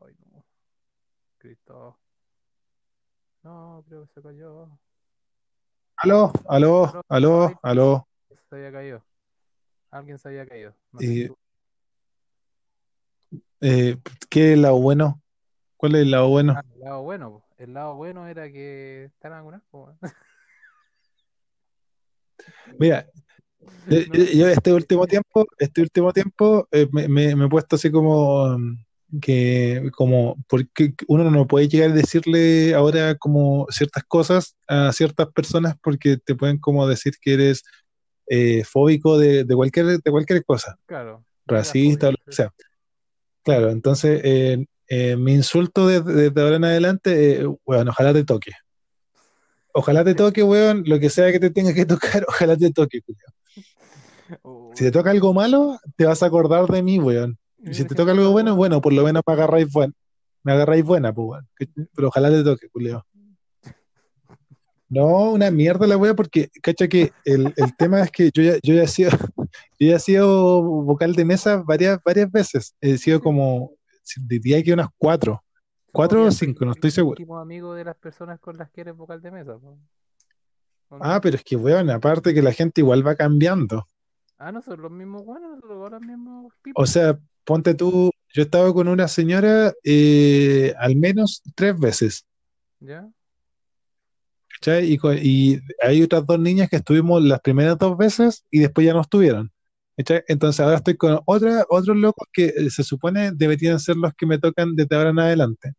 Ay, 0.01 0.15
no. 0.31 0.43
Grito. 1.39 1.99
No, 3.43 3.83
creo 3.87 4.05
que 4.07 4.13
se 4.13 4.21
cayó. 4.21 4.69
Aló, 5.97 6.31
aló, 6.47 7.01
aló, 7.07 7.59
aló. 7.61 8.07
Se 8.49 8.55
había 8.55 8.71
caído. 8.71 9.05
Alguien 9.91 10.17
se 10.17 10.29
había 10.29 10.47
caído. 10.47 10.73
No 10.91 10.99
sé 10.99 11.05
Y- 11.05 11.21
si 11.23 11.27
tú. 11.27 11.37
Eh, 13.61 13.97
¿qué 14.29 14.47
es 14.49 14.53
el 14.53 14.61
lado 14.63 14.79
bueno? 14.79 15.21
¿Cuál 15.77 15.95
es 15.95 16.01
el 16.01 16.11
lado 16.11 16.29
bueno? 16.29 16.53
Ah, 16.57 16.63
el 16.73 16.79
lado 16.79 17.01
bueno, 17.03 17.43
el 17.57 17.73
lado 17.73 17.95
bueno 17.95 18.27
era 18.27 18.49
que 18.51 19.05
estaban 19.05 19.45
vacunados. 19.45 19.97
Mira, 22.79 23.05
yo, 24.35 24.47
este 24.47 24.73
último 24.73 25.07
tiempo, 25.07 25.45
este 25.57 25.81
último 25.81 26.13
tiempo 26.13 26.67
eh, 26.71 26.87
me, 26.91 27.07
me- 27.07 27.35
me 27.35 27.45
he 27.45 27.49
puesto 27.49 27.75
así 27.75 27.91
como 27.91 28.57
mm, 28.57 28.77
que 29.21 29.89
como 29.95 30.35
porque 30.47 30.93
uno 31.07 31.29
no 31.31 31.47
puede 31.47 31.67
llegar 31.67 31.91
a 31.91 31.93
decirle 31.93 32.73
ahora 32.75 33.15
como 33.15 33.65
ciertas 33.71 34.03
cosas 34.07 34.55
a 34.67 34.91
ciertas 34.93 35.27
personas 35.33 35.75
porque 35.81 36.17
te 36.17 36.35
pueden 36.35 36.59
como 36.59 36.87
decir 36.87 37.13
que 37.19 37.33
eres 37.33 37.63
eh, 38.27 38.63
fóbico 38.63 39.17
de, 39.17 39.43
de 39.45 39.55
cualquier 39.55 39.99
de 39.99 40.11
cualquier 40.11 40.45
cosa, 40.45 40.77
Claro. 40.85 41.25
racista 41.47 42.09
o 42.09 42.11
lo 42.11 42.17
que 42.17 42.31
sí. 42.31 42.35
sea. 42.37 42.53
Claro, 43.43 43.71
entonces 43.71 44.21
eh, 44.23 44.65
eh, 44.87 45.15
mi 45.15 45.33
insulto 45.33 45.87
desde, 45.87 46.13
desde 46.29 46.41
ahora 46.41 46.57
en 46.57 46.65
adelante, 46.65 47.47
weón, 47.65 47.87
ojalá 47.89 48.13
te 48.13 48.23
toque. 48.23 48.51
Ojalá 49.73 50.03
te 50.03 50.13
toque, 50.15 50.43
weón, 50.43 50.83
lo 50.85 50.99
que 50.99 51.09
sea 51.09 51.31
que 51.31 51.39
te 51.39 51.49
tenga 51.49 51.73
que 51.73 51.85
tocar, 51.85 52.23
ojalá 52.29 52.55
te 52.57 52.69
toque, 52.71 53.01
culiao. 53.01 53.33
Oh, 54.43 54.71
Si 54.75 54.83
te 54.83 54.91
toca 54.91 55.11
algo 55.11 55.33
malo, 55.33 55.79
te 55.95 56.05
vas 56.05 56.21
a 56.21 56.27
acordar 56.27 56.67
de 56.67 56.83
mí, 56.83 56.99
weón. 56.99 57.37
Y 57.57 57.73
si 57.73 57.83
te 57.85 57.95
toca 57.95 58.11
algo 58.11 58.31
bueno, 58.31 58.55
bueno, 58.55 58.81
por 58.81 58.93
lo 58.93 59.03
menos 59.03 59.23
me 59.25 59.33
agarráis 59.33 59.71
buena. 59.71 59.93
Me 60.43 60.53
agarráis 60.53 60.83
buena, 60.83 61.13
pues, 61.13 61.27
weón. 61.27 61.47
Pero 61.95 62.07
ojalá 62.07 62.29
te 62.29 62.43
toque, 62.43 62.69
culiao. 62.69 63.05
No, 64.87 65.31
una 65.31 65.51
mierda 65.51 65.85
la 65.85 65.97
wea, 65.97 66.15
porque, 66.15 66.49
cacha 66.63 66.87
que 66.87 67.11
el, 67.23 67.53
el 67.57 67.75
tema 67.77 68.01
es 68.01 68.11
que 68.11 68.31
yo 68.33 68.41
ya, 68.41 68.53
yo 68.63 68.73
ya 68.73 68.83
he 68.83 68.87
sido, 68.87 69.11
yo 69.79 69.87
ya 69.87 69.95
he 69.97 69.99
sido 69.99 70.63
vocal 70.63 71.13
de 71.13 71.25
mesa 71.25 71.61
varias, 71.63 71.99
varias 72.03 72.31
veces. 72.31 72.75
He 72.81 72.97
sido 72.97 73.19
como, 73.19 73.71
diría 74.27 74.63
que 74.63 74.73
unas 74.73 74.87
cuatro. 74.97 75.43
¿Cuatro 75.91 76.25
o 76.25 76.31
cinco? 76.31 76.65
No 76.65 76.71
estoy 76.71 76.91
seguro. 76.91 77.19
Íntimo 77.19 77.37
amigo 77.37 77.73
de 77.73 77.83
las 77.83 77.95
personas 77.95 78.39
con 78.39 78.57
las 78.57 78.69
que 78.71 78.81
eres 78.81 78.95
vocal 78.95 79.21
de 79.21 79.31
mesa. 79.31 79.57
Ah, 80.91 81.19
pero 81.21 81.35
es 81.35 81.43
que, 81.43 81.55
weón, 81.55 81.89
aparte 81.89 82.33
que 82.33 82.41
la 82.41 82.53
gente 82.53 82.81
igual 82.81 83.05
va 83.05 83.15
cambiando. 83.15 83.87
Ah, 84.37 84.51
no 84.51 84.61
son 84.61 84.81
los 84.81 84.91
mismos 84.91 85.25
buenos, 85.25 85.59
son 85.59 85.91
los 85.91 86.01
mismos 86.01 86.45
O 86.45 86.63
tipos. 86.63 86.89
sea, 86.89 87.19
ponte 87.43 87.73
tú, 87.73 88.11
yo 88.33 88.41
he 88.41 88.45
estado 88.45 88.73
con 88.73 88.87
una 88.87 89.07
señora 89.07 89.73
eh, 89.83 90.73
al 90.79 90.95
menos 90.95 91.41
tres 91.55 91.77
veces. 91.79 92.25
¿Ya? 92.79 93.09
¿cachai? 94.59 94.97
Y, 95.21 95.59
hay 95.81 96.03
otras 96.03 96.25
dos 96.25 96.39
niñas 96.39 96.69
que 96.69 96.77
estuvimos 96.77 97.23
las 97.23 97.39
primeras 97.41 97.77
dos 97.77 97.97
veces 97.97 98.45
y 98.51 98.59
después 98.59 98.85
ya 98.85 98.93
no 98.93 99.01
estuvieron. 99.01 99.51
¿cachai? 99.97 100.23
Entonces 100.27 100.59
ahora 100.59 100.77
estoy 100.77 100.95
con 100.97 101.19
otra, 101.25 101.65
otros 101.69 101.97
locos 101.97 102.27
que 102.31 102.45
eh, 102.45 102.69
se 102.69 102.83
supone 102.83 103.31
deberían 103.33 103.79
ser 103.79 103.95
los 103.97 104.13
que 104.13 104.25
me 104.25 104.39
tocan 104.39 104.75
desde 104.75 104.95
ahora 104.95 105.09
en 105.11 105.19
adelante. 105.19 105.73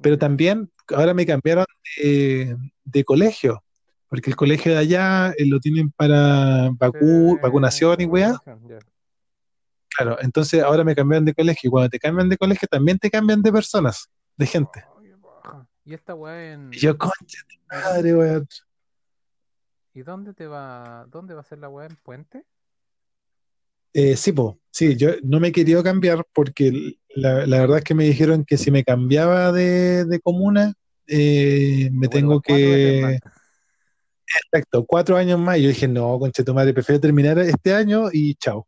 Pero 0.00 0.18
también 0.18 0.70
ahora 0.94 1.14
me 1.14 1.26
cambiaron 1.26 1.66
de, 1.96 2.56
de 2.84 3.04
colegio, 3.04 3.62
porque 4.08 4.30
el 4.30 4.36
colegio 4.36 4.72
de 4.72 4.78
allá 4.78 5.30
eh, 5.36 5.46
lo 5.46 5.60
tienen 5.60 5.90
para 5.90 6.70
vacu- 6.70 7.36
Eh, 7.36 7.38
vacunación 7.42 8.00
y 8.00 8.04
weá. 8.06 8.40
Claro, 9.90 10.16
entonces 10.20 10.62
ahora 10.62 10.84
me 10.84 10.94
cambiaron 10.94 11.24
de 11.24 11.34
colegio 11.34 11.68
y 11.68 11.70
cuando 11.70 11.88
te 11.90 11.98
cambian 11.98 12.28
de 12.28 12.36
colegio 12.36 12.68
también 12.70 12.98
te 12.98 13.10
cambian 13.10 13.42
de 13.42 13.52
personas, 13.52 14.08
de 14.36 14.46
gente. 14.46 14.84
Y 15.84 15.94
esta 15.94 16.14
weá 16.14 16.52
en. 16.52 16.70
Y 16.72 16.78
yo, 16.78 16.96
concha 16.96 17.40
de 17.48 17.76
madre, 17.76 18.14
weón. 18.14 18.48
¿Y 19.94 20.02
dónde 20.02 20.34
te 20.34 20.46
va, 20.46 21.06
dónde 21.10 21.34
va 21.34 21.40
a 21.40 21.44
ser 21.44 21.58
la 21.58 21.68
weá 21.68 21.86
en 21.86 21.96
Puente? 21.96 22.44
Eh, 23.94 24.16
sí, 24.16 24.32
po, 24.32 24.60
sí, 24.70 24.96
yo 24.96 25.12
no 25.24 25.40
me 25.40 25.48
he 25.48 25.52
querido 25.52 25.82
cambiar 25.82 26.24
porque 26.32 26.98
la, 27.16 27.46
la 27.46 27.60
verdad 27.60 27.78
es 27.78 27.84
que 27.84 27.94
me 27.94 28.04
dijeron 28.04 28.44
que 28.44 28.58
si 28.58 28.70
me 28.70 28.84
cambiaba 28.84 29.50
de, 29.50 30.04
de 30.04 30.20
comuna 30.20 30.74
eh, 31.06 31.88
me 31.90 32.06
tengo 32.08 32.40
que... 32.40 33.18
Exacto, 34.44 34.84
cuatro 34.84 35.16
años 35.16 35.38
más. 35.38 35.58
Yo 35.58 35.68
dije, 35.68 35.88
no, 35.88 36.18
conche 36.18 36.44
tu 36.44 36.54
madre, 36.54 36.74
prefiero 36.74 37.00
terminar 37.00 37.38
este 37.38 37.72
año 37.74 38.08
y 38.12 38.34
chao. 38.34 38.66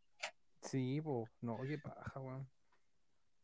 Sí, 0.61 1.01
pues, 1.01 1.29
no, 1.41 1.57
qué 1.67 1.77
paja, 1.77 2.19
weón. 2.19 2.47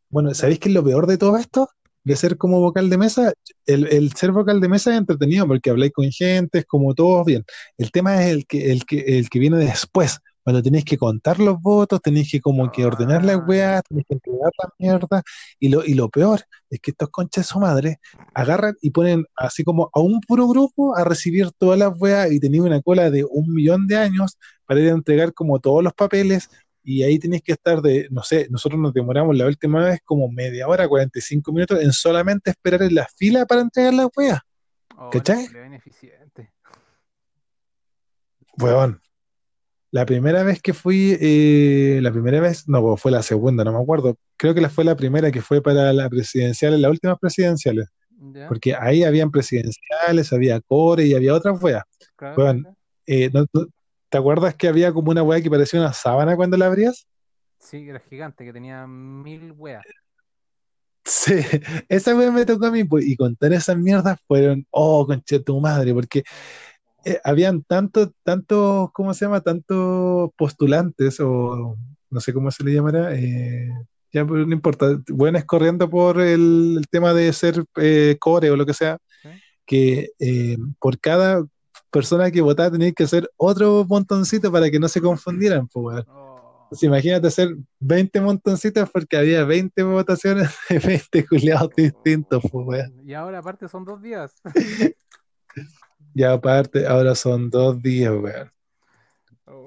Bueno, 0.09 0.33
¿sabéis 0.33 0.59
qué 0.59 0.69
es 0.69 0.75
lo 0.75 0.83
peor 0.83 1.07
de 1.07 1.17
todo 1.17 1.37
esto? 1.37 1.69
De 2.03 2.15
ser 2.15 2.37
como 2.37 2.61
vocal 2.61 2.89
de 2.89 2.97
mesa, 2.97 3.33
el, 3.65 3.87
el 3.87 4.13
ser 4.13 4.31
vocal 4.31 4.61
de 4.61 4.69
mesa 4.69 4.91
es 4.91 4.97
entretenido 4.97 5.45
porque 5.45 5.69
habláis 5.69 5.91
con 5.91 6.09
gente, 6.09 6.59
es 6.59 6.65
como 6.65 6.93
todo 6.95 7.25
bien. 7.25 7.43
El 7.77 7.91
tema 7.91 8.23
es 8.23 8.31
el 8.31 8.47
que, 8.47 8.71
el 8.71 8.85
que, 8.85 8.99
el 9.17 9.29
que 9.29 9.39
viene 9.39 9.57
después, 9.57 10.19
cuando 10.47 10.63
tenéis 10.63 10.85
que 10.85 10.97
contar 10.97 11.41
los 11.41 11.61
votos, 11.61 12.01
tenéis 12.01 12.31
que 12.31 12.39
como 12.39 12.71
que 12.71 12.85
ordenar 12.85 13.25
las 13.25 13.35
Ah, 13.35 13.43
weas, 13.45 13.83
tenéis 13.83 14.05
que 14.07 14.13
entregar 14.13 14.49
la 14.63 14.69
mierda, 14.79 15.21
y 15.59 15.67
lo, 15.67 15.83
y 15.83 15.93
lo 15.93 16.07
peor 16.07 16.39
es 16.69 16.79
que 16.79 16.91
estos 16.91 17.09
conchas 17.09 17.43
de 17.45 17.51
su 17.51 17.59
madre 17.59 17.99
agarran 18.33 18.73
y 18.81 18.91
ponen 18.91 19.25
así 19.35 19.65
como 19.65 19.89
a 19.91 19.99
un 19.99 20.21
puro 20.21 20.47
grupo 20.47 20.95
a 20.95 21.03
recibir 21.03 21.51
todas 21.51 21.77
las 21.77 21.91
weas 21.99 22.31
y 22.31 22.39
tenéis 22.39 22.63
una 22.63 22.81
cola 22.81 23.11
de 23.11 23.25
un 23.25 23.53
millón 23.53 23.87
de 23.87 23.97
años 23.97 24.37
para 24.65 24.79
ir 24.79 24.87
a 24.87 24.93
entregar 24.93 25.33
como 25.33 25.59
todos 25.59 25.83
los 25.83 25.91
papeles 25.91 26.49
y 26.81 27.03
ahí 27.03 27.19
tenéis 27.19 27.41
que 27.41 27.51
estar 27.51 27.81
de, 27.81 28.07
no 28.09 28.23
sé, 28.23 28.47
nosotros 28.49 28.79
nos 28.79 28.93
demoramos 28.93 29.35
la 29.35 29.47
última 29.47 29.83
vez 29.83 29.99
como 30.05 30.31
media 30.31 30.69
hora, 30.69 30.87
45 30.87 31.51
minutos 31.51 31.81
en 31.81 31.91
solamente 31.91 32.51
esperar 32.51 32.83
en 32.83 32.95
la 32.95 33.05
fila 33.17 33.45
para 33.45 33.59
entregar 33.59 33.93
las 33.93 34.07
weas. 34.15 34.39
oh, 34.95 35.09
¿Cachai? 35.09 35.45
Weón. 38.57 39.01
La 39.91 40.05
primera 40.05 40.43
vez 40.43 40.61
que 40.61 40.73
fui, 40.73 41.17
eh, 41.19 41.99
la 42.01 42.11
primera 42.11 42.41
vez, 42.41 42.67
no, 42.67 42.81
pues, 42.81 43.01
fue 43.01 43.11
la 43.11 43.23
segunda, 43.23 43.63
no 43.63 43.71
me 43.71 43.79
acuerdo. 43.81 44.17
Creo 44.35 44.53
que 44.53 44.61
la 44.61 44.69
fue 44.69 44.83
la 44.83 44.95
primera 44.97 45.31
que 45.31 45.41
fue 45.41 45.61
para 45.61 45.93
la 45.93 46.09
presidencial, 46.09 46.81
las 46.81 46.91
últimas 46.91 47.17
presidenciales, 47.19 47.87
porque 48.47 48.75
ahí 48.75 49.03
habían 49.03 49.31
presidenciales, 49.31 50.33
había 50.33 50.59
core 50.61 51.05
y 51.05 51.13
había 51.13 51.33
otras 51.33 51.61
weas. 51.61 51.83
Claro. 52.15 52.63
Eh, 53.05 53.29
¿no- 53.33 53.45
no- 53.53 53.67
¿te 54.09 54.17
acuerdas 54.17 54.55
que 54.55 54.67
había 54.67 54.91
como 54.91 55.11
una 55.11 55.23
wea 55.23 55.41
que 55.41 55.49
parecía 55.49 55.79
una 55.79 55.93
sábana 55.93 56.35
cuando 56.35 56.57
la 56.57 56.65
abrías? 56.67 57.07
Sí, 57.59 57.87
era 57.89 57.99
gigante, 57.99 58.43
que 58.45 58.53
tenía 58.53 58.85
mil 58.87 59.53
weas. 59.53 59.83
Sí, 61.05 61.35
esa 61.87 62.15
wea 62.15 62.31
me 62.31 62.45
tocó 62.45 62.65
a 62.65 62.71
mí, 62.71 62.83
pues, 62.83 63.05
y 63.05 63.15
contar 63.15 63.53
esas 63.53 63.77
mierdas 63.77 64.19
fueron, 64.27 64.65
oh, 64.71 65.05
concha 65.07 65.37
de 65.37 65.43
tu 65.43 65.59
madre, 65.61 65.93
porque 65.93 66.23
eh, 67.07 67.21
habían 67.23 67.63
tantos, 67.63 68.09
tantos, 68.23 68.91
¿cómo 68.91 69.13
se 69.13 69.25
llama? 69.25 69.39
Tantos 69.39 70.29
postulantes, 70.35 71.19
o 71.21 71.77
no 72.09 72.19
sé 72.19 72.33
cómo 72.33 72.51
se 72.51 72.63
le 72.63 72.73
llamará, 72.73 73.15
eh, 73.15 73.69
ya, 74.11 74.25
pero 74.25 74.45
no 74.45 74.53
importa, 74.53 74.99
buenas 75.09 75.45
corriendo 75.45 75.89
por 75.89 76.19
el, 76.19 76.75
el 76.79 76.87
tema 76.89 77.13
de 77.13 77.31
ser 77.31 77.63
eh, 77.77 78.17
core 78.19 78.51
o 78.51 78.57
lo 78.57 78.65
que 78.65 78.73
sea, 78.73 78.97
que 79.65 80.11
eh, 80.19 80.57
por 80.79 80.99
cada 80.99 81.45
persona 81.91 82.29
que 82.29 82.41
votaba 82.41 82.71
tenía 82.71 82.91
que 82.91 83.03
hacer 83.03 83.29
otro 83.37 83.85
montoncito 83.87 84.51
para 84.51 84.69
que 84.69 84.79
no 84.79 84.87
se 84.89 85.01
confundieran, 85.01 85.67
pues. 85.67 86.03
Oh, 86.07 86.63
Entonces, 86.63 86.83
imagínate 86.83 87.27
hacer 87.27 87.55
20 87.79 88.19
montoncitos 88.21 88.89
porque 88.89 89.17
había 89.17 89.45
20 89.45 89.83
votaciones 89.83 90.49
de 90.69 90.79
20 90.79 91.25
culiados 91.25 91.69
distintos, 91.75 92.43
pues. 92.51 92.89
Y 93.05 93.13
ahora 93.13 93.39
aparte 93.39 93.67
son 93.67 93.85
dos 93.85 94.01
días. 94.01 94.35
Y 96.17 96.23
aparte, 96.23 96.87
ahora 96.87 97.13
son 97.13 97.51
dos 97.51 97.79
días, 97.79 98.11
weón. 98.11 98.51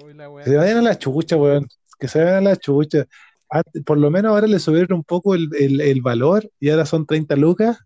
Uy, 0.03 0.13
la 0.13 0.29
wea. 0.29 0.43
Que 0.43 0.51
se 0.51 0.57
vayan 0.57 0.77
a 0.79 0.81
la 0.81 0.97
chucha, 0.97 1.37
weón. 1.37 1.65
Que 1.97 2.09
se 2.09 2.19
vayan 2.21 2.35
a 2.45 2.49
la 2.49 2.55
chucha. 2.57 3.05
Antes- 3.49 3.83
por 3.85 3.97
lo 3.97 4.11
menos 4.11 4.31
ahora 4.33 4.47
le 4.47 4.59
subieron 4.59 4.97
un 4.97 5.03
poco 5.05 5.33
el, 5.33 5.47
el- 5.57 5.79
el 5.79 6.01
valor 6.01 6.51
y 6.59 6.69
ahora 6.69 6.85
son 6.85 7.05
30 7.05 7.37
lucas. 7.37 7.79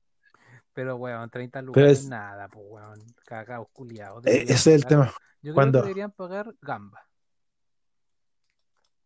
Pero 0.73 0.95
weón, 0.95 1.29
30 1.29 1.61
lucas 1.61 1.75
Pero 1.75 1.87
es- 1.91 1.99
es 1.99 2.09
nada, 2.09 2.47
pues 2.47 2.65
weón. 2.67 2.99
Cagados 3.27 3.67
culiados. 3.71 4.25
Eh, 4.25 4.45
ese 4.47 4.53
es 4.53 4.67
el 4.67 4.81
pagar- 4.81 4.89
tema. 4.89 5.13
Yo 5.43 5.53
creo 5.53 5.71
que 5.71 5.77
deberían 5.81 6.11
pagar 6.11 6.55
gamba. 6.59 7.01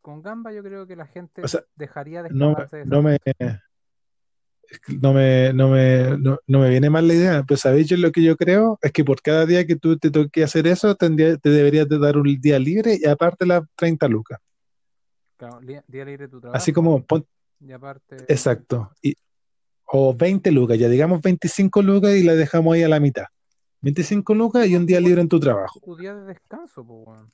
Con 0.01 0.21
gamba 0.21 0.53
yo 0.53 0.63
creo 0.63 0.87
que 0.87 0.95
la 0.95 1.05
gente 1.05 1.41
O 1.43 1.47
sea, 1.49 1.65
dejaría 1.75 2.23
de 2.23 2.29
No, 2.29 2.55
no 2.85 3.01
me. 3.01 3.19
No 5.01 5.13
me, 5.13 5.53
no 5.53 5.69
me, 5.69 6.17
no, 6.17 6.37
no 6.47 6.59
me 6.59 6.69
viene 6.69 6.89
mal 6.89 7.07
la 7.07 7.13
idea. 7.13 7.43
Pero 7.47 7.57
¿sabéis 7.57 7.87
yo 7.87 7.97
lo 7.97 8.11
que 8.11 8.21
yo 8.23 8.35
creo? 8.37 8.77
Es 8.81 8.91
que 8.91 9.03
por 9.03 9.21
cada 9.21 9.45
día 9.45 9.65
que 9.65 9.75
tú 9.75 9.97
te 9.97 10.11
toque 10.11 10.43
hacer 10.43 10.67
eso, 10.67 10.95
tendría- 10.95 11.37
te 11.37 11.49
deberías 11.49 11.87
de 11.89 11.97
dar 11.99 12.17
un 12.17 12.39
día 12.39 12.59
libre 12.59 12.97
y 13.01 13.07
aparte 13.07 13.45
las 13.45 13.63
30 13.75 14.07
lucas. 14.07 14.39
Claro, 15.37 15.59
día 15.61 15.83
libre 15.87 16.17
de 16.17 16.27
tu 16.27 16.39
trabajo. 16.41 16.57
Así 16.57 16.73
como, 16.73 17.03
pon- 17.03 17.25
Y 17.59 17.71
aparte. 17.71 18.17
exacto. 18.27 18.91
Y, 19.01 19.15
o 19.85 20.13
20 20.13 20.51
lucas, 20.51 20.77
ya 20.77 20.87
digamos 20.89 21.21
25 21.21 21.81
lucas 21.81 22.15
y 22.15 22.23
la 22.23 22.35
dejamos 22.35 22.75
ahí 22.75 22.83
a 22.83 22.89
la 22.89 22.99
mitad. 22.99 23.25
25 23.81 24.35
lucas 24.35 24.67
y 24.67 24.75
un 24.75 24.85
día 24.85 24.99
libre 24.99 25.21
en 25.21 25.29
tu 25.29 25.39
trabajo. 25.39 25.79
Tu 25.79 25.95
día 25.95 26.13
de 26.13 26.25
descanso, 26.25 26.85
pues 26.85 27.07
weón. 27.07 27.29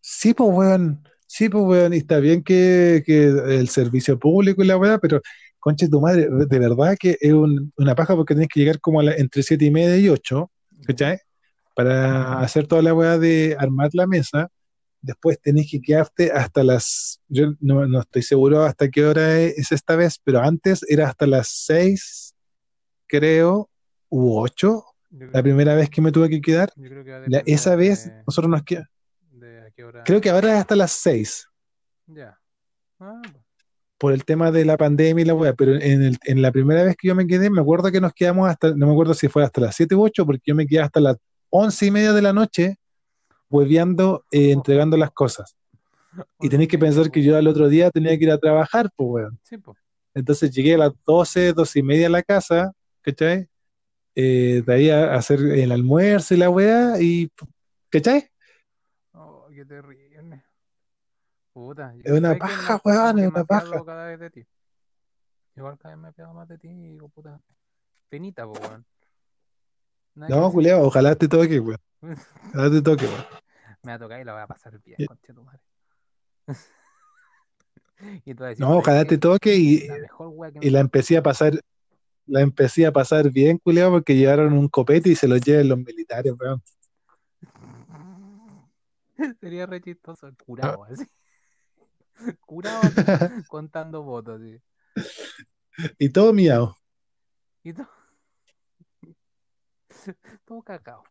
Sí, 0.00 0.32
pues, 0.32 0.50
weón. 0.50 1.02
Sí, 1.26 1.48
pues, 1.48 1.64
weón. 1.64 1.92
Y 1.92 1.98
está 1.98 2.18
bien 2.20 2.42
que, 2.42 3.02
que 3.04 3.24
el 3.26 3.68
servicio 3.68 4.18
público 4.18 4.62
y 4.62 4.66
la 4.66 4.76
weá, 4.78 4.98
pero, 4.98 5.20
conche 5.60 5.88
tu 5.88 6.00
madre, 6.00 6.28
de 6.30 6.58
verdad 6.58 6.96
que 6.98 7.16
es 7.20 7.32
un- 7.32 7.72
una 7.76 7.94
paja 7.94 8.16
porque 8.16 8.34
tenés 8.34 8.48
que 8.48 8.60
llegar 8.60 8.80
como 8.80 9.00
a 9.00 9.04
la- 9.04 9.14
entre 9.14 9.42
siete 9.42 9.64
y 9.66 9.70
media 9.70 9.96
y 9.98 10.08
8, 10.08 10.50
¿cachai? 10.86 11.18
Para 11.74 12.40
hacer 12.40 12.66
toda 12.66 12.82
la 12.82 12.92
weá 12.94 13.18
de 13.18 13.56
armar 13.58 13.90
la 13.92 14.06
mesa. 14.06 14.48
Después 15.02 15.40
tenés 15.40 15.70
que 15.70 15.80
quedarte 15.80 16.30
hasta 16.32 16.62
las. 16.62 17.20
Yo 17.28 17.54
no, 17.60 17.86
no 17.86 18.00
estoy 18.00 18.22
seguro 18.22 18.64
hasta 18.64 18.88
qué 18.90 19.04
hora 19.06 19.38
es, 19.40 19.56
es 19.58 19.72
esta 19.72 19.96
vez, 19.96 20.18
pero 20.22 20.40
antes 20.40 20.84
era 20.88 21.08
hasta 21.08 21.26
las 21.26 21.48
6, 21.48 22.34
creo, 23.06 23.70
u 24.08 24.38
8, 24.38 24.84
Yo 25.10 25.26
la 25.32 25.42
primera 25.42 25.74
vez 25.74 25.88
que 25.88 26.00
me 26.02 26.12
tuve 26.12 26.28
que 26.28 26.40
quedar. 26.40 26.70
yo 26.76 26.88
creo 26.88 27.04
que 27.04 27.24
La- 27.28 27.42
esa 27.46 27.76
vez 27.76 28.04
de, 28.04 28.22
nosotros 28.26 28.50
nos 28.50 28.62
quedamos. 28.62 28.88
Creo 30.04 30.20
que 30.20 30.30
ahora 30.30 30.52
es 30.54 30.60
hasta 30.60 30.76
las 30.76 30.92
6. 30.92 31.46
Ya. 32.06 32.38
Ah, 32.98 33.20
pues. 33.22 33.44
Por 34.00 34.14
el 34.14 34.24
tema 34.24 34.50
de 34.50 34.64
la 34.64 34.78
pandemia 34.78 35.22
y 35.22 35.26
la 35.26 35.34
weá, 35.34 35.52
pero 35.54 35.74
en, 35.76 36.02
el- 36.02 36.18
en 36.24 36.42
la 36.42 36.52
primera 36.52 36.82
vez 36.84 36.96
que 36.96 37.08
yo 37.08 37.14
me 37.14 37.26
quedé, 37.26 37.50
me 37.50 37.60
acuerdo 37.60 37.92
que 37.92 38.00
nos 38.00 38.14
quedamos 38.14 38.48
hasta, 38.50 38.74
no 38.74 38.86
me 38.86 38.92
acuerdo 38.92 39.14
si 39.14 39.28
fue 39.28 39.44
hasta 39.44 39.60
las 39.60 39.76
7 39.76 39.94
u 39.94 40.02
8, 40.04 40.26
porque 40.26 40.42
yo 40.46 40.54
me 40.56 40.66
quedé 40.66 40.80
hasta 40.80 41.00
las 41.00 41.16
once 41.50 41.86
y 41.86 41.90
media 41.92 42.12
de 42.14 42.22
la 42.22 42.32
noche, 42.32 42.76
hueveando, 43.50 44.24
eh, 44.32 44.52
entregando 44.52 44.96
las 44.96 45.10
cosas. 45.12 45.54
Y 46.40 46.48
tenéis 46.48 46.70
que 46.70 46.78
pensar 46.78 47.10
que 47.10 47.22
yo 47.22 47.36
al 47.36 47.46
otro 47.46 47.68
día 47.68 47.90
tenía 47.90 48.16
que 48.18 48.24
ir 48.24 48.30
a 48.30 48.38
trabajar, 48.38 48.90
pues 48.96 49.08
weón. 49.10 49.38
Sí, 49.42 49.58
pues. 49.58 49.78
Entonces 50.14 50.50
llegué 50.50 50.74
a 50.74 50.78
las 50.78 50.92
12, 51.06 51.52
12 51.52 51.80
y 51.80 51.82
media 51.82 52.06
a 52.08 52.10
la 52.10 52.22
casa, 52.22 52.72
¿cachai? 53.02 53.46
Eh, 54.14 54.62
de 54.66 54.74
ahí 54.74 54.90
a, 54.90 55.14
a 55.14 55.16
hacer 55.16 55.40
el 55.40 55.70
almuerzo 55.72 56.34
y 56.34 56.38
la 56.38 56.50
weá, 56.50 57.00
y, 57.00 57.30
¿cachai? 57.90 58.28
Oh, 59.14 59.46
qué 59.54 59.64
terrible. 59.64 59.99
Puta. 61.60 61.94
Es 62.02 62.10
una 62.12 62.38
paja, 62.38 62.80
weón, 62.82 63.16
que 63.16 63.22
es 63.24 63.28
una 63.28 63.44
paja. 63.44 63.84
cada 63.84 64.06
vez 64.06 64.18
de 64.18 64.30
ti. 64.30 64.46
Igual 65.56 65.76
cada 65.78 65.94
vez 65.94 66.02
me 66.02 66.10
pegado 66.12 66.32
más 66.32 66.48
de 66.48 66.56
ti 66.56 66.68
y 66.68 66.88
digo, 66.92 67.10
puta. 67.10 67.38
Penita, 68.08 68.46
pues, 68.46 68.60
weón. 68.66 68.86
Nada 70.14 70.26
que 70.28 70.34
No, 70.34 70.40
decir. 70.40 70.54
culiao, 70.54 70.82
ojalá 70.86 71.14
te 71.16 71.28
toque, 71.28 71.60
weón. 71.60 71.78
Ojalá 72.54 72.70
te 72.70 72.80
toque, 72.80 73.04
weón. 73.04 73.24
Me 73.82 73.92
va 73.92 73.96
a 73.96 73.98
tocar 73.98 74.20
y 74.22 74.24
la 74.24 74.32
voy 74.32 74.40
a 74.42 74.46
pasar 74.46 74.80
bien, 74.82 74.96
Ya. 75.00 75.06
concha 75.06 75.34
tu 75.34 75.44
madre. 75.44 75.60
y 78.24 78.34
tú 78.34 78.40
vas 78.42 78.46
a 78.46 78.48
decir, 78.48 78.60
No, 78.64 78.68
¿sabes 78.70 78.82
ojalá 78.82 79.02
qué? 79.02 79.08
te 79.08 79.18
toque 79.18 79.54
y, 79.56 79.86
La 79.86 79.98
mejor 79.98 80.28
wea 80.28 80.50
que 80.52 80.66
y 80.66 80.70
la 80.70 80.80
empecé 80.80 81.18
a 81.18 81.22
pasar, 81.22 81.52
la 82.26 82.40
empecé 82.40 82.86
a 82.86 82.92
pasar 82.92 83.30
bien, 83.30 83.58
culiao, 83.58 83.90
porque 83.90 84.16
llevaron 84.16 84.54
un 84.54 84.68
copete 84.68 85.10
y 85.10 85.14
se 85.14 85.28
lo 85.28 85.36
llevan 85.36 85.68
los 85.68 85.78
militares, 85.78 86.32
weón. 86.40 86.62
Sería 89.40 89.66
re 89.66 89.82
chistoso, 89.82 90.26
Ah. 90.26 90.32
curado 90.46 90.84
así. 90.84 91.04
curado 92.46 92.80
contando 93.48 94.02
votos, 94.02 94.40
así. 94.40 94.60
Y 95.98 96.10
todo 96.10 96.32
miau. 96.32 96.74
Y 97.62 97.72
todo. 97.72 97.88
todo 100.44 100.62
cacao. 100.62 101.04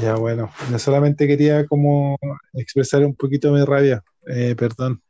Ya, 0.00 0.14
bueno, 0.14 0.50
yo 0.70 0.78
solamente 0.78 1.26
quería 1.26 1.66
como 1.66 2.16
expresar 2.52 3.04
un 3.04 3.14
poquito 3.14 3.52
mi 3.52 3.64
rabia. 3.64 4.02
Eh, 4.26 4.54
perdón. 4.56 5.02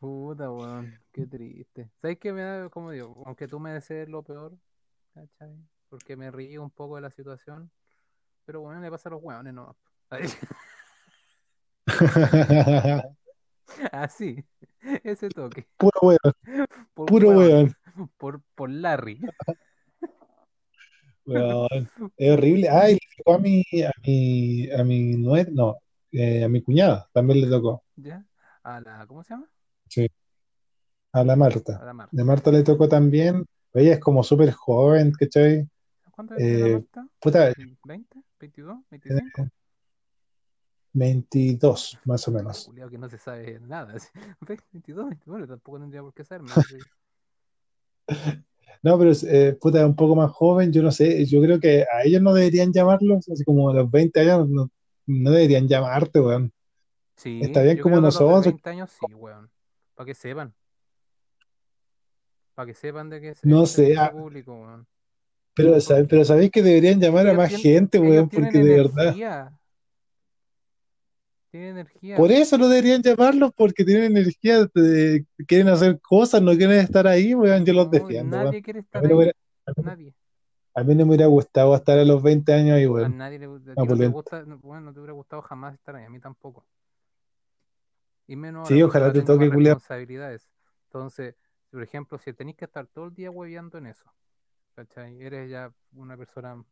Puta, 0.00 0.50
weón, 0.50 0.98
qué 1.12 1.26
triste. 1.26 1.90
¿Sabes 2.00 2.18
qué 2.18 2.32
me 2.32 2.42
da, 2.42 2.68
como 2.70 2.90
digo, 2.90 3.22
aunque 3.26 3.46
tú 3.46 3.60
me 3.60 3.72
desees 3.72 4.08
lo 4.08 4.22
peor, 4.22 4.56
¿cachai? 5.14 5.54
Porque 5.88 6.16
me 6.16 6.30
río 6.30 6.62
un 6.62 6.70
poco 6.70 6.96
de 6.96 7.02
la 7.02 7.10
situación, 7.10 7.70
pero 8.44 8.62
bueno, 8.62 8.80
le 8.80 8.90
pasa 8.90 9.08
a 9.08 9.12
los 9.12 9.22
weones, 9.22 9.52
no. 9.52 9.76
Así, 13.92 14.44
ese 15.02 15.28
toque. 15.28 15.66
Puro 15.76 15.98
weón, 16.02 16.18
Por 16.94 17.06
puro 17.06 17.28
weón, 17.30 17.74
weón. 17.94 18.08
Por, 18.16 18.42
por 18.54 18.70
Larry. 18.70 19.20
Weón, 21.24 21.90
Es 22.16 22.32
horrible. 22.32 22.68
Ay, 22.68 22.94
le 22.94 23.00
tocó 23.18 23.34
a 23.34 23.38
mi, 23.38 23.62
a 23.84 23.90
mi, 24.04 24.70
a 24.70 24.84
mi 24.84 25.16
nuez, 25.16 25.48
no, 25.50 25.76
eh, 26.12 26.44
a 26.44 26.48
mi 26.48 26.62
cuñada 26.62 27.08
también 27.12 27.40
le 27.40 27.48
tocó. 27.48 27.82
¿Ya? 27.96 28.24
A 28.62 28.80
la, 28.80 29.06
¿cómo 29.06 29.24
se 29.24 29.34
llama? 29.34 29.48
Sí, 29.88 30.08
a 31.12 31.24
la 31.24 31.32
A 31.32 31.36
Marta. 31.36 31.84
la 31.84 31.92
Marta. 31.92 32.16
De 32.16 32.24
Marta 32.24 32.52
le 32.52 32.62
tocó 32.62 32.88
también, 32.88 33.44
ella 33.72 33.94
es 33.94 34.00
como 34.00 34.22
súper 34.22 34.52
joven, 34.52 35.12
¿cachai? 35.12 35.68
¿Cuánto 36.12 36.34
la 36.34 36.40
Eh, 36.40 36.72
Marta? 36.72 37.08
puta, 37.20 37.52
¿20? 37.52 38.22
¿22? 38.40 38.84
¿25? 38.90 39.50
22, 40.96 41.98
más 42.06 42.26
o 42.26 42.32
menos. 42.32 42.64
Juliado 42.64 42.90
que 42.90 42.96
no 42.96 43.08
se 43.08 43.18
sabe 43.18 43.60
nada. 43.60 43.92
así. 43.94 44.08
22, 44.72 45.10
21, 45.10 45.46
tampoco 45.46 45.78
tendría 45.78 46.00
por 46.00 46.14
qué 46.14 46.24
sí. 46.24 46.78
No, 48.82 48.98
pero 48.98 49.12
eh, 49.24 49.58
puta, 49.60 49.84
un 49.84 49.94
poco 49.94 50.16
más 50.16 50.30
joven, 50.32 50.72
yo 50.72 50.82
no 50.82 50.90
sé, 50.90 51.24
yo 51.26 51.42
creo 51.42 51.60
que 51.60 51.84
a 51.92 52.04
ellos 52.04 52.22
no 52.22 52.32
deberían 52.32 52.72
llamarlos, 52.72 53.28
así 53.28 53.44
como 53.44 53.68
a 53.68 53.74
los 53.74 53.90
20 53.90 54.20
años, 54.20 54.48
no, 54.48 54.70
no 55.06 55.30
deberían 55.30 55.68
llamarte, 55.68 56.20
weón. 56.20 56.52
Sí, 57.14 57.40
Está 57.42 57.62
bien 57.62 57.78
como 57.78 57.96
que 57.96 57.98
a 57.98 58.02
los 58.02 58.18
de 58.18 58.24
nosotros. 58.24 58.44
20 58.54 58.70
años 58.70 58.90
sí, 58.90 59.14
weón. 59.14 59.50
Para 59.94 60.06
que 60.06 60.14
sepan. 60.14 60.54
Para 62.54 62.66
que 62.66 62.74
sepan 62.74 63.10
de 63.10 63.20
que 63.20 63.28
es 63.30 63.44
No 63.44 63.66
sé, 63.66 63.96
ah, 63.98 64.12
público, 64.12 64.54
weón. 64.54 64.86
pero, 65.54 65.76
pero 66.08 66.24
sabéis 66.24 66.50
que 66.50 66.62
deberían 66.62 67.00
llamar 67.00 67.28
a 67.28 67.34
más 67.34 67.48
tienen, 67.48 67.90
gente, 67.90 67.98
weón, 67.98 68.28
porque 68.30 68.58
de 68.58 68.76
verdad, 68.82 69.50
energía. 71.64 72.16
por 72.16 72.30
eso 72.32 72.58
no 72.58 72.68
deberían 72.68 73.02
llamarlos, 73.02 73.50
porque 73.56 73.84
tienen 73.84 74.16
energía, 74.16 74.68
quieren 75.46 75.68
hacer 75.68 76.00
cosas, 76.00 76.42
no 76.42 76.56
quieren 76.56 76.78
estar 76.78 77.06
ahí, 77.06 77.34
weón, 77.34 77.64
yo 77.64 77.72
los 77.72 77.86
No, 77.86 77.90
defiendo, 77.90 78.36
weón. 78.36 78.46
nadie 78.46 78.62
quiere 78.62 78.80
A 78.80 78.82
estar 78.82 79.02
mí 79.02 79.08
no 79.08 79.16
me 79.16 79.22
ahí. 79.24 79.30
hubiera, 79.30 79.32
a 79.66 79.70
mí- 79.70 79.86
Nadie. 79.86 80.14
a 80.74 80.82
mí 80.82 80.94
no 80.94 81.04
me 81.04 81.08
hubiera 81.10 81.26
gustado 81.26 81.74
estar 81.74 81.98
a 81.98 82.04
los 82.04 82.22
20 82.22 82.52
años 82.52 82.76
ahí, 82.76 82.86
A 82.86 82.88
weón, 82.88 83.18
nadie 83.18 83.38
le, 83.38 83.46
a 83.46 83.74
ti 83.76 83.86
no 83.88 83.96
te 83.98 84.08
gusta, 84.08 84.44
bueno, 84.62 84.80
no 84.86 84.92
te 84.92 85.00
hubiera 85.00 85.12
gustado 85.12 85.42
jamás 85.42 85.74
estar 85.74 85.96
ahí, 85.96 86.04
a 86.04 86.10
mí 86.10 86.20
tampoco. 86.20 86.66
Y 88.26 88.36
menos 88.36 88.68
Sí, 88.68 88.82
ojalá 88.82 89.12
te 89.12 89.22
toque, 89.22 89.48
responsabilidades. 89.48 90.48
Entonces, 90.88 91.34
por 91.70 91.82
ejemplo, 91.82 92.18
si 92.18 92.32
tenéis 92.32 92.56
que 92.56 92.64
estar 92.64 92.86
todo 92.86 93.06
el 93.06 93.14
día 93.14 93.30
hueveando 93.30 93.78
en 93.78 93.86
eso, 93.86 94.12
¿cachai? 94.74 95.20
Eres 95.22 95.50
ya 95.50 95.72
una 95.94 96.16
persona 96.16 96.62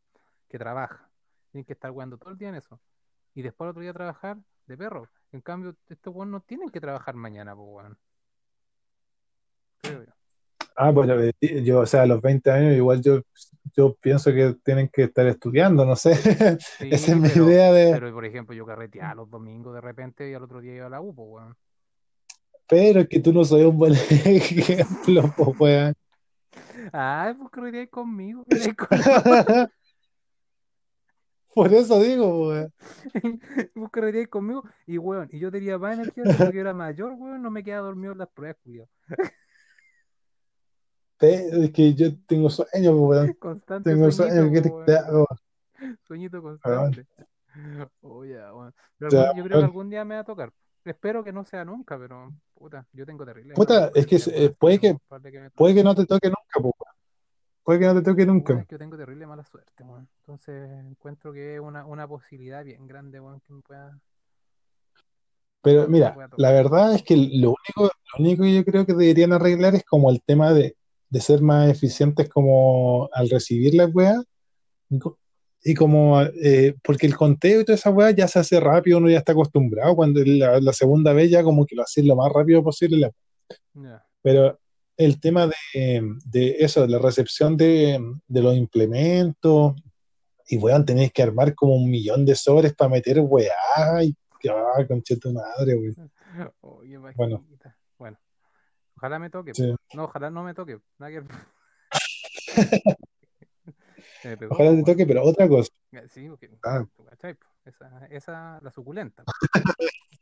que 0.48 0.58
trabaja, 0.58 1.10
tienes 1.52 1.66
que 1.66 1.74
estar 1.74 1.90
hueveando 1.90 2.18
todo 2.18 2.30
el 2.30 2.38
día 2.38 2.48
en 2.48 2.56
eso. 2.56 2.80
Y 3.34 3.42
después 3.42 3.70
otro 3.70 3.82
día 3.82 3.92
trabajar 3.92 4.38
de 4.66 4.76
perro. 4.76 5.08
En 5.32 5.40
cambio, 5.40 5.76
estos 5.88 6.14
weones 6.14 6.32
no 6.32 6.40
tienen 6.40 6.70
que 6.70 6.80
trabajar 6.80 7.14
mañana, 7.14 7.54
pues 7.54 7.68
weón. 7.68 7.98
Creo 9.82 10.04
yo. 10.04 10.12
Ah, 10.76 10.90
bueno, 10.90 11.14
eh, 11.20 11.62
yo, 11.62 11.80
o 11.80 11.86
sea, 11.86 12.02
a 12.02 12.06
los 12.06 12.20
20 12.20 12.50
años 12.50 12.74
igual 12.74 13.00
yo, 13.00 13.20
yo 13.76 13.94
pienso 13.94 14.32
que 14.32 14.56
tienen 14.64 14.88
que 14.88 15.04
estar 15.04 15.26
estudiando, 15.26 15.84
no 15.84 15.94
sé. 15.94 16.14
Sí, 16.58 16.88
Esa 16.90 17.12
es 17.12 17.16
mi 17.16 17.28
pero, 17.28 17.48
idea 17.48 17.72
de... 17.72 17.92
pero 17.92 18.12
por 18.12 18.24
ejemplo, 18.24 18.54
yo 18.56 18.66
carreteaba 18.66 19.14
los 19.14 19.30
domingos 19.30 19.74
de 19.74 19.80
repente 19.80 20.28
y 20.28 20.34
al 20.34 20.42
otro 20.42 20.60
día 20.60 20.74
iba 20.74 20.86
a 20.86 20.90
la 20.90 21.00
U, 21.00 21.14
pues 21.14 21.28
weón. 21.30 21.56
Pero 22.66 23.00
es 23.00 23.08
que 23.08 23.20
tú 23.20 23.32
no 23.32 23.44
soy 23.44 23.62
un 23.64 23.78
buen 23.78 23.92
ejemplo, 24.10 25.32
pues, 25.36 25.60
weón. 25.60 25.94
Ah, 26.92 27.32
pues 27.38 27.50
carreteáis 27.50 27.90
conmigo, 27.90 28.44
carreteáis 28.44 28.76
conmigo. 28.76 29.70
Por 31.54 31.72
eso 31.72 32.00
digo, 32.00 32.48
weón. 32.48 32.72
Vos 33.74 33.90
conmigo 34.28 34.64
y 34.86 34.98
weón, 34.98 35.28
y 35.32 35.38
yo 35.38 35.50
más 35.78 35.94
energía 35.94 36.24
que 36.24 36.34
porque 36.34 36.54
yo 36.54 36.60
era 36.60 36.74
mayor, 36.74 37.12
weón, 37.16 37.42
no 37.42 37.50
me 37.50 37.62
quedaba 37.62 37.86
dormido 37.86 38.12
en 38.12 38.18
las 38.18 38.28
pruebas. 38.28 38.56
Pero 38.64 39.08
es 41.64 41.70
que 41.72 41.94
yo 41.94 42.08
tengo 42.26 42.50
sueños, 42.50 42.94
pues, 42.98 43.10
weón. 43.22 43.32
Constante 43.34 43.90
Tengo 43.90 44.06
¿qué 44.52 44.62
po, 44.68 44.84
te 44.84 44.92
weón. 44.92 45.04
hago? 45.06 45.26
Sueñito 46.06 46.40
Weón. 46.40 46.58
constante. 46.58 47.06
Oh, 48.00 48.24
weón. 48.52 48.74
Pero 48.98 49.10
Ya, 49.10 49.20
algún- 49.22 49.36
yo 49.36 49.44
creo 49.44 49.48
que 49.48 49.54
weón. 49.54 49.64
algún 49.64 49.90
día 49.90 50.04
me 50.04 50.14
va 50.16 50.20
a 50.22 50.24
tocar. 50.24 50.52
Espero 50.84 51.24
que 51.24 51.32
no 51.32 51.44
sea 51.44 51.64
nunca, 51.64 51.98
pero 51.98 52.30
puta, 52.54 52.86
yo 52.92 53.06
tengo 53.06 53.24
terrible. 53.24 53.54
Puta, 53.54 53.90
es 53.94 54.06
que 54.06 54.16
eh, 54.16 54.20
weón, 54.36 54.54
puede 54.58 54.78
que, 54.78 54.96
que 55.32 55.50
puede 55.54 55.74
que 55.74 55.82
no 55.84 55.94
te 55.94 56.04
toque 56.04 56.28
nunca, 56.28 56.58
weón. 56.60 56.73
Puede 57.64 57.80
que 57.80 57.86
no 57.86 57.94
te 57.94 58.02
toque 58.02 58.26
nunca. 58.26 58.54
es 58.60 58.66
que 58.66 58.74
yo 58.74 58.78
tengo 58.78 58.96
terrible 58.96 59.26
mala 59.26 59.44
suerte. 59.44 59.72
Entonces 60.20 60.70
encuentro 60.84 61.32
que 61.32 61.54
es 61.54 61.60
una, 61.60 61.86
una 61.86 62.06
posibilidad 62.06 62.62
bien 62.64 62.86
grande, 62.86 63.20
weón, 63.20 63.40
que 63.40 63.52
me 63.54 63.62
pueda, 63.62 63.98
Pero 65.62 65.88
mira, 65.88 66.12
pueda 66.12 66.28
la 66.36 66.52
verdad 66.52 66.94
es 66.94 67.02
que 67.02 67.16
lo 67.16 67.54
único, 67.54 67.84
lo 67.84 68.18
único 68.24 68.42
que 68.44 68.54
yo 68.54 68.64
creo 68.64 68.84
que 68.84 68.92
deberían 68.92 69.32
arreglar 69.32 69.74
es 69.74 69.84
como 69.84 70.10
el 70.10 70.22
tema 70.22 70.52
de, 70.52 70.76
de 71.08 71.20
ser 71.20 71.40
más 71.40 71.70
eficientes 71.70 72.28
como 72.28 73.08
al 73.12 73.30
recibir 73.30 73.74
las 73.74 73.92
weas. 73.94 74.22
Y 74.90 74.98
co- 74.98 75.18
Y 75.62 75.74
como, 75.74 76.20
eh, 76.20 76.74
porque 76.82 77.06
el 77.06 77.16
conteo 77.16 77.62
y 77.62 77.64
toda 77.64 77.76
esa 77.76 77.88
weá 77.90 78.10
ya 78.10 78.28
se 78.28 78.38
hace 78.38 78.60
rápido, 78.60 78.98
uno 78.98 79.08
ya 79.08 79.18
está 79.18 79.32
acostumbrado. 79.32 79.96
Cuando 79.96 80.20
la, 80.26 80.60
la 80.60 80.72
segunda 80.74 81.14
vez 81.14 81.30
ya 81.30 81.42
como 81.42 81.64
que 81.64 81.74
lo 81.76 81.82
haces 81.82 82.04
lo 82.04 82.16
más 82.16 82.30
rápido 82.30 82.62
posible. 82.62 82.98
la- 82.98 83.10
Ya. 83.74 84.04
Pero 84.22 84.58
el 84.96 85.20
tema 85.20 85.46
de, 85.46 86.02
de 86.26 86.56
eso, 86.60 86.82
de 86.82 86.88
la 86.88 86.98
recepción 86.98 87.56
de, 87.56 87.98
de 88.26 88.42
los 88.42 88.56
implementos, 88.56 89.74
y 90.46 90.56
weón, 90.58 90.84
tenéis 90.84 91.12
que 91.12 91.22
armar 91.22 91.54
como 91.54 91.74
un 91.76 91.90
millón 91.90 92.24
de 92.26 92.34
sobres 92.34 92.74
para 92.74 92.90
meter 92.90 93.18
weá. 93.20 93.52
Y, 94.02 94.14
ah, 94.50 94.84
conche 94.86 95.16
tu 95.16 95.32
madre, 95.32 95.74
weón. 95.74 96.12
Oye, 96.60 96.98
Bueno. 96.98 97.44
Bueno, 97.98 98.18
ojalá 98.96 99.18
me 99.18 99.30
toque. 99.30 99.54
Sí. 99.54 99.74
No, 99.94 100.04
ojalá 100.04 100.30
no 100.30 100.42
me 100.44 100.52
toque. 100.54 100.78
Nada 100.98 101.12
que... 101.12 101.22
Se 104.22 104.28
me 104.28 104.36
pegó, 104.36 104.54
Ojalá 104.54 104.70
te 104.70 104.74
weón. 104.74 104.84
toque, 104.84 105.06
pero 105.06 105.22
otra 105.24 105.48
cosa. 105.48 105.70
Sí, 106.10 106.28
porque, 106.28 106.50
Ah. 106.62 106.84
Esa, 107.64 108.06
esa, 108.10 108.60
la 108.60 108.70
suculenta, 108.70 109.24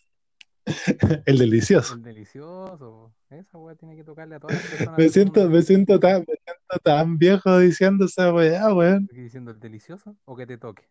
El 1.26 1.38
delicioso. 1.38 1.94
el 1.94 2.02
delicioso, 2.02 3.12
esa 3.30 3.58
weá 3.58 3.74
tiene 3.74 3.96
que 3.96 4.04
tocarle 4.04 4.36
a 4.36 4.40
todas 4.40 4.56
las 4.56 4.66
personas. 4.66 4.98
Me 4.98 5.08
siento, 5.08 5.48
me 5.48 5.62
siento 5.62 6.00
tan, 6.00 6.20
me 6.20 6.34
siento 6.34 6.78
tan 6.82 7.18
viejo 7.18 7.58
diciendo 7.58 8.06
esa 8.06 8.32
weá, 8.32 8.72
weón. 8.74 9.02
¿Estoy 9.04 9.24
diciendo 9.24 9.50
el 9.50 9.60
delicioso 9.60 10.16
o 10.24 10.36
que 10.36 10.46
te 10.46 10.58
toque? 10.58 10.88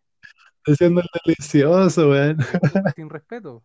Diciendo 0.66 1.00
el 1.00 1.08
delicioso, 1.24 2.10
weón. 2.10 2.38
Sin 2.94 3.10
respeto. 3.10 3.62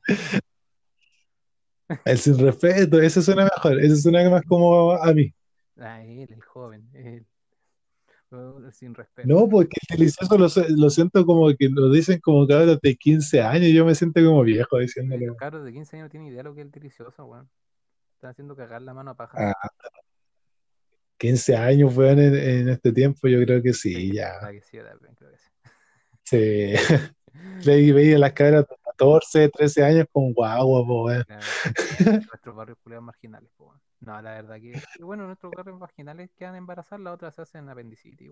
El 2.03 2.17
sin 2.17 2.38
respeto, 2.39 2.99
ese 3.01 3.21
suena 3.21 3.43
mejor, 3.43 3.80
ese 3.80 3.95
suena 3.97 4.30
más 4.30 4.43
como 4.43 4.93
a 4.93 5.13
mí. 5.13 5.34
Ah, 5.78 6.03
él, 6.03 6.28
el 6.32 6.41
joven, 6.41 6.89
él. 6.93 7.26
Sin 8.73 8.93
respeto. 8.93 9.28
No, 9.28 9.47
porque 9.47 9.78
el 9.88 9.97
delicioso 9.97 10.38
lo, 10.38 10.47
lo 10.75 10.89
siento 10.89 11.25
como 11.25 11.47
que 11.55 11.69
lo 11.69 11.89
dicen 11.89 12.19
como 12.19 12.45
cabros 12.45 12.80
de 12.82 12.95
15 12.95 13.41
años, 13.41 13.71
yo 13.71 13.86
me 13.86 13.95
siento 13.95 14.23
como 14.23 14.43
viejo 14.43 14.78
diciéndole. 14.80 15.28
Los 15.28 15.38
cabros 15.38 15.63
de 15.63 15.71
15 15.71 15.95
años 15.95 16.05
no 16.05 16.09
tienen 16.09 16.28
idea 16.28 16.39
de 16.39 16.43
lo 16.43 16.53
que 16.53 16.61
es 16.61 16.65
el 16.65 16.71
delicioso, 16.71 17.25
weón. 17.25 17.49
Están 18.15 18.32
haciendo 18.32 18.55
cagar 18.55 18.82
la 18.82 18.93
mano 18.93 19.11
a 19.11 19.15
paja. 19.15 19.51
Ah, 19.51 19.69
15 21.17 21.55
años, 21.55 21.95
weón, 21.95 22.19
en, 22.19 22.36
en 22.36 22.69
este 22.69 22.91
tiempo, 22.91 23.28
yo 23.30 23.41
creo 23.43 23.63
que 23.63 23.73
sí, 23.73 24.13
ya. 24.13 24.39
Que 24.51 24.61
sí, 24.61 24.78
creo 24.78 24.99
que 24.99 25.38
sí. 25.38 25.49
Sí. 26.23 26.73
Veía, 27.65 27.93
veía 27.93 28.17
las 28.17 28.34
cabras 28.34 28.67
de 28.67 28.75
14, 28.84 29.49
13 29.49 29.84
años 29.84 30.07
con 30.11 30.34
guagua, 30.34 30.86
po, 30.86 31.05
weón. 31.05 31.23
Claro, 31.23 31.45
nuestros 32.28 32.55
barrios 32.55 32.78
marginales, 33.01 33.49
po, 33.55 33.67
weón. 33.67 33.87
No, 34.00 34.22
la 34.22 34.32
verdad 34.34 34.56
que, 34.62 34.80
bueno, 35.00 35.26
nuestros 35.26 35.52
barrios 35.54 35.80
marginales 35.80 36.30
quedan 36.38 36.56
embarazadas, 36.56 37.04
las 37.04 37.14
otras 37.16 37.36
se 37.36 37.41
hacen 37.41 37.68
apendicitis, 37.70 38.30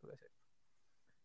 cachai. 0.00 0.28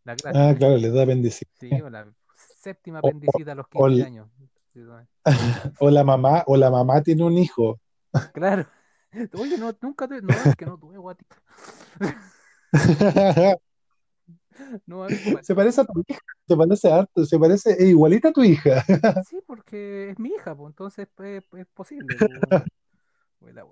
La 0.03 0.15
clásica, 0.15 0.49
Ah, 0.49 0.55
claro, 0.55 0.77
les 0.77 0.93
da 0.93 1.03
apendicitis. 1.03 1.53
sí, 1.59 1.69
o 1.81 1.89
la 1.89 2.11
séptima 2.35 2.99
apendicita 2.99 3.51
a 3.51 3.55
los 3.55 3.65
o 3.67 3.69
15 3.69 3.93
el- 3.93 4.03
años. 4.03 4.29
Sí. 4.73 4.81
O 5.79 5.89
la 5.91 6.03
mamá, 6.03 6.43
o 6.47 6.57
la 6.57 6.71
mamá 6.71 7.01
tiene 7.03 7.23
un 7.23 7.37
hijo. 7.37 7.79
Claro. 8.33 8.65
Oye, 9.33 9.57
no, 9.57 9.71
nunca 9.81 10.07
tuve, 10.07 10.21
no, 10.21 10.33
es 10.33 10.55
que 10.55 10.65
no 10.65 10.77
tuve 10.77 10.97
guatita. 10.97 11.35
No. 14.85 15.07
Se 15.41 15.55
parece 15.55 15.81
a 15.81 15.85
tu 15.85 16.03
hija, 16.07 16.19
se 16.47 16.55
parece 16.55 16.91
harto, 16.91 17.25
se 17.25 17.39
parece 17.39 17.71
es 17.71 17.89
igualita 17.89 18.29
a 18.29 18.33
tu 18.33 18.43
hija. 18.43 18.83
Sí, 19.27 19.39
porque 19.47 20.11
es 20.11 20.19
mi 20.19 20.29
hija, 20.29 20.55
pues 20.55 20.71
entonces 20.71 21.07
pues, 21.15 21.43
es 21.57 21.65
posible. 21.67 22.15
pues. 22.17 22.63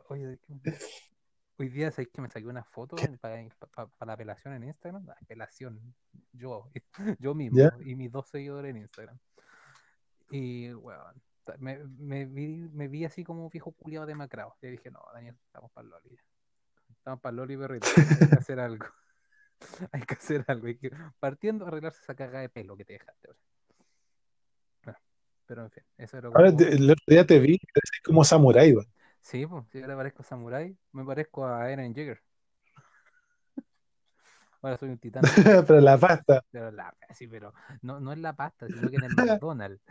Oye, 0.10 0.40
hoy 1.58 1.70
día 1.70 1.92
sabéis 1.92 2.10
que 2.14 2.22
me 2.22 2.30
saqué 2.30 2.48
una 2.48 2.64
foto 2.64 2.96
para, 3.22 3.46
la 4.06 4.14
apelación 4.14 4.54
en 4.54 4.64
Instagram. 4.66 5.06
La 5.06 5.14
apelación, 5.14 5.96
yo, 6.34 6.70
yo 7.20 7.34
mismo 7.36 7.58
¿Ya? 7.58 7.74
y 7.82 7.96
mis 7.96 8.12
dos 8.12 8.28
seguidores 8.30 8.72
en 8.72 8.78
Instagram. 8.82 9.18
Y, 10.30 10.70
ta- 11.44 11.58
me, 11.60 11.80
me 11.98 12.26
vi, 12.26 12.70
me 12.74 12.88
vi 12.88 13.06
así 13.06 13.24
como 13.24 13.44
un 13.44 13.50
viejo 13.50 13.72
culiado 13.72 14.06
demacrado. 14.06 14.56
Y 14.62 14.68
dije, 14.68 14.92
no, 14.92 15.02
Daniel, 15.14 15.38
estamos 15.46 15.72
para 15.72 15.88
Loli. 15.88 16.18
Estamos 16.90 17.22
para 17.22 17.36
Loli, 17.36 17.58
perrito. 17.58 17.88
Hay 17.98 18.30
que 18.30 18.36
hacer 18.36 18.60
algo. 18.60 18.86
Hay 19.92 20.02
que 20.02 20.14
hacer 20.16 20.46
algo. 20.48 20.68
Hay 20.68 20.78
que, 20.78 20.92
partiendo, 21.20 21.66
arreglarse 21.68 22.02
esa 22.02 22.16
cagada 22.16 22.42
de 22.42 22.50
pelo 22.50 22.76
que 22.76 22.86
te 22.86 22.94
dejaste. 22.94 23.28
ahora. 23.28 23.40
Bueno, 24.84 25.00
pero 25.46 25.64
en 25.66 25.72
fin, 25.72 25.84
eso 25.98 26.18
era 26.18 26.28
Ahora 26.30 26.48
como... 26.48 26.58
te- 26.58 26.74
el 26.74 26.90
otro 26.90 27.04
día 27.08 27.26
te 27.26 27.40
vi, 27.40 27.60
como 28.04 28.24
samurái, 28.24 28.74
weón. 28.74 28.88
Sí, 29.22 29.46
pues, 29.48 29.66
si 29.72 29.82
ahora 29.82 29.96
parezco 29.98 30.24
samurai, 30.24 30.78
me 30.92 31.06
parezco 31.06 31.46
a 31.46 31.72
Eren 31.72 31.94
Jaeger. 31.94 32.22
Ahora 34.62 34.78
soy 34.78 34.90
un 34.90 34.98
titán. 35.00 35.24
pero 35.68 35.80
la 35.82 35.98
pasta. 35.98 36.42
Pero 36.52 36.72
la, 36.72 36.96
sí, 37.14 37.28
pero 37.28 37.54
no, 37.82 38.00
no 38.00 38.12
es 38.14 38.20
la 38.20 38.36
pasta, 38.36 38.70
sino 38.70 38.90
que 38.90 38.98
en 38.98 39.04
el 39.04 39.14
McDonald's. 39.14 39.82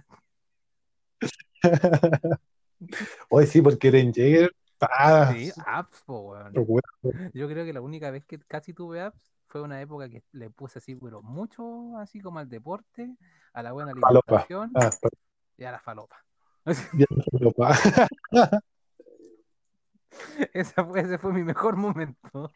Hoy 3.28 3.46
sí, 3.46 3.62
porque 3.62 3.88
Eren 3.88 4.12
Jaeger 4.12 4.50
Ah, 4.80 5.34
Sí, 5.34 5.52
apps, 5.58 6.02
po, 6.06 6.20
weón. 6.32 6.62
Yo 7.34 7.48
creo 7.48 7.64
que 7.64 7.72
la 7.72 7.80
única 7.80 8.10
vez 8.10 8.24
que 8.26 8.38
casi 8.40 8.74
tuve 8.74 9.00
apps 9.00 9.32
fue 9.48 9.62
una 9.62 9.80
época 9.80 10.08
que 10.08 10.22
le 10.32 10.50
puse 10.50 10.78
así, 10.78 10.94
pero 10.96 11.22
mucho 11.22 11.96
así 11.98 12.20
como 12.20 12.38
al 12.38 12.48
deporte, 12.48 13.16
a 13.52 13.62
la 13.62 13.72
buena 13.72 13.92
Falopa. 14.00 14.46
alimentación 14.46 14.72
Ah, 14.74 14.90
y 15.58 15.64
a 15.64 15.72
la 15.72 15.80
falopa. 15.80 16.24
ya, 16.92 17.06
falopa. 17.32 18.60
Esa 20.52 20.84
fue, 20.84 21.00
ese 21.00 21.18
fue 21.18 21.32
mi 21.32 21.42
mejor 21.44 21.76
momento. 21.76 22.50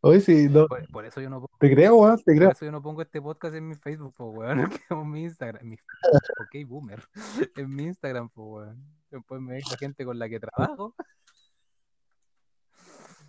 Oye, 0.00 0.20
sí, 0.20 0.48
no, 0.48 0.66
Por, 0.66 0.88
por 0.90 1.04
eso 1.04 1.20
yo 1.20 1.28
no 1.30 1.36
pongo, 1.36 1.50
te 1.58 1.70
creo, 1.74 1.96
weón, 1.96 2.16
te 2.16 2.24
por 2.24 2.34
creo. 2.36 2.50
eso 2.50 2.64
yo 2.64 2.72
no 2.72 2.82
pongo 2.82 3.02
este 3.02 3.20
podcast 3.20 3.54
en 3.54 3.68
mi 3.68 3.74
Facebook, 3.74 4.14
po, 4.16 4.26
weón, 4.30 4.58
en 4.90 5.10
mi 5.10 5.22
Instagram, 5.24 5.62
en 5.62 5.68
mi, 5.70 5.76
ok, 5.76 6.68
boomer, 6.68 7.02
en 7.56 7.74
mi 7.74 7.84
Instagram, 7.84 8.28
po, 8.30 8.44
weón. 8.56 8.84
Después 9.10 9.40
me 9.40 9.54
ve 9.54 9.60
la 9.70 9.76
gente 9.76 10.04
con 10.04 10.18
la 10.18 10.28
que 10.28 10.40
trabajo, 10.40 10.94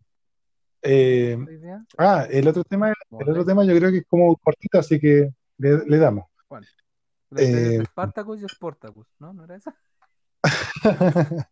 Eh, 0.82 1.38
ah, 1.98 2.26
el 2.30 2.46
otro 2.48 2.64
tema, 2.64 2.88
el 2.90 3.30
otro 3.30 3.44
tema 3.44 3.64
yo 3.64 3.76
creo 3.76 3.90
que 3.90 3.98
es 3.98 4.06
como 4.06 4.36
cortito, 4.36 4.78
así 4.78 4.98
que 5.00 5.30
le, 5.58 5.84
le 5.86 5.98
damos. 5.98 6.26
¿cuál? 6.46 6.66
Eh, 7.36 7.82
Spartacus 7.86 8.42
y 8.42 8.48
Sportacus, 8.48 9.06
¿no? 9.18 9.32
¿No 9.32 9.44
era 9.44 9.56
esa? 9.56 9.74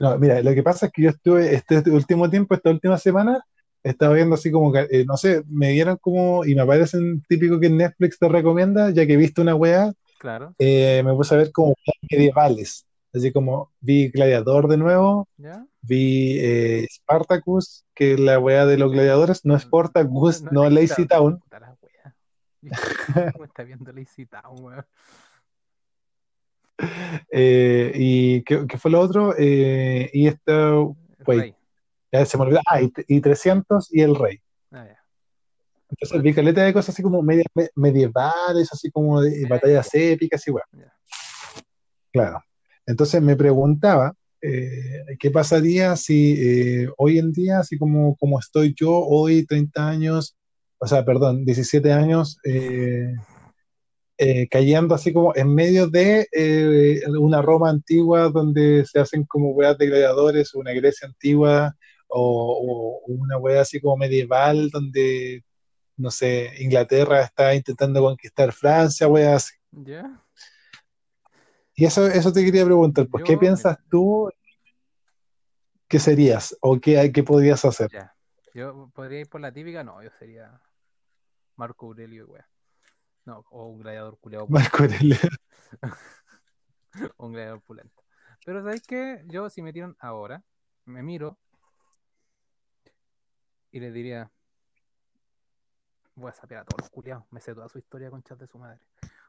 No, 0.00 0.18
mira, 0.18 0.42
lo 0.42 0.54
que 0.54 0.62
pasa 0.62 0.86
es 0.86 0.92
que 0.92 1.02
yo 1.02 1.10
estuve 1.10 1.54
este 1.54 1.88
último 1.90 2.28
tiempo, 2.28 2.54
esta 2.54 2.70
última 2.70 2.98
semana, 2.98 3.44
estaba 3.82 4.14
viendo 4.14 4.34
así 4.34 4.50
como, 4.50 4.74
eh, 4.76 5.04
no 5.06 5.16
sé, 5.16 5.42
me 5.48 5.70
dieron 5.70 5.96
como, 5.98 6.44
y 6.44 6.54
me 6.54 6.62
aparecen 6.62 7.22
típico 7.28 7.60
que 7.60 7.70
Netflix 7.70 8.18
te 8.18 8.28
recomienda, 8.28 8.90
ya 8.90 9.06
que 9.06 9.14
he 9.14 9.16
visto 9.16 9.42
una 9.42 9.54
weá, 9.54 9.92
Claro, 10.18 10.54
eh, 10.58 11.02
me 11.04 11.12
puse 11.14 11.34
a 11.34 11.38
ver 11.38 11.52
como 11.52 11.74
medievales, 12.10 12.85
así 13.16 13.32
como 13.32 13.72
vi 13.80 14.08
Gladiador 14.10 14.68
de 14.68 14.76
nuevo, 14.76 15.28
¿ya? 15.36 15.66
vi 15.82 16.38
eh, 16.40 16.86
Spartacus, 16.90 17.84
que 17.94 18.14
es 18.14 18.20
la 18.20 18.38
weá 18.38 18.66
de 18.66 18.76
los 18.78 18.92
gladiadores, 18.92 19.44
no 19.44 19.58
Spartacus, 19.58 20.42
no 20.42 20.68
Lazy 20.70 21.06
Town, 21.06 21.38
Puta 21.40 21.60
la 21.60 21.76
wea. 21.82 22.14
¿Cómo 23.32 23.44
está 23.44 23.62
viendo 23.62 23.92
Lazy 23.92 24.26
Town, 24.26 24.62
weón? 24.62 24.84
eh, 27.30 27.92
y 27.94 28.42
¿qué, 28.42 28.66
qué 28.66 28.78
fue 28.78 28.90
lo 28.90 29.00
otro? 29.00 29.34
Eh, 29.38 30.10
y 30.12 30.26
esto, 30.28 30.96
Wait. 31.26 31.54
Ya 32.12 32.24
se 32.24 32.36
me 32.38 32.44
olvidó, 32.44 32.60
ah, 32.66 32.80
y, 32.80 32.92
y 33.08 33.20
300 33.20 33.92
y 33.92 34.00
El 34.02 34.14
Rey. 34.14 34.40
Ah. 34.70 34.86
Entonces 35.88 36.22
vi 36.22 36.32
caleta 36.34 36.62
de 36.62 36.72
cosas 36.72 36.94
así 36.94 37.02
como 37.02 37.20
media- 37.22 37.44
medievales, 37.74 38.72
así 38.72 38.90
como 38.90 39.20
de 39.20 39.46
batallas 39.48 39.88
épicas 39.94 40.46
y 40.46 40.50
bueno. 40.50 40.66
Ya. 40.72 40.92
Claro. 42.12 42.42
Entonces 42.86 43.20
me 43.22 43.36
preguntaba 43.36 44.14
eh, 44.40 45.04
qué 45.18 45.30
pasaría 45.30 45.96
si 45.96 46.34
eh, 46.38 46.88
hoy 46.98 47.18
en 47.18 47.32
día, 47.32 47.60
así 47.60 47.78
como, 47.78 48.16
como 48.16 48.38
estoy 48.38 48.74
yo 48.76 48.92
hoy, 48.92 49.44
30 49.44 49.88
años, 49.88 50.36
o 50.78 50.86
sea, 50.86 51.04
perdón, 51.04 51.44
17 51.44 51.92
años, 51.92 52.38
eh, 52.44 53.14
eh, 54.18 54.48
cayendo 54.48 54.94
así 54.94 55.12
como 55.12 55.34
en 55.36 55.54
medio 55.54 55.88
de 55.88 56.26
eh, 56.32 57.02
una 57.18 57.42
Roma 57.42 57.68
antigua 57.68 58.30
donde 58.30 58.86
se 58.86 58.98
hacen 58.98 59.24
como 59.24 59.50
weas 59.50 59.76
de 59.76 59.88
gladiadores, 59.88 60.54
una 60.54 60.72
Grecia 60.72 61.06
antigua 61.06 61.76
o, 62.08 63.02
una 63.08 63.36
wea 63.36 63.60
así 63.60 63.80
como 63.80 63.96
medieval 63.98 64.70
donde, 64.70 65.44
no 65.96 66.10
sé, 66.10 66.50
Inglaterra 66.60 67.22
está 67.22 67.54
intentando 67.54 68.00
conquistar 68.00 68.52
Francia, 68.52 69.08
weas 69.08 69.44
así. 69.44 69.54
Y 71.78 71.84
eso, 71.84 72.06
eso 72.06 72.32
te 72.32 72.42
quería 72.42 72.64
preguntar, 72.64 73.06
¿por 73.06 73.22
qué 73.22 73.36
piensas 73.36 73.76
tú 73.90 74.30
que 75.86 75.98
serías 75.98 76.56
o 76.62 76.80
qué, 76.80 77.12
qué 77.12 77.22
podrías 77.22 77.62
hacer? 77.66 77.90
Ya. 77.92 78.16
Yo 78.54 78.90
podría 78.94 79.20
ir 79.20 79.28
por 79.28 79.42
la 79.42 79.52
típica, 79.52 79.84
no, 79.84 80.02
yo 80.02 80.08
sería 80.18 80.58
Marco 81.54 81.86
Aurelio, 81.86 82.26
weón. 82.28 82.46
No, 83.26 83.44
o 83.50 83.66
un 83.66 83.80
gladiador 83.80 84.18
culeado, 84.18 84.46
Marco 84.48 84.84
Aurelio. 84.84 85.16
o 87.18 87.26
un 87.26 87.32
gladiador 87.32 87.60
pulento. 87.60 88.02
Pero 88.46 88.62
¿sabéis 88.62 88.82
qué? 88.86 89.22
Yo 89.26 89.50
si 89.50 89.60
me 89.60 89.74
tiran 89.74 89.94
ahora, 89.98 90.42
me 90.86 91.02
miro 91.02 91.38
y 93.70 93.80
les 93.80 93.92
diría, 93.92 94.30
voy 96.14 96.30
a 96.30 96.32
sapear 96.32 96.62
a 96.62 96.64
todos 96.64 96.84
los 96.84 96.90
culiados, 96.90 97.24
me 97.30 97.40
sé 97.40 97.54
toda 97.54 97.68
su 97.68 97.78
historia 97.78 98.08
con 98.08 98.22
chat 98.22 98.38
de 98.38 98.46
su 98.46 98.58
madre. 98.58 98.80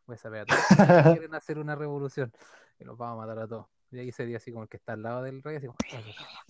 Voy 0.08 0.16
a 0.16 0.18
sapear 0.18 0.44
a 0.44 0.46
todos 0.46 0.60
quieren 1.20 1.36
hacer 1.36 1.60
una 1.60 1.76
revolución 1.76 2.32
y 2.80 2.86
los 2.86 2.98
vamos 2.98 3.22
a 3.22 3.28
matar 3.28 3.44
a 3.44 3.48
todos. 3.48 3.68
Y 3.92 4.00
ahí 4.00 4.12
sería 4.12 4.38
así 4.38 4.52
como 4.52 4.64
el 4.64 4.70
que 4.70 4.78
está 4.78 4.94
al 4.94 5.04
lado 5.04 5.22
del 5.22 5.44
rey, 5.44 5.58
así 5.58 5.68
como, 5.68 5.78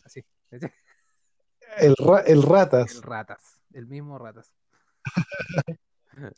así, 0.06 0.24
El, 1.78 1.96
ra- 1.98 2.22
el 2.22 2.42
ratas. 2.44 2.96
el 2.96 3.02
ratas, 3.02 3.62
el 3.74 3.88
mismo 3.88 4.18
ratas. 4.18 4.54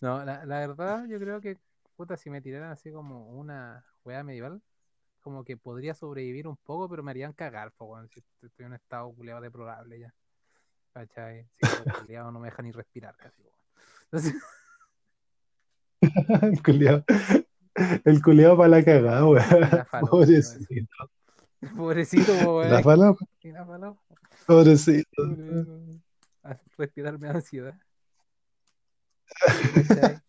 No, 0.01 0.25
la, 0.25 0.45
la 0.45 0.59
verdad, 0.59 1.05
yo 1.07 1.19
creo 1.19 1.39
que, 1.39 1.57
puta, 1.95 2.17
si 2.17 2.29
me 2.29 2.41
tiraran 2.41 2.71
así 2.71 2.91
como 2.91 3.27
una 3.29 3.85
weá 4.03 4.23
medieval, 4.23 4.61
como 5.21 5.45
que 5.45 5.55
podría 5.55 5.93
sobrevivir 5.93 6.47
un 6.47 6.57
poco, 6.57 6.89
pero 6.89 7.01
me 7.01 7.11
harían 7.11 7.31
cagar, 7.33 7.71
po, 7.71 7.97
si 8.07 8.19
estoy 8.41 8.65
en 8.65 8.71
un 8.71 8.73
estado 8.73 9.09
culeado 9.13 9.39
deplorable 9.41 9.99
ya. 9.99 10.13
¿Cachai? 10.93 11.47
Si 11.55 11.61
no 12.11 12.39
me 12.39 12.47
dejan 12.47 12.65
ni 12.65 12.71
respirar 12.71 13.15
casi. 13.15 13.41
Entonces, 14.03 14.33
El 16.41 16.61
culiao. 16.63 17.03
El 18.05 18.21
culiao 18.21 18.57
para 18.57 18.69
la 18.69 18.83
cagada, 18.83 19.25
weón. 19.25 19.61
La 19.61 19.85
Pobrecito. 20.01 21.09
pobrecito, 21.75 22.33
po, 22.43 22.63
La 22.63 22.81
weón. 22.81 23.17
la 23.43 23.65
falopa, 23.65 24.05
pobrecito. 24.47 25.23
respirar 26.77 27.19
me 27.19 27.29
ansiedad. 27.29 27.75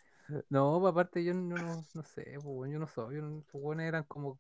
No, 0.49 0.79
pues, 0.81 0.93
aparte 0.93 1.25
yo 1.25 1.35
no, 1.35 1.57
no, 1.93 2.03
sé, 2.05 2.39
pues, 2.41 2.71
yo 2.71 2.79
no 2.79 2.87
soy, 2.87 3.17
yo 3.17 3.23
no- 3.23 3.43
los 3.53 3.55
weones 3.55 3.89
eran 3.89 4.05
como, 4.05 4.39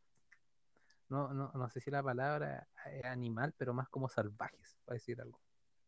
no, 1.08 1.34
no, 1.34 1.50
no 1.52 1.68
sé 1.68 1.80
si 1.80 1.90
la 1.90 2.00
palabra 2.00 2.68
es 2.92 3.04
animal, 3.04 3.52
pero 3.58 3.74
más 3.74 3.88
como 3.88 4.08
salvajes, 4.08 4.76
para 4.84 4.94
decir 4.94 5.20
algo. 5.20 5.40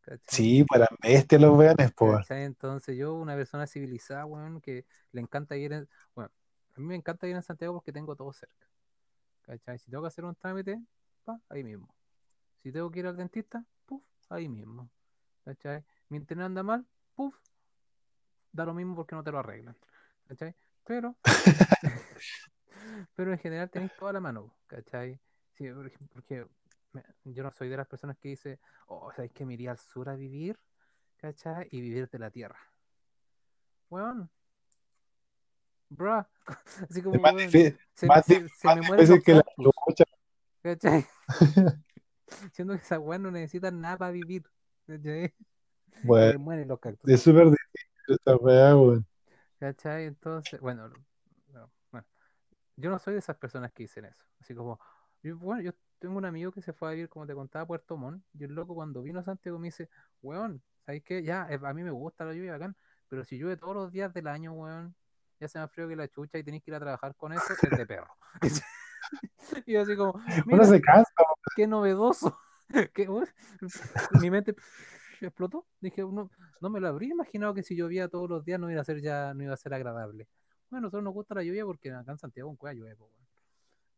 ¿Cachai? 0.02 0.20
Sí, 0.26 0.64
para 0.64 0.88
bestias 1.00 1.40
los 1.40 1.56
weones, 1.56 1.92
po. 1.92 2.12
¿Cachai? 2.12 2.44
Entonces 2.44 2.96
yo, 2.96 3.14
una 3.14 3.34
persona 3.34 3.66
civilizada, 3.66 4.26
weón, 4.26 4.60
que 4.60 4.84
le 5.12 5.20
encanta 5.20 5.56
ir 5.56 5.72
en, 5.72 5.88
bueno, 6.14 6.30
a 6.76 6.80
mí 6.80 6.86
me 6.86 6.94
encanta 6.94 7.26
ir 7.26 7.36
en 7.36 7.42
Santiago 7.42 7.74
porque 7.74 7.92
tengo 7.92 8.14
todo 8.14 8.32
cerca. 8.32 8.68
¿Cachai? 9.42 9.78
Si 9.78 9.90
tengo 9.90 10.02
que 10.02 10.08
hacer 10.08 10.24
un 10.24 10.34
trámite, 10.34 10.80
pa, 11.24 11.40
ahí 11.48 11.64
mismo. 11.64 11.94
Si 12.62 12.70
tengo 12.70 12.90
que 12.90 13.00
ir 13.00 13.06
al 13.06 13.16
dentista, 13.16 13.64
puf, 13.86 14.02
ahí 14.28 14.48
mismo. 14.48 14.90
¿Cachai? 15.44 15.84
Mi 16.08 16.18
internet 16.18 16.46
anda 16.46 16.62
mal, 16.62 16.86
puf, 17.14 17.34
da 18.52 18.64
lo 18.64 18.74
mismo 18.74 18.94
porque 18.94 19.14
no 19.14 19.24
te 19.24 19.32
lo 19.32 19.38
arreglan. 19.38 19.76
¿Cachai? 20.28 20.54
Pero, 20.84 21.16
pero 23.14 23.32
en 23.32 23.38
general 23.38 23.70
tenéis 23.70 23.92
toda 23.98 24.12
la 24.12 24.20
mano, 24.20 24.54
¿cachai? 24.66 25.18
Sí, 25.54 25.68
por 25.70 25.90
porque 26.12 26.46
yo 27.24 27.42
no 27.42 27.50
soy 27.50 27.68
de 27.68 27.76
las 27.76 27.86
personas 27.86 28.16
que 28.18 28.28
dice, 28.28 28.60
oh, 28.86 29.10
¿sabes 29.14 29.32
que 29.32 29.44
me 29.46 29.54
iría 29.54 29.70
al 29.70 29.78
sur 29.78 30.08
a 30.08 30.16
vivir? 30.16 30.58
¿Cachai? 31.16 31.68
Y 31.70 31.80
vivir 31.80 32.08
de 32.08 32.18
la 32.18 32.30
tierra. 32.30 32.58
Weón. 33.90 34.30
Bruh. 35.88 36.24
Así 36.90 37.02
como, 37.02 37.18
weón, 37.22 37.50
se, 37.50 37.78
más 38.06 38.24
se- 38.26 38.48
se 38.48 38.68
más 38.68 38.90
me 38.90 39.06
los 39.06 39.22
que 39.22 39.34
la. 39.34 39.44
¿cachai? 40.62 41.06
Siendo 42.52 42.74
que 42.74 42.80
esas 42.80 42.98
weas 42.98 43.20
no 43.20 43.30
necesitan 43.30 43.80
nada 43.80 43.98
para 43.98 44.10
vivir, 44.10 44.44
¿cachai? 44.86 45.34
Bueno, 46.02 46.32
les 46.32 46.40
mueren 46.40 46.68
los 46.68 46.80
cactus. 46.80 47.10
es 47.10 47.22
súper 47.22 47.50
difícil 47.50 47.90
esta 48.08 48.36
weá, 48.36 48.76
weón. 48.76 49.06
¿Cachai? 49.58 50.06
Entonces, 50.06 50.60
bueno, 50.60 50.88
no, 51.48 51.70
bueno, 51.90 52.06
yo 52.76 52.90
no 52.90 52.98
soy 52.98 53.12
de 53.14 53.20
esas 53.20 53.36
personas 53.36 53.72
que 53.72 53.84
dicen 53.84 54.06
eso. 54.06 54.24
Así 54.40 54.54
como, 54.54 54.80
yo, 55.22 55.36
bueno, 55.36 55.62
yo 55.62 55.72
tengo 56.02 56.18
un 56.18 56.24
amigo 56.24 56.50
que 56.50 56.60
se 56.60 56.72
fue 56.72 56.88
a 56.88 56.92
vivir, 56.92 57.08
como 57.08 57.26
te 57.28 57.34
contaba, 57.34 57.62
a 57.62 57.66
Puerto 57.66 57.96
Montt, 57.96 58.24
y 58.34 58.42
el 58.42 58.52
loco 58.52 58.74
cuando 58.74 59.02
vino 59.02 59.20
a 59.20 59.22
Santiago 59.22 59.56
me 59.60 59.68
dice, 59.68 59.88
weón, 60.20 60.60
¿sabes 60.84 61.02
qué? 61.04 61.22
Ya, 61.22 61.46
eh, 61.48 61.60
a 61.62 61.72
mí 61.72 61.84
me 61.84 61.92
gusta 61.92 62.24
la 62.24 62.34
lluvia 62.34 62.52
bacán, 62.52 62.76
pero 63.08 63.22
si 63.24 63.38
llueve 63.38 63.56
todos 63.56 63.74
los 63.76 63.92
días 63.92 64.12
del 64.12 64.26
año, 64.26 64.52
weón, 64.52 64.96
ya 65.38 65.46
se 65.46 65.60
me 65.60 65.68
frío 65.68 65.86
que 65.88 65.94
la 65.94 66.08
chucha 66.08 66.38
y 66.38 66.42
tenéis 66.42 66.64
que 66.64 66.72
ir 66.72 66.74
a 66.74 66.80
trabajar 66.80 67.14
con 67.14 67.32
eso, 67.32 67.40
es 67.62 67.70
de 67.78 67.86
perro. 67.86 68.12
y 69.66 69.76
así 69.76 69.96
como, 69.96 70.14
mira, 70.46 70.64
se 70.64 70.80
cansa, 70.80 71.10
qué 71.54 71.68
novedoso. 71.68 72.36
Qué- 72.92 73.08
mi 74.18 74.28
mente 74.28 74.56
explotó. 75.20 75.64
Dije, 75.80 76.02
no, 76.02 76.28
no 76.60 76.70
me 76.70 76.80
lo 76.80 76.88
habría 76.88 77.10
imaginado 77.10 77.54
que 77.54 77.62
si 77.62 77.76
llovía 77.76 78.08
todos 78.08 78.28
los 78.28 78.44
días 78.44 78.58
no 78.58 78.68
iba 78.70 78.80
a 78.80 78.84
ser 78.84 79.00
ya, 79.00 79.34
no 79.34 79.44
iba 79.44 79.54
a 79.54 79.56
ser 79.56 79.72
agradable. 79.72 80.26
Bueno, 80.68 80.78
a 80.78 80.88
nosotros 80.88 81.04
nos 81.04 81.14
gusta 81.14 81.36
la 81.36 81.44
lluvia 81.44 81.64
porque 81.64 81.92
acá 81.92 82.10
en 82.10 82.18
Santiago 82.18 82.50
en 82.50 82.56
Cueva 82.56 82.74
llueve. 82.74 82.96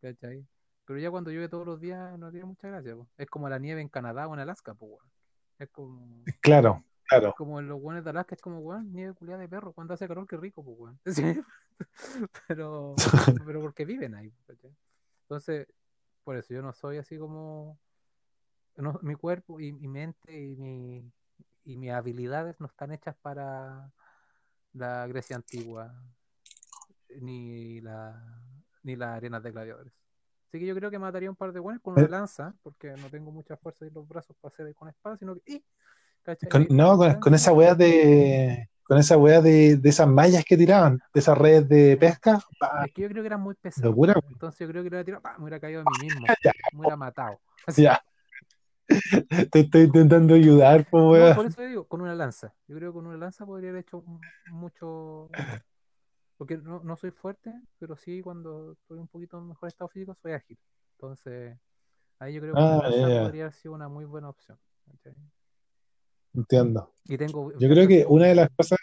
¿Cachai? 0.03 0.47
Pero 0.87 0.99
ya 0.99 1.11
cuando 1.11 1.31
llueve 1.31 1.49
todos 1.49 1.67
los 1.67 1.81
días 1.81 2.19
no 2.19 2.31
tiene 2.31 2.47
mucha 2.47 2.69
gracia. 2.69 2.95
po. 2.95 3.09
Es 3.17 3.29
como 3.29 3.49
la 3.49 3.59
nieve 3.59 3.81
en 3.81 3.89
Canadá 3.89 4.27
o 4.29 4.35
en 4.35 4.41
Alaska, 4.41 4.75
pues, 4.75 4.93
weón. 4.93 5.11
Es 5.59 5.71
como, 5.71 6.25
Claro, 6.43 6.85
claro. 7.09 7.35
como 7.37 7.59
en 7.61 7.69
los 7.69 7.81
buenos 7.81 8.05
de 8.05 8.11
Alaska, 8.11 8.35
es 8.35 8.41
como, 8.43 8.59
weón, 8.61 8.93
nieve 8.93 9.15
culiada 9.15 9.41
de 9.41 9.49
perro. 9.49 9.73
Cuando 9.73 9.95
hace 9.95 10.07
calor, 10.09 10.27
qué 10.27 10.37
rico, 10.37 10.63
pues, 10.65 10.79
weón. 10.79 11.01
Sí. 11.07 11.43
Pero, 12.49 12.95
pero 13.47 13.61
porque 13.61 13.85
viven 13.85 14.15
ahí, 14.15 14.31
¿cachai? 14.47 14.75
Entonces, 15.23 15.67
por 16.23 16.37
eso 16.37 16.53
yo 16.55 16.63
no 16.63 16.73
soy 16.73 16.99
así 16.99 17.19
como. 17.19 17.79
no- 18.77 18.99
mi 19.03 19.15
cuerpo 19.15 19.59
y 19.61 19.73
mi 19.73 19.89
mente 19.89 20.39
y, 20.39 20.57
mi, 20.57 21.11
y 21.65 21.77
mis 21.77 21.91
habilidades 21.91 22.61
no 22.61 22.67
están 22.67 22.93
hechas 22.93 23.17
para 23.23 23.91
la 24.73 25.07
Grecia 25.07 25.37
antigua 25.37 25.95
ni 27.21 27.81
la 27.81 28.23
ni 28.83 28.97
las 28.97 29.17
arenas 29.17 29.43
de 29.43 29.51
gladiadores. 29.51 29.93
Así 30.55 30.61
que 30.61 30.67
yo 30.67 30.77
creo 30.77 30.89
que 30.89 31.01
mataría 31.01 31.29
un 31.29 31.35
par 31.35 31.53
de 31.53 31.59
buenos 31.59 31.83
con 31.83 31.95
una 31.95 32.07
lanza, 32.07 32.55
porque 32.63 32.93
no 32.93 33.11
tengo 33.11 33.33
mucha 33.33 33.57
fuerza 33.57 33.87
en 33.87 33.93
los 33.93 34.07
brazos 34.07 34.37
para 34.41 34.55
hacer 34.55 34.73
con 34.77 34.89
espada, 34.89 35.17
sino 35.17 35.35
que. 35.35 35.65
¿cachai? 36.23 36.49
Con- 36.49 36.69
no, 36.71 36.97
con, 37.21 37.35
esa 37.35 37.53
weá 37.53 37.75
de. 37.75 38.69
Con 38.85 38.99
esa 38.99 39.17
weá 39.17 39.41
de, 39.41 39.77
de 39.79 39.89
esas 39.89 40.07
mallas 40.07 40.45
que 40.45 40.57
tiraban, 40.57 41.01
de 41.13 41.19
esas 41.19 41.37
redes 41.37 41.69
de 41.69 41.97
pesca. 41.97 42.39
Es 42.85 42.93
que 42.93 43.03
yo 43.03 43.09
creo 43.09 43.25
que 43.25 43.27
eran 43.27 43.41
muy 43.41 43.57
pesados. 43.57 43.91
locura. 43.91 44.15
Entonces 44.31 44.61
yo 44.61 44.69
creo 44.69 44.85
que 44.85 44.91
hubiera 44.91 45.05
tirado, 45.05 45.23
me 45.39 45.43
hubiera 45.43 45.59
caído 45.59 45.81
a 45.81 45.85
mí 45.85 45.91
mismo. 46.05 46.29
Ya, 46.45 46.53
Me 46.71 46.79
hubiera 46.79 46.97
matado. 46.97 47.41
Así. 47.67 47.83
ya. 47.83 48.01
Te 49.51 49.59
estoy 49.59 49.83
intentando 49.83 50.35
ayudar, 50.35 50.87
po, 50.89 51.17
No, 51.17 51.35
por 51.35 51.47
eso 51.47 51.63
digo, 51.63 51.89
con 51.89 52.01
una 52.01 52.15
lanza. 52.15 52.55
Yo 52.69 52.77
creo 52.77 52.93
que 52.93 52.95
con 52.95 53.07
una 53.09 53.17
lanza 53.17 53.45
podría 53.45 53.71
haber 53.71 53.83
hecho 53.83 54.05
mucho. 54.47 55.29
Porque 56.37 56.57
no, 56.59 56.81
no 56.83 56.97
soy 56.97 57.11
fuerte, 57.11 57.53
pero 57.79 57.97
sí 57.97 58.21
cuando 58.21 58.73
estoy 58.73 58.99
un 58.99 59.09
poquito 59.09 59.39
en 59.39 59.49
mejor 59.49 59.69
estado 59.69 59.89
físico 59.89 60.15
soy 60.23 60.33
ágil. 60.33 60.59
Entonces, 60.97 61.57
ahí 62.19 62.35
yo 62.35 62.41
creo 62.41 62.55
que 62.55 62.61
Ah, 62.61 62.83
una 62.93 63.23
podría 63.23 63.43
haber 63.45 63.55
sido 63.55 63.75
una 63.75 63.89
muy 63.89 64.05
buena 64.05 64.29
opción. 64.31 64.59
Entiendo. 66.35 66.93
Y 67.05 67.17
tengo. 67.17 67.53
Yo 67.59 67.69
creo 67.69 67.87
que 67.87 68.05
una 68.09 68.27
de 68.27 68.35
las 68.35 68.51
cosas. 68.57 68.79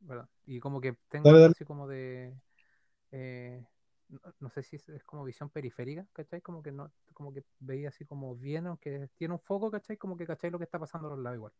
¿verdad? 0.00 0.28
Y 0.46 0.60
como 0.60 0.80
que 0.80 0.96
tengo 1.08 1.28
Dale, 1.28 1.40
dale. 1.40 1.52
así 1.52 1.64
como 1.64 1.88
de. 1.88 2.34
eh, 3.12 3.64
no, 4.08 4.20
no 4.40 4.50
sé 4.50 4.62
si 4.62 4.76
es, 4.76 4.88
es 4.90 5.02
como 5.04 5.24
visión 5.24 5.50
periférica, 5.50 6.06
¿cachai? 6.12 6.40
Como 6.40 6.62
que 6.62 6.72
no, 6.72 6.90
como 7.12 7.32
que 7.32 7.42
veía 7.60 7.88
así 7.88 8.04
como 8.04 8.34
bien, 8.36 8.66
aunque 8.66 9.08
tiene 9.16 9.34
un 9.34 9.40
foco, 9.40 9.70
¿cachai? 9.70 9.96
Como 9.96 10.16
que 10.16 10.26
cachai 10.26 10.50
lo 10.50 10.58
que 10.58 10.64
está 10.64 10.78
pasando 10.78 11.08
a 11.08 11.10
los 11.12 11.20
lados 11.20 11.36
igual. 11.36 11.52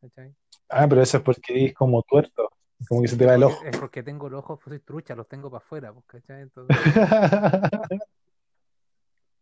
¿Cachai? 0.00 0.34
Ah, 0.68 0.86
pero 0.88 1.02
eso 1.02 1.18
es 1.18 1.22
porque 1.22 1.52
eres 1.60 1.74
como 1.74 2.02
tuerto. 2.02 2.50
Como 2.88 3.02
que 3.02 3.08
se 3.08 3.16
te 3.16 3.26
va 3.26 3.34
el 3.34 3.42
ojo. 3.42 3.64
Es 3.64 3.76
porque 3.76 4.02
tengo 4.02 4.28
los 4.28 4.40
ojos, 4.40 4.58
pues 4.62 4.74
soy 4.74 4.80
trucha, 4.80 5.14
los 5.14 5.28
tengo 5.28 5.50
para 5.50 5.64
afuera, 5.64 5.92
pues, 5.92 6.04
¿cachai? 6.06 6.42
Entonces, 6.42 6.76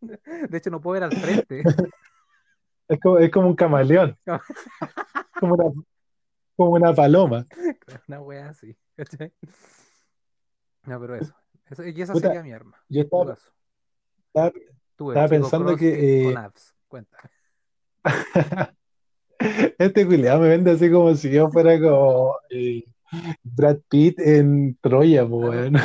de 0.01 0.57
hecho, 0.57 0.69
no 0.69 0.81
puedo 0.81 0.93
ver 0.93 1.03
al 1.03 1.13
frente. 1.13 1.63
Es 2.87 2.99
como, 2.99 3.19
es 3.19 3.31
como 3.31 3.47
un 3.47 3.55
camaleón. 3.55 4.17
Como 5.39 5.53
una, 5.53 5.71
como 6.57 6.71
una 6.71 6.93
paloma. 6.93 7.45
Una 8.09 8.21
wea 8.21 8.49
así, 8.49 8.75
¿cachai? 8.93 9.31
No, 10.83 10.99
pero 10.99 11.15
eso. 11.15 11.33
eso 11.69 11.85
y 11.85 12.01
esa 12.01 12.11
Puta, 12.11 12.27
sería 12.27 12.43
mi 12.43 12.51
arma. 12.51 12.77
Yo 12.89 13.03
estaba, 13.03 13.37
pensando 15.29 15.77
que, 15.77 16.27
eh. 16.27 16.35
Cuéntame. 16.89 17.29
Este 19.77 20.05
culiado 20.05 20.41
me 20.41 20.49
vende 20.49 20.71
así 20.71 20.91
como 20.91 21.15
si 21.15 21.31
yo 21.31 21.49
fuera 21.49 21.79
como 21.79 22.35
eh, 22.49 22.83
Brad 23.43 23.79
Pitt 23.89 24.19
en 24.19 24.77
Troya, 24.81 25.25
weón. 25.25 25.73
no, 25.73 25.79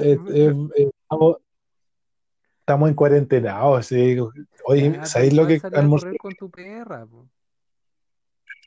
eh, 0.00 0.20
eh, 0.34 0.54
eh, 0.76 0.90
estamos, 1.02 1.36
estamos 2.60 2.88
en 2.88 2.94
cuarentena. 2.94 3.82
sí. 3.82 4.16
Oye, 4.64 4.82
Ya, 4.82 4.90
pero 4.92 5.06
¿sabéis 5.06 5.32
lo 5.34 5.46
que 5.46 5.60
almorcé? 5.74 6.16
con 6.18 6.34
tu 6.34 6.50
perra, 6.50 7.06
po. 7.06 7.28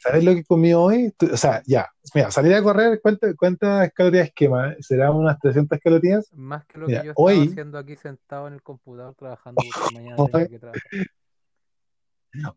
¿Sabes 0.01 0.24
lo 0.26 0.34
que 0.34 0.43
comí 0.43 0.74
hoy? 0.74 1.14
O 1.32 1.38
sea, 1.38 1.64
ya, 1.66 1.88
mira, 2.14 2.30
salir 2.30 2.53
a 2.55 2.61
correr, 2.61 2.99
¿cuántas, 3.01 3.36
cuántas 3.36 3.89
calorías 3.93 4.32
quema? 4.36 4.76
¿Serán 4.82 5.16
unas 5.16 5.39
300 5.39 5.80
calorías? 5.80 6.30
Más 6.34 6.66
que 6.66 6.78
lo 6.78 6.88
Mira, 6.88 6.99
que 6.99 7.05
yo 7.05 7.11
estaba 7.14 7.30
hoy- 7.30 7.47
haciendo 7.47 7.78
aquí 7.78 7.95
sentado 7.95 8.47
en 8.49 8.53
el 8.55 8.61
computador 8.61 9.16
trabajando 9.16 9.61
mañana 9.93 10.49
que 10.49 10.59
trabajar. 10.59 10.84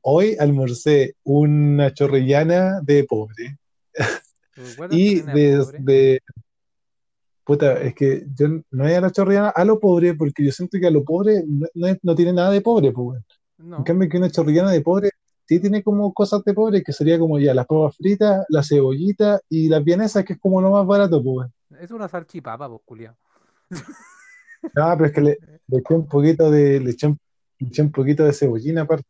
Hoy 0.02 0.36
almorcé 0.38 1.16
una 1.24 1.92
chorrillana 1.92 2.80
de 2.80 3.04
pobre. 3.04 3.58
¿Recuerdas 4.54 4.98
Y 4.98 5.20
tenía 5.20 5.34
de, 5.34 6.20
Puta, 7.44 7.80
es 7.80 7.94
que 7.94 8.26
yo 8.34 8.48
no 8.72 8.88
es 8.88 8.96
a 8.96 9.00
la 9.00 9.10
chorrillana 9.12 9.50
a 9.50 9.64
lo 9.64 9.78
pobre, 9.78 10.14
porque 10.14 10.44
yo 10.44 10.50
siento 10.50 10.78
que 10.80 10.86
a 10.88 10.90
lo 10.90 11.04
pobre 11.04 11.44
no, 11.46 11.66
no 11.74 11.86
es- 11.86 11.98
no 12.02 12.14
tiene 12.14 12.32
nada 12.32 12.50
de 12.50 12.60
pobre, 12.60 12.90
pues. 12.90 13.22
No, 13.58 13.78
En 13.78 13.84
cambio 13.84 14.08
que 14.08 14.18
una 14.18 14.30
chorrillana 14.30 14.72
de 14.72 14.80
pobre 14.80 15.10
sí 15.46 15.60
tiene 15.60 15.82
como 15.82 16.12
cosas 16.12 16.42
de 16.44 16.54
pobre, 16.54 16.82
que 16.82 16.92
sería 16.92 17.18
como 17.20 17.38
ya 17.38 17.54
las 17.54 17.66
papas 17.66 17.96
fritas, 17.96 18.44
la 18.48 18.64
cebollita 18.64 19.40
y 19.48 19.68
las 19.68 19.84
vienesas, 19.84 20.24
que 20.24 20.32
es 20.32 20.38
como 20.40 20.60
lo 20.60 20.72
más 20.72 20.86
barato, 20.86 21.22
pues, 21.22 21.48
es 21.80 21.90
una 21.92 22.08
salchipapa, 22.08 22.68
pues, 22.68 22.80
culiao. 22.84 23.16
No, 24.74 24.92
pero 24.96 25.06
es 25.06 25.12
que 25.12 25.20
le, 25.20 25.38
le 25.68 25.78
eché 25.78 25.94
un 25.94 26.06
poquito 26.08 26.50
de, 26.50 26.80
le 26.80 26.90
eché 26.90 27.06
un, 27.06 27.18
le 27.60 27.68
eché 27.68 27.82
un 27.82 27.92
poquito 27.92 28.24
de 28.24 28.32
cebollina 28.32 28.82
aparte. 28.82 29.06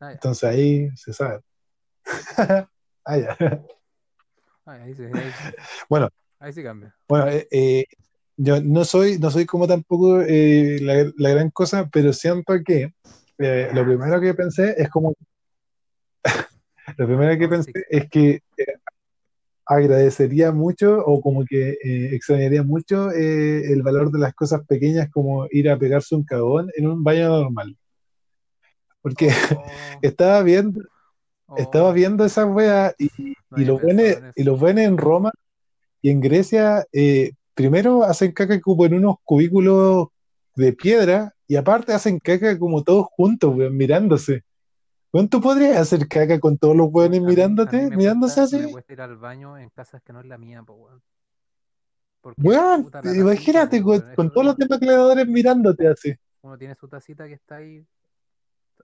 Ah, 0.00 0.08
ya. 0.08 0.12
Entonces 0.12 0.44
ahí 0.44 0.90
se 0.96 1.12
sabe. 1.12 1.40
Ah, 3.02 3.16
ya. 3.16 3.36
Ay, 4.66 4.80
ahí, 4.82 4.94
sí, 4.94 5.02
ahí, 5.04 5.12
Bueno, 5.88 6.10
ahí 6.38 6.52
sí 6.52 6.62
cambia. 6.62 6.94
bueno, 7.08 7.28
eh, 7.28 7.48
eh, 7.50 7.86
yo 8.36 8.60
no 8.60 8.84
soy, 8.84 9.18
no 9.18 9.30
soy 9.30 9.46
como 9.46 9.66
tampoco 9.66 10.20
eh, 10.20 10.78
la, 10.82 11.10
la 11.16 11.30
gran 11.30 11.50
cosa, 11.50 11.88
pero 11.90 12.12
siento 12.12 12.52
que 12.64 12.92
lo 13.38 13.84
primero 13.84 14.20
que 14.20 14.34
pensé 14.34 14.74
es 14.76 14.90
como 14.90 15.14
lo 16.98 17.06
primero 17.06 17.38
que 17.38 17.44
sí. 17.44 17.72
pensé 17.72 17.72
es 17.88 18.08
que 18.10 18.42
agradecería 19.66 20.50
mucho 20.52 20.98
o 20.98 21.20
como 21.20 21.44
que 21.44 21.70
eh, 21.82 22.14
extrañaría 22.14 22.62
mucho 22.64 23.12
eh, 23.12 23.72
el 23.72 23.82
valor 23.82 24.10
de 24.10 24.18
las 24.18 24.34
cosas 24.34 24.66
pequeñas 24.66 25.08
como 25.10 25.46
ir 25.50 25.70
a 25.70 25.78
pegarse 25.78 26.14
un 26.16 26.24
cagón 26.24 26.70
en 26.76 26.88
un 26.88 27.04
baño 27.04 27.28
normal. 27.28 27.76
Porque 29.02 29.28
Oh, 29.92 29.98
estaba 30.02 30.42
viendo, 30.42 30.82
oh, 31.46 31.56
estaba 31.56 31.92
viendo 31.92 32.24
esa 32.24 32.46
wea 32.46 32.94
y, 32.98 33.10
no 33.50 33.58
y 33.58 33.64
había 33.64 33.66
los 33.66 33.82
buenos 33.82 34.04
y 34.36 34.44
los 34.44 34.60
buenos 34.60 34.84
en 34.84 34.98
Roma 34.98 35.32
y 36.00 36.10
en 36.10 36.20
Grecia 36.20 36.86
eh, 36.92 37.32
primero 37.54 38.04
hacen 38.04 38.32
caca 38.32 38.60
como 38.60 38.86
en 38.86 38.94
unos 38.94 39.16
cubículos 39.24 40.08
de 40.54 40.72
piedra 40.72 41.34
y 41.46 41.56
aparte 41.56 41.92
hacen 41.92 42.18
caca 42.20 42.58
como 42.58 42.82
todos 42.82 43.06
juntos, 43.10 43.54
weón, 43.54 43.76
mirándose. 43.76 44.44
¿tú 45.28 45.40
podrías 45.40 45.76
hacer 45.76 46.06
caca 46.06 46.38
con 46.38 46.56
todos 46.56 46.76
los 46.76 46.88
weones 46.92 47.20
a 47.20 47.24
mirándote, 47.24 47.90
mirándose 47.96 48.40
así? 48.40 48.58
Me 48.58 48.70
cuesta 48.70 48.92
ir 48.92 49.00
al 49.00 49.16
baño 49.16 49.58
en 49.58 49.68
casas 49.70 50.00
que 50.02 50.12
no 50.12 50.20
es 50.20 50.26
la 50.26 50.38
mía, 50.38 50.62
po, 50.62 50.74
weón. 50.74 51.02
Porque, 52.20 52.40
Weón, 52.40 52.84
puta, 52.84 53.00
imagínate 53.04 53.78
tacita, 53.78 53.82
con, 53.82 54.14
con 54.14 54.30
todos 54.32 54.46
los 54.46 54.56
demacladores 54.56 55.26
mirándote 55.26 55.88
así. 55.88 56.14
Uno 56.42 56.56
tiene 56.56 56.74
su 56.74 56.86
tacita 56.86 57.26
que 57.26 57.34
está 57.34 57.56
ahí, 57.56 57.84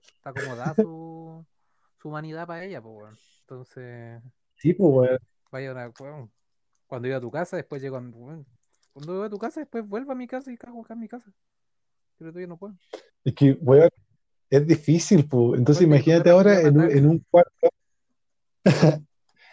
está 0.01 0.29
acomodada 0.31 0.73
su, 0.75 1.45
su 2.01 2.07
humanidad 2.09 2.47
para 2.47 2.63
ella, 2.63 2.81
pues, 2.81 2.95
weón. 2.95 3.17
Entonces, 3.41 4.21
Sí, 4.55 4.73
pues, 4.73 4.93
weón. 4.93 5.19
vaya 5.51 5.71
una, 5.71 5.91
weón, 5.99 6.31
cuando 6.87 7.07
iba 7.07 7.17
a 7.17 7.21
tu 7.21 7.31
casa, 7.31 7.57
después 7.57 7.81
llego 7.81 7.97
a, 7.97 7.99
weón, 8.01 8.45
cuando 8.93 9.15
iba 9.15 9.25
a 9.25 9.29
tu 9.29 9.37
casa, 9.37 9.59
después 9.59 9.87
vuelvo 9.87 10.11
a 10.11 10.15
mi 10.15 10.27
casa 10.27 10.51
y 10.51 10.57
cago 10.57 10.81
acá 10.81 10.93
en 10.93 10.99
mi 11.01 11.07
casa. 11.07 11.31
Pero 12.17 12.31
todavía 12.31 12.47
no 12.47 12.57
puedo. 12.57 12.75
Es 13.23 13.33
que, 13.35 13.57
weón, 13.61 13.89
es 14.49 14.65
difícil, 14.65 15.27
pues. 15.27 15.59
Entonces 15.59 15.83
imagínate 15.83 16.29
ahora 16.29 16.61
en 16.61 16.79
un, 16.79 16.91
en 16.91 17.05
un 17.07 17.25
cuarto. 17.29 17.69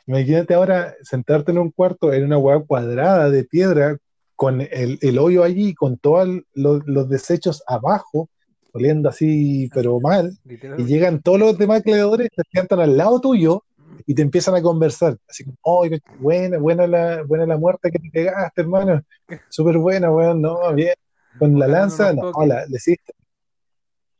Imagínate 0.07 0.55
ahora 0.55 0.95
sentarte 1.03 1.51
en 1.53 1.59
un 1.59 1.71
cuarto 1.71 2.13
en 2.13 2.25
una 2.25 2.37
hueá 2.39 2.61
cuadrada 2.61 3.31
de 3.31 3.45
piedra 3.45 3.97
con 4.37 4.61
el, 4.61 4.99
el 5.01 5.19
hoyo 5.19 5.43
allí, 5.45 5.75
con 5.75 5.97
todos 5.99 6.29
los, 6.53 6.87
los 6.87 7.09
desechos 7.09 7.63
abajo, 7.67 8.29
oliendo 8.75 9.09
así, 9.09 9.71
pero 9.73 10.01
mal. 10.01 10.37
Y 10.45 10.85
llegan 10.85 11.23
todos 11.23 11.39
los 11.39 11.57
demás 11.57 11.83
creadores, 11.83 12.29
se 12.35 12.43
sientan 12.51 12.81
al 12.81 12.97
lado 12.97 13.21
tuyo 13.21 13.65
y 14.05 14.15
te 14.15 14.23
empiezan 14.23 14.57
a 14.57 14.63
conversar. 14.63 15.17
Así 15.29 15.45
como, 15.45 15.57
oh, 15.63 15.87
buena, 16.19 16.59
buena 16.59 16.87
la, 16.87 17.23
buena 17.23 17.47
la 17.47 17.57
muerte 17.57 17.91
que 17.91 18.01
te 18.01 18.11
pegaste, 18.11 18.63
hermano. 18.63 19.03
Súper 19.49 19.79
buena, 19.79 20.11
weón, 20.11 20.43
no, 20.43 20.75
bien. 20.75 20.95
Con 21.39 21.59
la 21.59 21.69
lanza, 21.69 22.13
no, 22.13 22.33
toque. 22.33 22.47
la, 22.47 22.67
le 22.67 22.77
hiciste. 22.77 23.13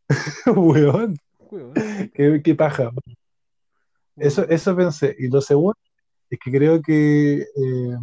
weón, 0.47 1.17
qué, 2.15 2.41
qué 2.43 2.55
paja. 2.55 2.91
Eso, 4.17 4.49
eso 4.49 4.77
pensé. 4.77 5.17
Y 5.19 5.29
lo 5.29 5.41
segundo 5.41 5.77
es 6.31 6.39
que 6.39 6.53
creo 6.53 6.81
que, 6.81 7.39
eh, 7.43 7.99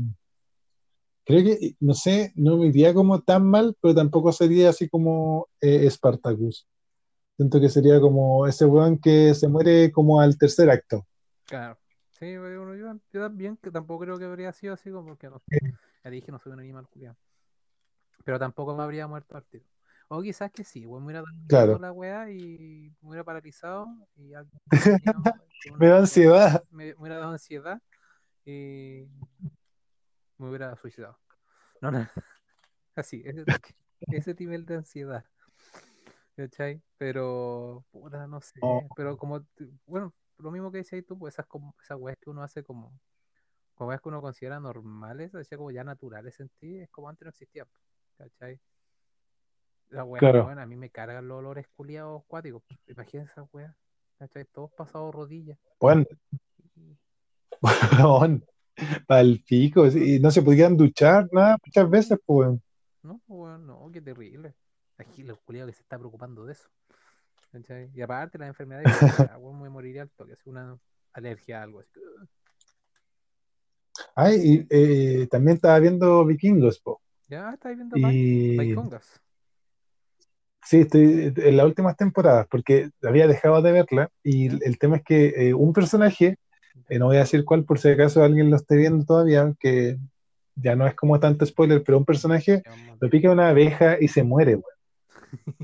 creo 1.32 1.44
que, 1.44 1.76
no 1.80 1.94
sé, 1.94 2.32
no 2.36 2.58
me 2.58 2.68
iría 2.68 2.94
como 2.94 3.22
tan 3.22 3.46
mal, 3.46 3.76
pero 3.82 3.96
tampoco 3.96 4.32
sería 4.32 4.70
así 4.70 4.90
como 4.90 5.48
eh, 5.60 5.90
Spartacus. 5.90 6.68
Siento 7.38 7.60
que 7.60 7.70
sería 7.70 8.00
como 8.00 8.46
ese 8.48 8.66
weón 8.66 9.00
que 9.00 9.34
se 9.34 9.48
muere 9.48 9.92
como 9.92 10.22
al 10.22 10.38
tercer 10.38 10.70
acto. 10.70 11.08
Claro. 11.46 11.78
Sí, 12.12 12.38
bueno, 12.38 12.76
yo, 12.76 12.94
yo 13.12 13.22
también, 13.22 13.58
que 13.58 13.72
tampoco 13.72 14.04
creo 14.04 14.20
que 14.20 14.26
habría 14.26 14.54
sido 14.54 14.74
así, 14.76 14.92
como 14.92 15.06
porque 15.06 15.28
no, 15.28 15.42
ya 16.04 16.10
dije, 16.12 16.32
no 16.32 16.40
soy 16.40 16.54
un 16.54 16.60
animal 16.60 16.88
culiado. 16.88 17.18
Pero 18.24 18.38
tampoco 18.38 18.76
me 18.76 18.84
habría 18.84 19.08
muerto 19.08 19.36
al 19.36 19.44
tiro. 19.46 19.66
O 20.10 20.22
quizás 20.22 20.52
que 20.52 20.64
sí, 20.64 20.86
weón, 20.86 21.04
me 21.04 21.08
hubiera 21.14 21.22
dado 21.22 21.48
Claro. 21.48 21.80
la 21.80 21.92
weá 21.92 22.30
y 22.30 22.94
me 23.02 23.10
hubiera 23.10 23.24
paralizado 23.24 23.88
y 24.18 24.34
Me 25.80 25.88
da 25.88 26.00
ansiedad. 26.00 26.64
me, 26.70 26.86
me 26.86 26.96
hubiera 26.96 27.18
dado 27.18 27.32
ansiedad 27.32 27.82
y 28.46 29.06
me 30.42 30.50
hubiera 30.50 30.76
suicidado. 30.76 31.18
No, 31.82 31.92
no. 31.92 32.08
Así, 32.96 33.22
ese, 33.26 33.46
ese 34.12 34.34
nivel 34.36 34.66
de 34.66 34.76
ansiedad. 34.76 35.26
¿Cachai? 36.36 36.82
Pero, 36.98 37.86
puta, 37.92 38.28
no 38.28 38.42
sé. 38.42 38.60
Oh. 38.62 38.88
Pero 38.96 39.18
como, 39.18 39.46
bueno, 39.86 40.14
lo 40.38 40.52
mismo 40.52 40.72
que 40.72 40.80
decías 40.80 41.06
tú, 41.06 41.18
pues 41.18 41.36
esas, 41.36 41.46
como, 41.46 41.76
esas 41.82 41.98
weas 42.00 42.18
que 42.20 42.30
uno 42.30 42.42
hace 42.44 42.64
como, 42.64 43.00
como 43.76 43.90
weas 43.90 44.02
que 44.02 44.10
uno 44.10 44.22
considera 44.22 44.60
normales, 44.60 45.32
decía 45.32 45.58
como 45.58 45.72
ya 45.72 45.84
naturales 45.84 46.40
en 46.40 46.50
ti, 46.60 46.80
es 46.80 46.90
como 46.90 47.10
antes 47.10 47.26
no 47.26 47.30
existía. 47.30 47.66
¿Cachai? 48.18 48.60
La 49.90 50.04
wea, 50.04 50.20
Claro. 50.20 50.44
bueno, 50.46 50.62
a 50.62 50.66
mí 50.66 50.76
me 50.76 50.90
cargan 50.90 51.28
los 51.28 51.40
olores 51.40 51.68
culiados 51.76 52.22
acuáticos. 52.24 52.64
Imagínense 52.88 53.32
esas 53.34 53.48
weas. 53.54 53.76
¿Cachai? 54.18 54.46
Todos 54.46 54.72
pasados 54.74 55.14
rodillas. 55.14 55.60
Bueno, 55.80 56.06
Y- 56.76 56.98
weón, 58.82 59.04
pa'l 59.08 59.44
pico. 59.48 59.88
Y 59.88 60.20
no 60.20 60.32
se 60.32 60.42
podían 60.42 60.78
duchar, 60.78 61.28
nada, 61.32 61.58
muchas 61.66 61.90
veces, 61.90 62.20
pues. 62.26 62.50
No, 63.04 63.22
weón, 63.28 63.66
no, 63.68 63.90
qué 63.92 64.02
terrible. 64.02 64.54
Aquí 64.98 65.24
los 65.24 65.40
culiados 65.40 65.72
que 65.72 65.78
se 65.78 65.84
está 65.84 65.98
preocupando 65.98 66.46
de 66.46 66.54
eso. 66.54 66.70
¿Cachai? 67.52 67.90
Y 67.94 68.02
aparte 68.02 68.38
las 68.38 68.48
enfermedades, 68.48 68.88
weón, 69.40 69.62
me 69.62 69.70
moriría 69.70 70.04
al 70.04 70.10
toque, 70.12 70.34
así 70.34 70.50
una 70.50 70.78
alergia 71.14 71.60
a 71.60 71.64
algo 71.64 71.80
así. 71.82 72.00
Ay, 74.16 74.40
y 74.44 74.68
eh, 74.70 75.28
también 75.28 75.56
estaba 75.56 75.80
viendo 75.80 76.26
Vikingos, 76.26 76.80
po. 76.80 77.02
Ya 77.28 77.52
estáis 77.54 77.76
viendo 77.78 77.96
Vi- 77.96 78.04
Y 78.04 78.58
Vikingas. 78.58 79.22
sí, 80.64 80.82
estoy 80.82 81.34
en 81.36 81.58
las 81.58 81.66
últimas 81.66 81.98
temporadas, 81.98 82.48
porque 82.50 82.90
había 83.04 83.28
dejado 83.28 83.62
de 83.62 83.72
verla. 83.72 84.10
Y 84.24 84.48
el 84.66 84.78
tema 84.80 84.98
es 84.98 85.04
que 85.04 85.50
eh, 85.50 85.54
un 85.54 85.74
personaje, 85.74 86.38
eh, 86.90 87.00
no 87.00 87.08
voy 87.08 87.18
a 87.18 87.22
decir 87.22 87.46
cuál 87.46 87.64
por 87.64 87.80
si 87.80 87.90
acaso 87.90 88.24
alguien 88.24 88.50
lo 88.50 88.56
esté 88.56 88.76
viendo 88.76 89.06
todavía, 89.06 89.54
que 89.60 89.98
ya 90.56 90.76
no 90.76 90.86
es 90.88 90.96
como 90.96 91.20
tanto 91.20 91.46
spoiler, 91.46 91.84
pero 91.84 91.98
un 91.98 92.06
personaje 92.06 92.64
lo 93.00 93.10
pica 93.10 93.32
una 93.32 93.50
abeja 93.50 93.98
y 94.00 94.08
se 94.08 94.24
muere, 94.24 94.56
weón. 94.56 95.58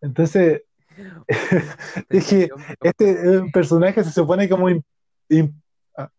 Entonces, 0.00 0.62
dije, 2.10 2.50
este 2.82 3.10
eh, 3.10 3.42
personaje 3.52 4.04
se 4.04 4.10
supone 4.10 4.48
como... 4.48 4.68
ah, 4.68 6.10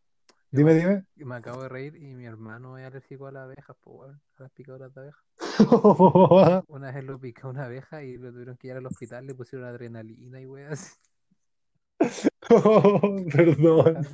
dime, 0.52 0.74
dime. 0.74 1.06
me 1.16 1.36
acabo 1.36 1.64
de 1.64 1.70
reír 1.70 1.96
y 1.96 2.14
mi 2.14 2.26
hermano 2.26 2.78
es 2.78 2.86
alérgico 2.86 3.28
a 3.28 3.32
las 3.32 3.44
abejas, 3.44 3.76
pues, 3.82 4.12
a 4.38 4.44
las 4.44 4.52
picaduras 4.52 4.94
de 4.94 5.02
abeja. 5.02 5.24
Una 6.68 6.92
vez 6.92 7.04
lo 7.04 7.20
picó 7.20 7.50
una 7.50 7.66
abeja 7.66 8.04
y 8.04 8.18
lo 8.18 8.32
tuvieron 8.32 8.58
que 8.58 8.68
llevar 8.68 8.80
al 8.80 8.88
hospital, 8.88 9.26
le 9.26 9.36
pusieron 9.36 9.68
adrenalina 9.68 10.40
y 10.40 10.46
weas. 10.46 11.00
Perdón, 13.32 14.06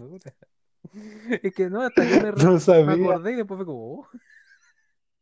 Es 1.43 1.53
que 1.53 1.69
no, 1.69 1.81
hasta 1.81 2.03
yo 2.03 2.21
me, 2.21 2.31
no 2.31 2.53
me 2.53 2.59
sabía. 2.59 2.93
acordé 2.93 3.33
y 3.33 3.35
después 3.35 3.57
fue 3.57 3.65
como, 3.65 4.01
oh. 4.01 4.07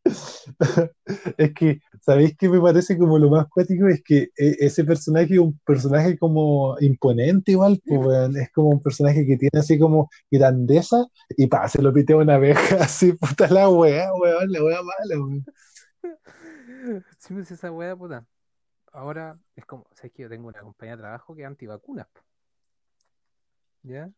Es 1.38 1.53
que, 1.53 1.80
¿sabéis 2.01 2.36
qué 2.38 2.47
me 2.49 2.61
parece 2.61 2.97
como 2.97 3.18
lo 3.18 3.30
más 3.30 3.47
cuático? 3.47 3.88
Es 3.88 4.03
que 4.03 4.24
eh, 4.38 4.55
ese 4.59 4.84
personaje 4.84 5.34
es 5.34 5.39
un 5.39 5.59
personaje 5.66 6.18
como 6.18 6.76
imponente 6.80 7.53
igual, 7.53 7.82
pues. 7.86 8.36
Es 8.36 8.51
como 8.51 8.70
un 8.70 8.82
personaje 8.82 9.26
que 9.26 9.38
tiene 9.38 9.59
así 9.59 9.80
como 9.80 10.09
grandeza 10.30 11.05
y 11.30 11.47
pa, 11.47 11.68
se 11.68 11.82
lo 11.82 11.93
pitea 11.93 12.18
una 12.18 12.36
abeja 12.36 12.78
así, 12.84 13.13
puta 13.13 13.47
la 13.49 13.70
wea, 13.70 14.13
weón, 14.13 14.51
la 14.51 14.63
wea 14.63 14.80
mala, 14.82 15.20
weón. 15.22 15.45
Sí, 17.18 17.34
pues 17.34 17.49
esa 17.49 17.72
weá, 17.72 17.95
puta. 17.95 18.26
Ahora 18.91 19.38
es 19.55 19.66
como, 19.66 19.86
sabes 19.93 20.11
que 20.13 20.24
yo 20.24 20.30
tengo 20.30 20.47
una 20.47 20.61
compañía 20.61 20.95
de 20.95 21.01
trabajo 21.01 21.36
que 21.36 21.41
es 21.41 21.47
antivacunas, 21.47 22.07
po. 22.13 22.22
¿Ya? 23.86 24.10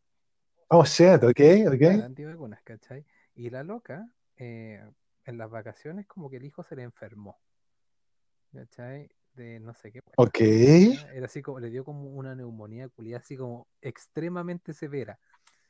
Oh, 0.70 0.84
shit, 0.84 1.24
ok, 1.24 1.40
ok. 1.68 2.04
Antivacunas, 2.04 2.62
¿cachai? 2.64 3.06
Y 3.36 3.50
la 3.50 3.64
loca, 3.64 4.10
eh, 4.38 4.82
en 5.26 5.38
las 5.38 5.50
vacaciones, 5.50 6.08
como 6.08 6.30
que 6.30 6.38
el 6.38 6.46
hijo 6.46 6.64
se 6.64 6.76
le 6.76 6.84
enfermó, 6.84 7.40
¿cachai? 8.54 9.10
De 9.34 9.60
no 9.60 9.74
sé 9.74 9.92
qué. 9.92 10.00
Ok. 10.18 10.40
Era 10.40 11.26
así 11.26 11.42
como, 11.42 11.60
le 11.60 11.70
dio 11.70 11.84
como 11.86 12.10
una 12.10 12.36
neumonía 12.36 12.90
culiada, 12.90 13.22
así 13.22 13.38
como 13.38 13.68
extremadamente 13.82 14.74
severa, 14.74 15.20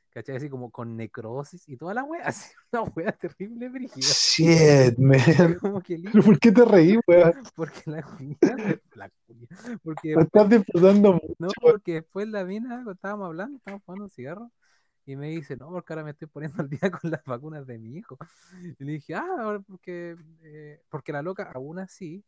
¿cachai? 0.09 0.37
Así 0.37 0.49
como 0.49 0.71
con 0.71 0.95
necrosis 0.95 1.67
y 1.67 1.77
toda 1.77 1.93
la 1.93 2.03
wea, 2.03 2.21
así, 2.25 2.51
una 2.71 2.83
wea 2.83 3.11
terrible, 3.11 3.69
brígida. 3.69 4.07
Shit, 4.07 4.97
man. 4.99 5.57
Como 5.59 5.81
que 5.81 5.99
¿Pero 6.11 6.23
por 6.23 6.39
qué 6.39 6.51
te 6.51 6.65
reí, 6.65 6.99
weón? 7.07 7.33
porque 7.55 7.81
la 7.85 8.03
culia, 8.03 8.37
la 8.95 9.09
culia, 9.25 9.47
porque 9.83 10.13
estás 10.13 10.49
disfrutando 10.49 11.13
mucho. 11.13 11.35
No, 11.39 11.49
porque 11.61 11.93
después 11.95 12.27
la 12.27 12.43
mina, 12.43 12.83
estábamos 12.91 13.27
hablando, 13.27 13.57
estábamos 13.57 13.83
fumando 13.85 14.05
un 14.05 14.09
cigarro, 14.09 14.51
y 15.05 15.15
me 15.15 15.29
dice, 15.29 15.55
no, 15.55 15.69
porque 15.69 15.93
ahora 15.93 16.03
me 16.03 16.11
estoy 16.11 16.27
poniendo 16.27 16.61
al 16.61 16.69
día 16.69 16.91
con 16.91 17.09
las 17.09 17.23
vacunas 17.23 17.65
de 17.65 17.77
mi 17.77 17.95
hijo. 17.95 18.17
Y 18.77 18.83
le 18.83 18.91
dije, 18.93 19.15
ah, 19.15 19.25
ahora 19.39 19.59
porque, 19.61 20.17
eh, 20.43 20.81
porque 20.89 21.13
la 21.13 21.21
loca 21.21 21.49
aún 21.53 21.79
así, 21.79 22.25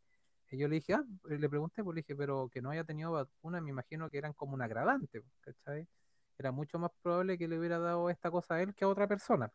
y 0.52 0.58
yo 0.58 0.68
le 0.68 0.76
dije, 0.76 0.94
ah, 0.94 1.04
le 1.26 1.50
pregunté, 1.50 1.84
pues 1.84 1.96
le 1.96 2.02
dije, 2.02 2.16
pero 2.16 2.50
que 2.50 2.62
no 2.62 2.72
haya 2.72 2.84
tenido 2.84 3.12
vacunas, 3.12 3.62
me 3.62 3.70
imagino 3.70 4.10
que 4.10 4.18
eran 4.18 4.34
como 4.34 4.54
un 4.54 4.62
agravante, 4.62 5.22
¿cachai? 5.42 5.88
Era 6.40 6.54
mucho 6.54 6.80
más 6.80 6.92
probable 7.02 7.38
que 7.38 7.50
le 7.50 7.60
hubiera 7.60 7.80
dado 7.80 8.10
esta 8.10 8.32
cosa 8.32 8.56
a 8.56 8.62
él 8.62 8.74
que 8.74 8.86
a 8.86 8.88
otra 8.88 9.08
persona. 9.08 9.52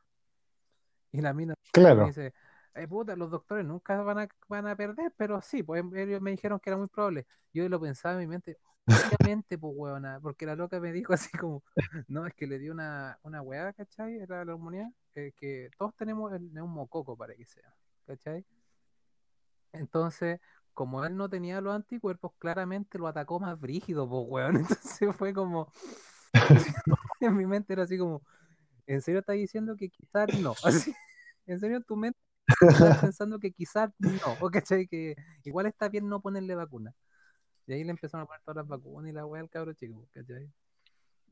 Y 1.13 1.23
la 1.23 1.33
mina 1.33 1.55
me 1.55 1.71
Claro. 1.73 2.07
dice, 2.07 2.35
eh, 2.75 2.87
puta, 2.87 3.17
los 3.17 3.31
doctores 3.31 3.65
nunca 3.65 4.03
van 4.03 4.19
a, 4.19 4.29
van 4.49 4.67
a 4.67 4.77
perder, 4.77 5.15
pero 5.17 5.41
sí, 5.41 5.63
pues 5.63 5.83
ellos 5.95 6.21
me 6.21 6.33
dijeron 6.33 6.61
que 6.61 6.69
era 6.69 6.77
muy 6.77 6.89
probable. 6.89 7.27
Yo 7.55 7.67
lo 7.71 7.81
pensaba 7.81 8.15
en 8.15 8.21
mi 8.21 8.27
mente, 8.27 8.59
obviamente, 8.87 9.57
pues 9.57 9.73
huevona, 9.75 10.21
porque 10.21 10.45
la 10.45 10.57
loca 10.57 10.79
me 10.79 10.93
dijo 10.93 11.15
así 11.15 11.31
como, 11.39 11.63
no, 12.07 12.27
es 12.27 12.35
que 12.35 12.47
le 12.47 12.59
dio 12.59 12.73
una, 12.73 13.19
una 13.23 13.41
weá, 13.41 13.73
¿cachai? 13.73 14.19
Era 14.19 14.39
la 14.39 14.45
neumonía, 14.45 14.93
eh, 15.15 15.33
que 15.35 15.71
todos 15.79 15.95
tenemos 15.97 16.35
el 16.35 16.53
neumococo 16.53 17.17
para 17.17 17.35
que 17.35 17.47
sea, 17.47 17.75
¿cachai? 18.07 18.45
Entonces, 19.73 20.39
como 20.75 21.05
él 21.05 21.17
no 21.17 21.29
tenía 21.31 21.61
los 21.63 21.75
anticuerpos, 21.75 22.33
claramente 22.39 22.99
lo 22.99 23.07
atacó 23.07 23.41
más 23.41 23.59
brígido, 23.59 24.07
pues 24.09 24.25
weón. 24.29 24.57
Entonces 25.01 25.17
fue 25.17 25.33
como, 25.33 25.73
en 27.21 27.37
mi 27.37 27.47
mente 27.47 27.73
era 27.73 27.85
así 27.85 27.99
como, 27.99 28.23
¿en 28.87 29.01
serio 29.03 29.21
estás 29.21 29.37
diciendo 29.37 29.77
que 29.77 29.89
quizás 29.89 30.29
no? 30.41 30.55
Así, 30.65 30.95
¿en 31.47 31.61
serio 31.61 31.81
tu 31.83 31.97
mente 31.97 32.19
estás 32.47 33.01
pensando 33.13 33.39
que 33.39 33.53
quizás 33.53 33.91
no? 33.99 34.11
¿O 34.41 34.51
cachai? 34.51 34.87
Que 34.87 35.17
igual 35.45 35.67
está 35.67 35.89
bien 35.89 36.09
no 36.09 36.21
ponerle 36.21 36.55
vacuna. 36.55 36.95
Y 37.67 37.73
ahí 37.73 37.85
le 37.85 37.91
empezaron 37.91 38.25
a 38.25 38.27
poner 38.27 38.43
todas 38.43 38.57
las 38.57 38.69
vacunas 38.69 39.11
y 39.11 39.15
la 39.15 39.25
weá 39.25 39.41
al 39.41 39.49
cabro 39.49 39.73
chico, 39.73 40.07
¿cachai? 40.13 40.51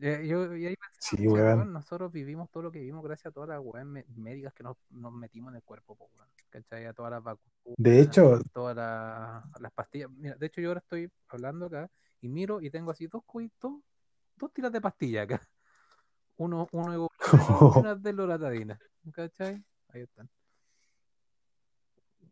Eh, 0.01 0.27
yo, 0.27 0.57
y 0.57 0.67
ahí 0.67 0.75
pensaba, 0.75 0.99
Sí, 1.01 1.29
weón. 1.29 1.73
nosotros 1.73 2.11
vivimos 2.11 2.51
todo 2.51 2.65
lo 2.65 2.73
que 2.73 2.81
vivimos 2.81 3.05
gracias 3.05 3.27
a 3.27 3.31
todas 3.31 3.51
las 3.51 3.61
weas 3.63 3.87
médicas 3.87 4.53
que 4.55 4.63
nos, 4.63 4.77
nos 4.91 5.13
metimos 5.13 5.51
en 5.51 5.57
el 5.57 5.63
cuerpo, 5.63 5.95
po, 5.95 6.11
weón, 6.17 6.29
¿cachai? 6.51 6.87
A 6.87 6.93
todas 6.93 7.13
las 7.13 7.23
vacunas, 7.23 7.77
De 7.77 8.01
hecho, 8.01 8.41
todas 8.53 8.75
las, 8.75 9.45
las 9.61 9.73
pastillas. 9.73 10.11
Mira, 10.11 10.35
de 10.37 10.47
hecho, 10.47 10.61
yo 10.61 10.69
ahora 10.71 10.81
estoy 10.81 11.11
hablando 11.29 11.67
acá 11.67 11.91
y 12.21 12.29
miro 12.29 12.61
y 12.61 12.71
tengo 12.71 12.91
así 12.91 13.07
dos 13.07 13.23
cubitos, 13.25 13.75
dos 14.37 14.53
tiras 14.53 14.73
de 14.73 14.81
pastillas 14.81 15.25
acá. 15.25 15.49
Uno, 16.37 16.69
uno 16.73 16.93
de 16.93 17.09
y 17.77 17.79
una 17.79 17.95
de 17.95 18.13
loratadina, 18.13 18.79
¿cachai? 19.13 19.63
Ahí 19.89 20.03
están. 20.03 20.29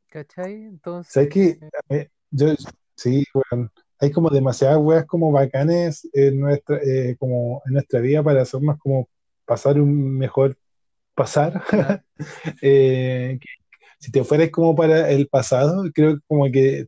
¿Cachai? 0.09 0.55
Entonces, 0.65 1.13
¿sabes 1.13 1.29
qué? 1.29 1.61
Eh, 1.89 2.09
Yo, 2.31 2.49
sí, 2.97 3.25
weón. 3.33 3.71
Hay 3.99 4.11
como 4.11 4.31
demasiadas 4.31 4.79
weas 4.79 5.05
como 5.05 5.31
bacanes 5.31 6.09
en 6.15 6.41
nuestra, 6.41 6.79
eh, 6.83 7.17
como 7.19 7.63
en 7.67 7.75
nuestra 7.75 8.01
vida 8.01 8.23
para 8.23 8.43
hacernos 8.43 8.79
como 8.79 9.09
pasar 9.45 9.79
un 9.81 10.17
mejor 10.19 10.57
pasar. 11.15 11.63
Eh, 12.61 13.39
que 13.41 13.49
si 13.99 14.11
te 14.13 14.23
fueras 14.25 14.51
como 14.51 14.77
para 14.77 15.11
el 15.11 15.27
pasado, 15.29 15.85
creo 15.95 16.17
que 16.17 16.21
como 16.27 16.45
que 16.51 16.87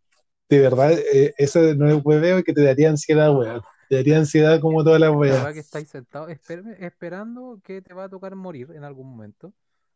de 0.50 0.58
verdad 0.60 0.92
eh, 0.92 1.32
eso 1.38 1.74
no 1.74 1.88
es 1.88 2.04
hueveo 2.04 2.42
que 2.44 2.52
te 2.52 2.62
daría 2.62 2.90
ansiedad, 2.90 3.34
weón. 3.34 3.62
Te 3.92 3.96
daría 3.96 4.16
ansiedad 4.16 4.58
como 4.58 4.82
todas 4.82 4.98
las 4.98 5.10
la 5.10 5.16
weas. 5.18 5.52
que 5.52 5.60
estáis 5.60 5.86
sentados 5.90 6.30
esper- 6.30 6.78
esperando 6.80 7.60
que 7.62 7.82
te 7.82 7.92
va 7.92 8.04
a 8.04 8.08
tocar 8.08 8.34
morir 8.34 8.70
en 8.74 8.84
algún 8.84 9.10
momento, 9.10 9.52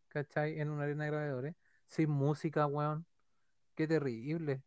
¿cachai? 0.09 0.61
En 0.61 0.69
una 0.69 0.83
arena 0.83 1.05
de 1.05 1.11
gladiadores, 1.13 1.55
sin 1.87 2.11
música, 2.11 2.67
weón. 2.67 3.07
Qué 3.75 3.89
terrible. 3.89 4.61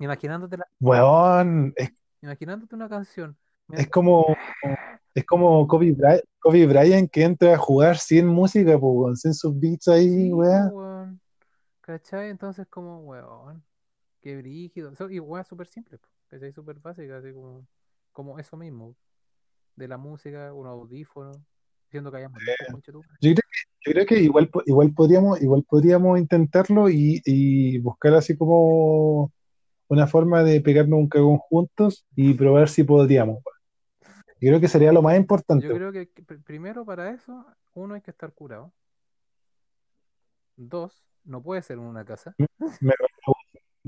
Imaginándote, 0.00 0.56
la- 0.56 0.66
Weón, 0.80 1.74
es, 1.76 1.92
imaginándote 2.22 2.74
una 2.74 2.88
canción. 2.88 3.36
es 3.70 3.88
como 3.88 4.36
es 5.14 5.24
como 5.24 5.68
Kobe 5.68 5.92
Bryant, 5.92 6.24
Kobe 6.40 6.66
Bryant 6.66 7.08
que 7.12 7.22
entra 7.22 7.54
a 7.54 7.56
jugar 7.56 7.98
sin 7.98 8.26
música, 8.26 8.72
pues, 8.80 8.92
weón, 8.96 9.16
sin 9.16 9.32
sus 9.32 9.56
beats 9.56 9.86
ahí, 9.86 10.08
Sí, 10.08 10.32
weón. 10.32 10.70
weón. 10.72 11.20
¿Cachai? 11.82 12.30
Entonces, 12.30 12.66
como, 12.66 12.98
weón, 12.98 13.62
qué 14.20 14.36
brígido. 14.38 14.92
So- 14.96 15.08
y 15.08 15.20
weón, 15.20 15.44
súper 15.44 15.68
simple, 15.68 15.98
po, 15.98 16.08
¿cachai? 16.26 16.52
Súper 16.52 16.80
básica, 16.80 17.18
así 17.18 17.32
como, 17.32 17.64
como 18.14 18.38
eso 18.38 18.56
mismo. 18.56 18.96
De 19.76 19.88
la 19.88 19.98
música, 19.98 20.54
un 20.54 20.66
audífono, 20.66 21.32
diciendo 21.86 22.10
que 22.10 22.18
hayamos 22.18 22.40
conchetumare. 22.70 23.10
Yo 23.20 23.34
creo 23.34 23.44
yo 23.86 23.92
creo 23.92 24.06
que 24.06 24.18
igual, 24.20 24.50
igual 24.64 24.94
podríamos, 24.94 25.42
igual 25.42 25.62
podríamos 25.68 26.18
intentarlo 26.18 26.88
y, 26.88 27.20
y 27.26 27.78
buscar 27.80 28.14
así 28.14 28.34
como 28.34 29.30
una 29.88 30.06
forma 30.06 30.42
de 30.42 30.62
pegarnos 30.62 30.98
un 30.98 31.08
cagón 31.08 31.36
juntos 31.36 32.06
y 32.16 32.32
probar 32.32 32.70
si 32.70 32.84
podríamos. 32.84 33.42
Yo 34.40 34.48
creo 34.50 34.60
que 34.60 34.68
sería 34.68 34.92
lo 34.92 35.02
más 35.02 35.16
importante. 35.16 35.66
Yo 35.66 35.74
creo 35.74 35.92
que 35.92 36.08
que 36.08 36.24
pr- 36.24 36.42
primero 36.42 36.84
para 36.84 37.10
eso, 37.10 37.44
uno 37.74 37.94
hay 37.94 38.00
que 38.00 38.10
estar 38.10 38.32
curado. 38.32 38.72
Dos, 40.56 41.04
no 41.24 41.42
puede 41.42 41.62
ser 41.62 41.76
en 41.78 41.84
una 41.84 42.04
casa. 42.04 42.34
Me, 42.38 42.94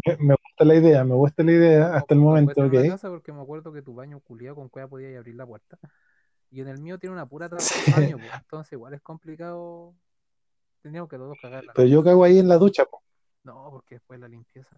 me- 0.06 0.16
me 0.18 0.34
gusta 0.42 0.64
la 0.64 0.74
idea, 0.74 1.04
me 1.04 1.14
gusta 1.14 1.42
la 1.42 1.52
idea 1.52 1.96
hasta 1.96 2.14
el 2.14 2.20
puede 2.40 2.54
momento, 2.54 2.54
ser 2.56 2.74
en 2.74 2.84
ok. 2.84 2.84
casa 2.84 3.08
porque 3.08 3.32
me 3.32 3.40
acuerdo 3.42 3.72
que 3.72 3.82
tu 3.82 3.94
baño 3.94 4.20
culiado 4.20 4.56
con 4.56 4.68
cueva 4.68 4.88
podía 4.88 5.16
abrir 5.18 5.34
la 5.36 5.46
puerta. 5.46 5.78
Y 6.50 6.60
en 6.62 6.68
el 6.68 6.78
mío 6.78 6.98
tiene 6.98 7.14
una 7.14 7.26
pura 7.28 7.48
trapa 7.48 7.64
Sí. 7.64 7.80
de 7.80 7.86
baño, 7.88 8.20
pues, 8.20 8.34
entonces 8.42 8.72
igual 8.74 8.94
es 8.94 9.02
complicado. 9.02 9.94
Teníamos 10.82 11.10
que 11.10 11.18
los 11.18 11.28
dos 11.28 11.38
cagar 11.40 11.64
la 11.64 11.72
Pero 11.74 11.88
yo 11.88 12.02
cago 12.04 12.24
ahí 12.24 12.38
en 12.38 12.48
la 12.48 12.58
ducha. 12.58 12.84
po. 12.84 13.02
No, 13.44 13.68
porque 13.70 13.94
después 13.96 14.20
la 14.20 14.28
limpieza. 14.28 14.76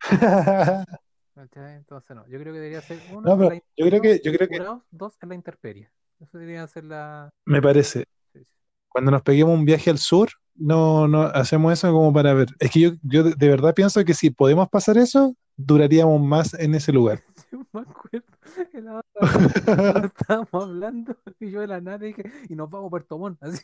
Entonces 1.36 2.16
no, 2.16 2.26
yo 2.28 2.38
creo 2.38 2.52
que 2.52 2.60
debería 2.60 2.82
ser 2.82 3.00
uno 3.08 3.30
No, 3.30 3.36
pero 3.38 3.50
la 3.50 3.62
yo 3.76 3.86
creo 3.86 4.02
que, 4.02 4.20
yo 4.22 4.32
creo 4.32 4.48
que 4.48 4.60
dos 4.90 5.16
en 5.22 5.28
la 5.30 5.34
intemperie. 5.34 5.90
Eso 6.20 6.38
debería 6.38 6.66
ser 6.66 6.84
la. 6.84 7.30
me 7.46 7.60
parece. 7.62 8.04
sí, 8.32 8.44
sí. 8.44 8.52
Cuando 8.88 9.10
nos 9.10 9.22
peguemos 9.22 9.54
un 9.54 9.64
viaje 9.64 9.90
al 9.90 9.98
sur, 9.98 10.30
no, 10.60 11.08
no 11.08 11.22
hacemos 11.22 11.72
eso 11.72 11.90
como 11.90 12.12
para 12.12 12.34
ver. 12.34 12.48
Es 12.58 12.70
que 12.70 12.80
yo, 12.80 12.90
yo 13.02 13.24
de 13.24 13.48
verdad 13.48 13.74
pienso 13.74 14.04
que 14.04 14.14
si 14.14 14.30
podemos 14.30 14.68
pasar 14.68 14.98
eso, 14.98 15.34
duraríamos 15.56 16.20
más 16.20 16.54
en 16.54 16.74
ese 16.74 16.92
lugar. 16.92 17.22
Yo 17.50 17.66
me 17.72 17.80
acuerdo 17.80 18.26
que 18.70 18.80
la 18.80 18.98
otra 18.98 19.38
vez 19.38 19.64
cuando 19.64 20.06
estábamos 20.06 20.48
hablando 20.52 21.16
y 21.40 21.50
yo 21.50 21.60
de 21.60 21.66
la 21.66 21.80
nada 21.80 21.98
dije, 21.98 22.22
y 22.48 22.54
nos 22.54 22.70
vamos 22.70 22.86
a 22.86 22.90
Puerto 22.90 23.18
Montt, 23.18 23.42
así. 23.42 23.60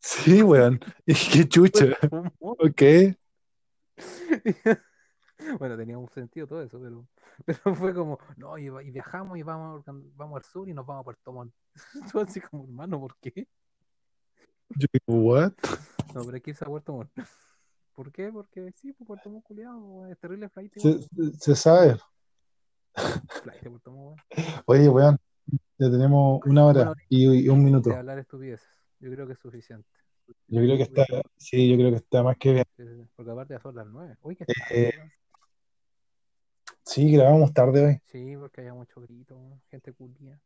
Sí, 0.00 0.42
weón. 0.42 0.80
Es 1.06 1.28
que 1.28 1.48
chucha. 1.48 1.96
Ok. 2.40 2.82
Bueno, 5.58 5.76
tenía 5.76 5.98
un 5.98 6.08
sentido 6.08 6.46
todo 6.46 6.62
eso, 6.62 6.80
pero, 6.80 7.04
pero 7.44 7.74
fue 7.74 7.92
como, 7.92 8.16
no, 8.36 8.56
y, 8.58 8.66
y 8.66 8.90
viajamos 8.92 9.36
y 9.36 9.42
vamos, 9.42 9.84
vamos 10.14 10.36
al 10.36 10.44
sur 10.44 10.68
y 10.68 10.72
nos 10.72 10.86
vamos 10.86 11.00
a 11.00 11.04
Puerto 11.04 11.32
Montt. 11.32 11.52
Tú 12.12 12.20
así 12.20 12.40
como, 12.40 12.62
hermano, 12.62 13.00
¿por 13.00 13.16
qué? 13.18 13.48
Yo 14.76 14.86
digo, 14.92 15.20
what? 15.20 15.52
No, 16.14 16.22
pero 16.24 16.34
hay 16.34 16.40
que 16.40 16.50
irse 16.50 16.64
a 16.64 16.68
Puerto 16.68 16.92
Montt. 16.92 17.10
¿Por 17.94 18.10
qué? 18.12 18.30
Porque 18.32 18.72
sí, 18.72 18.92
pues 18.92 19.06
Puerto 19.06 19.30
Montt, 19.30 19.44
culiado, 19.44 20.06
es 20.06 20.18
terrible 20.18 20.48
flight, 20.48 20.72
Se, 20.76 21.00
se 21.38 21.54
sabe. 21.54 21.96
Flight 22.94 23.62
de 23.62 23.70
Puerto 23.70 23.90
Montt, 23.92 24.20
weón. 24.36 24.62
Oye, 24.66 24.88
weón, 24.88 25.18
ya 25.78 25.90
tenemos 25.90 26.40
una 26.46 26.66
hora 26.66 26.84
Bueno, 26.84 27.02
y, 27.08 27.44
y 27.44 27.48
un 27.48 27.64
minuto. 27.64 27.90
de 27.90 27.96
hablar 27.96 28.18
estupideces. 28.18 28.68
Yo 29.00 29.10
creo 29.10 29.26
que 29.26 29.32
es 29.34 29.38
suficiente. 29.38 29.88
Yo 30.46 30.60
creo 30.60 30.76
que 30.76 30.84
está, 30.84 31.04
sí, 31.36 31.68
yo 31.68 31.76
creo 31.76 31.90
que 31.90 31.96
está 31.96 32.22
más 32.22 32.36
que 32.38 32.52
bien. 32.52 33.10
Porque 33.16 33.30
aparte 33.30 33.54
ya 33.54 33.60
son 33.60 33.74
las 33.74 33.86
nueve. 33.86 34.16
Uy, 34.22 34.36
qué 34.36 34.44
Eh. 34.70 34.92
Sí, 36.84 37.12
grabamos 37.12 37.52
tarde 37.52 37.84
hoy. 37.86 37.98
Sí, 38.06 38.36
porque 38.36 38.60
había 38.60 38.74
mucho 38.74 39.00
grito, 39.00 39.60
gente 39.70 39.92
culia. 39.92 40.40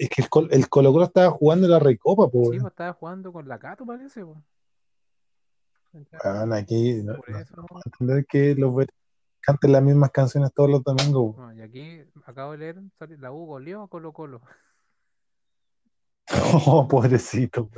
Es 0.00 0.08
que 0.08 0.22
el, 0.22 0.30
Col- 0.30 0.48
el 0.50 0.66
Colo 0.70 0.92
Colo 0.92 1.04
estaba 1.04 1.30
jugando 1.30 1.68
la 1.68 1.78
Recopa, 1.78 2.26
po, 2.30 2.52
Sí, 2.52 2.56
estaba 2.56 2.94
jugando 2.94 3.30
con 3.34 3.46
la 3.46 3.58
Cato, 3.58 3.84
parece, 3.84 4.24
weón. 4.24 4.42
Weón, 5.92 6.52
aquí 6.54 7.02
no, 7.02 7.16
Por 7.16 7.30
no 7.30 7.38
eso, 7.38 7.54
a 7.60 7.80
entender 7.84 8.24
que 8.24 8.54
los 8.54 8.86
canten 9.40 9.72
las 9.72 9.82
mismas 9.82 10.10
canciones 10.10 10.54
todos 10.54 10.70
los 10.70 10.82
domingos. 10.82 11.36
No, 11.36 11.52
y 11.52 11.60
aquí 11.60 12.02
acabo 12.24 12.52
de 12.52 12.58
leer, 12.58 12.80
la 13.18 13.30
U 13.30 13.44
goleó 13.44 13.82
a 13.82 13.88
Colo 13.88 14.14
Colo 14.14 14.40
Oh, 16.66 16.88
pobrecito, 16.88 17.68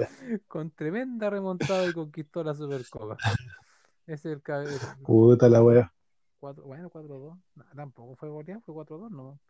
con 0.46 0.70
tremenda 0.70 1.28
remontada 1.28 1.88
y 1.88 1.92
conquistó 1.92 2.44
la 2.44 2.54
Supercopa. 2.54 3.16
Ese 4.06 4.28
es 4.30 4.36
el, 4.36 4.42
ca- 4.42 4.62
el 4.62 4.78
Puta 5.04 5.48
la 5.48 5.60
wea. 5.60 5.92
cuatro- 6.38 6.62
bueno, 6.64 6.88
4-2. 6.88 7.36
No, 7.56 7.64
tampoco 7.74 8.14
fue 8.14 8.28
goleado, 8.28 8.60
fue 8.60 8.74
4-2, 8.74 9.10
no. 9.10 9.40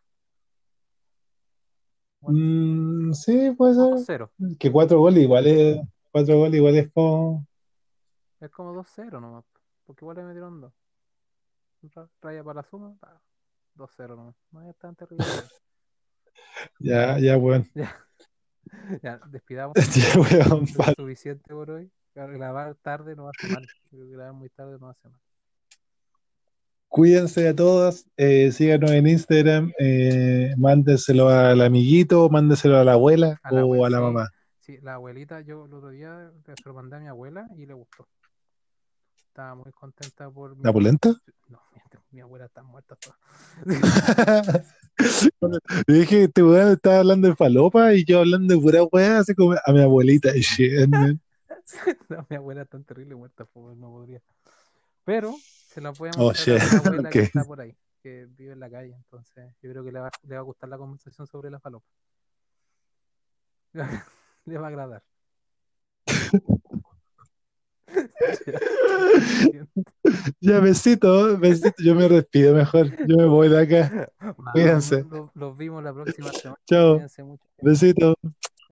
Mm, 2.23 3.13
sí, 3.13 3.51
puede 3.53 3.75
ser. 4.05 4.23
2-0. 4.23 4.57
Que 4.59 4.71
cuatro 4.71 4.99
goles 5.01 5.23
igual 5.23 5.47
es, 5.47 5.81
cuatro 6.11 6.39
goles 6.39 6.55
igual 6.55 6.77
es 6.77 6.93
como. 6.93 7.47
Es 8.41 8.51
como 8.51 8.73
2-0 8.75 9.21
nomás. 9.21 9.45
Porque 9.85 10.05
igual 10.05 10.17
le 10.19 10.25
metieron 10.25 10.61
2. 10.61 10.73
Raya 12.21 12.45
para 12.45 12.55
la 12.55 12.63
suma, 12.63 12.97
pa, 13.01 13.21
2-0 13.77 14.17
nomás. 14.17 14.37
No 14.51 14.63
es 14.69 14.77
tan 14.77 14.95
terrible. 14.95 15.25
Ya, 16.79 17.19
ya, 17.19 17.37
weón. 17.39 17.69
ya, 19.03 19.21
despidamos. 19.27 19.75
Ya, 19.95 20.21
weón. 20.21 20.67
Suficiente 20.97 21.53
por 21.53 21.71
hoy. 21.71 21.91
Grabar 22.15 22.75
tarde 22.77 23.17
no 23.17 23.29
hace 23.29 23.49
mal. 23.49 23.67
Grabar 23.91 24.33
muy 24.33 24.49
tarde 24.51 24.79
no 24.79 24.89
hace 24.89 25.09
mal. 25.09 25.21
Cuídense 26.93 27.49
a 27.49 27.57
todos, 27.57 28.05
eh, 28.19 28.53
síganos 28.53 28.91
en 28.91 29.07
Instagram, 29.07 29.73
eh, 29.79 30.53
mándenselo 30.59 31.31
al 31.31 31.63
amiguito, 31.63 32.29
mándenselo 32.29 32.77
a 32.77 32.85
la 32.85 32.93
abuela 32.93 33.41
A 33.43 33.51
la 33.51 33.61
o 33.61 33.63
abuela, 33.63 33.87
a 33.87 34.01
la 34.01 34.07
mamá. 34.07 34.31
Sí, 34.61 34.77
la 34.83 34.97
abuelita, 34.97 35.41
yo 35.41 35.65
el 35.65 35.73
otro 35.73 35.89
día 35.89 36.31
se 36.45 36.55
lo 36.67 36.75
mandé 36.75 36.97
a 36.97 37.01
mi 37.01 37.07
abuela 37.09 37.49
y 37.57 37.65
le 37.65 37.73
gustó. 37.73 38.07
Estaba 39.17 39.55
muy 39.55 39.73
contenta 39.73 40.31
por 40.31 40.55
mi... 40.55 40.65
¿La 40.65 40.71
polenta? 40.71 41.15
No, 41.49 41.63
mi 42.11 42.21
abuela 42.21 42.45
está 42.45 42.63
muerta 42.63 42.95
toda. 42.97 43.17
Yo 45.89 45.95
dije, 45.95 46.25
este 46.25 46.43
weón 46.43 46.73
estaba 46.73 46.99
hablando 46.99 47.27
de 47.27 47.35
falopa 47.35 47.95
y 47.95 48.05
yo 48.05 48.19
hablando 48.19 48.55
de 48.55 48.61
pura 48.61 48.85
weá, 48.85 49.21
así 49.21 49.35
como 49.35 49.55
a 49.55 49.73
mi 49.73 49.81
abuelita. 49.81 50.29
No, 52.11 52.27
mi 52.29 52.37
abuela 52.37 52.63
está 52.63 52.79
terrible 52.81 53.15
muerta, 53.15 53.47
pues 53.47 53.79
no 53.79 53.89
podría. 53.91 54.21
Pero 55.05 55.35
se 55.69 55.81
la 55.81 55.93
podemos 55.93 56.19
Oh, 56.19 56.25
mostrar 56.25 56.57
a 56.57 56.65
shit, 56.65 56.73
mi 56.73 56.79
abuela 57.03 57.11
que 57.11 57.21
está 57.21 57.45
por 57.45 57.61
ahí, 57.61 57.77
que 58.03 58.27
vive 58.37 58.53
en 58.53 58.61
la 58.61 58.71
calle. 58.71 58.95
Entonces, 58.95 59.55
yo 59.63 59.71
creo 59.71 59.85
que 59.85 59.93
le 59.93 60.01
va, 60.01 60.11
le 60.23 60.35
va 60.35 60.41
a 60.41 60.45
gustar 60.45 60.69
la 60.69 60.79
conversación 60.79 61.27
sobre 61.27 61.51
la 61.51 61.61
falopa. 61.61 61.87
le 64.45 64.59
va 64.59 64.67
a 64.67 64.69
agradar. 64.69 65.03
Ya, 70.41 70.61
besito, 70.61 71.37
besito. 71.39 71.75
Yo 71.83 71.95
me 71.95 72.09
despido 72.09 72.55
mejor. 72.55 72.91
Yo 73.07 73.17
me 73.17 73.27
voy 73.27 73.49
de 73.49 73.63
acá. 73.63 74.11
Cuídense. 74.53 75.05
Los, 75.05 75.31
los 75.35 75.57
vimos 75.57 75.83
la 75.83 75.93
próxima 75.93 76.33
semana. 76.33 76.59
Chao. 76.67 77.01
Besito. 77.61 78.15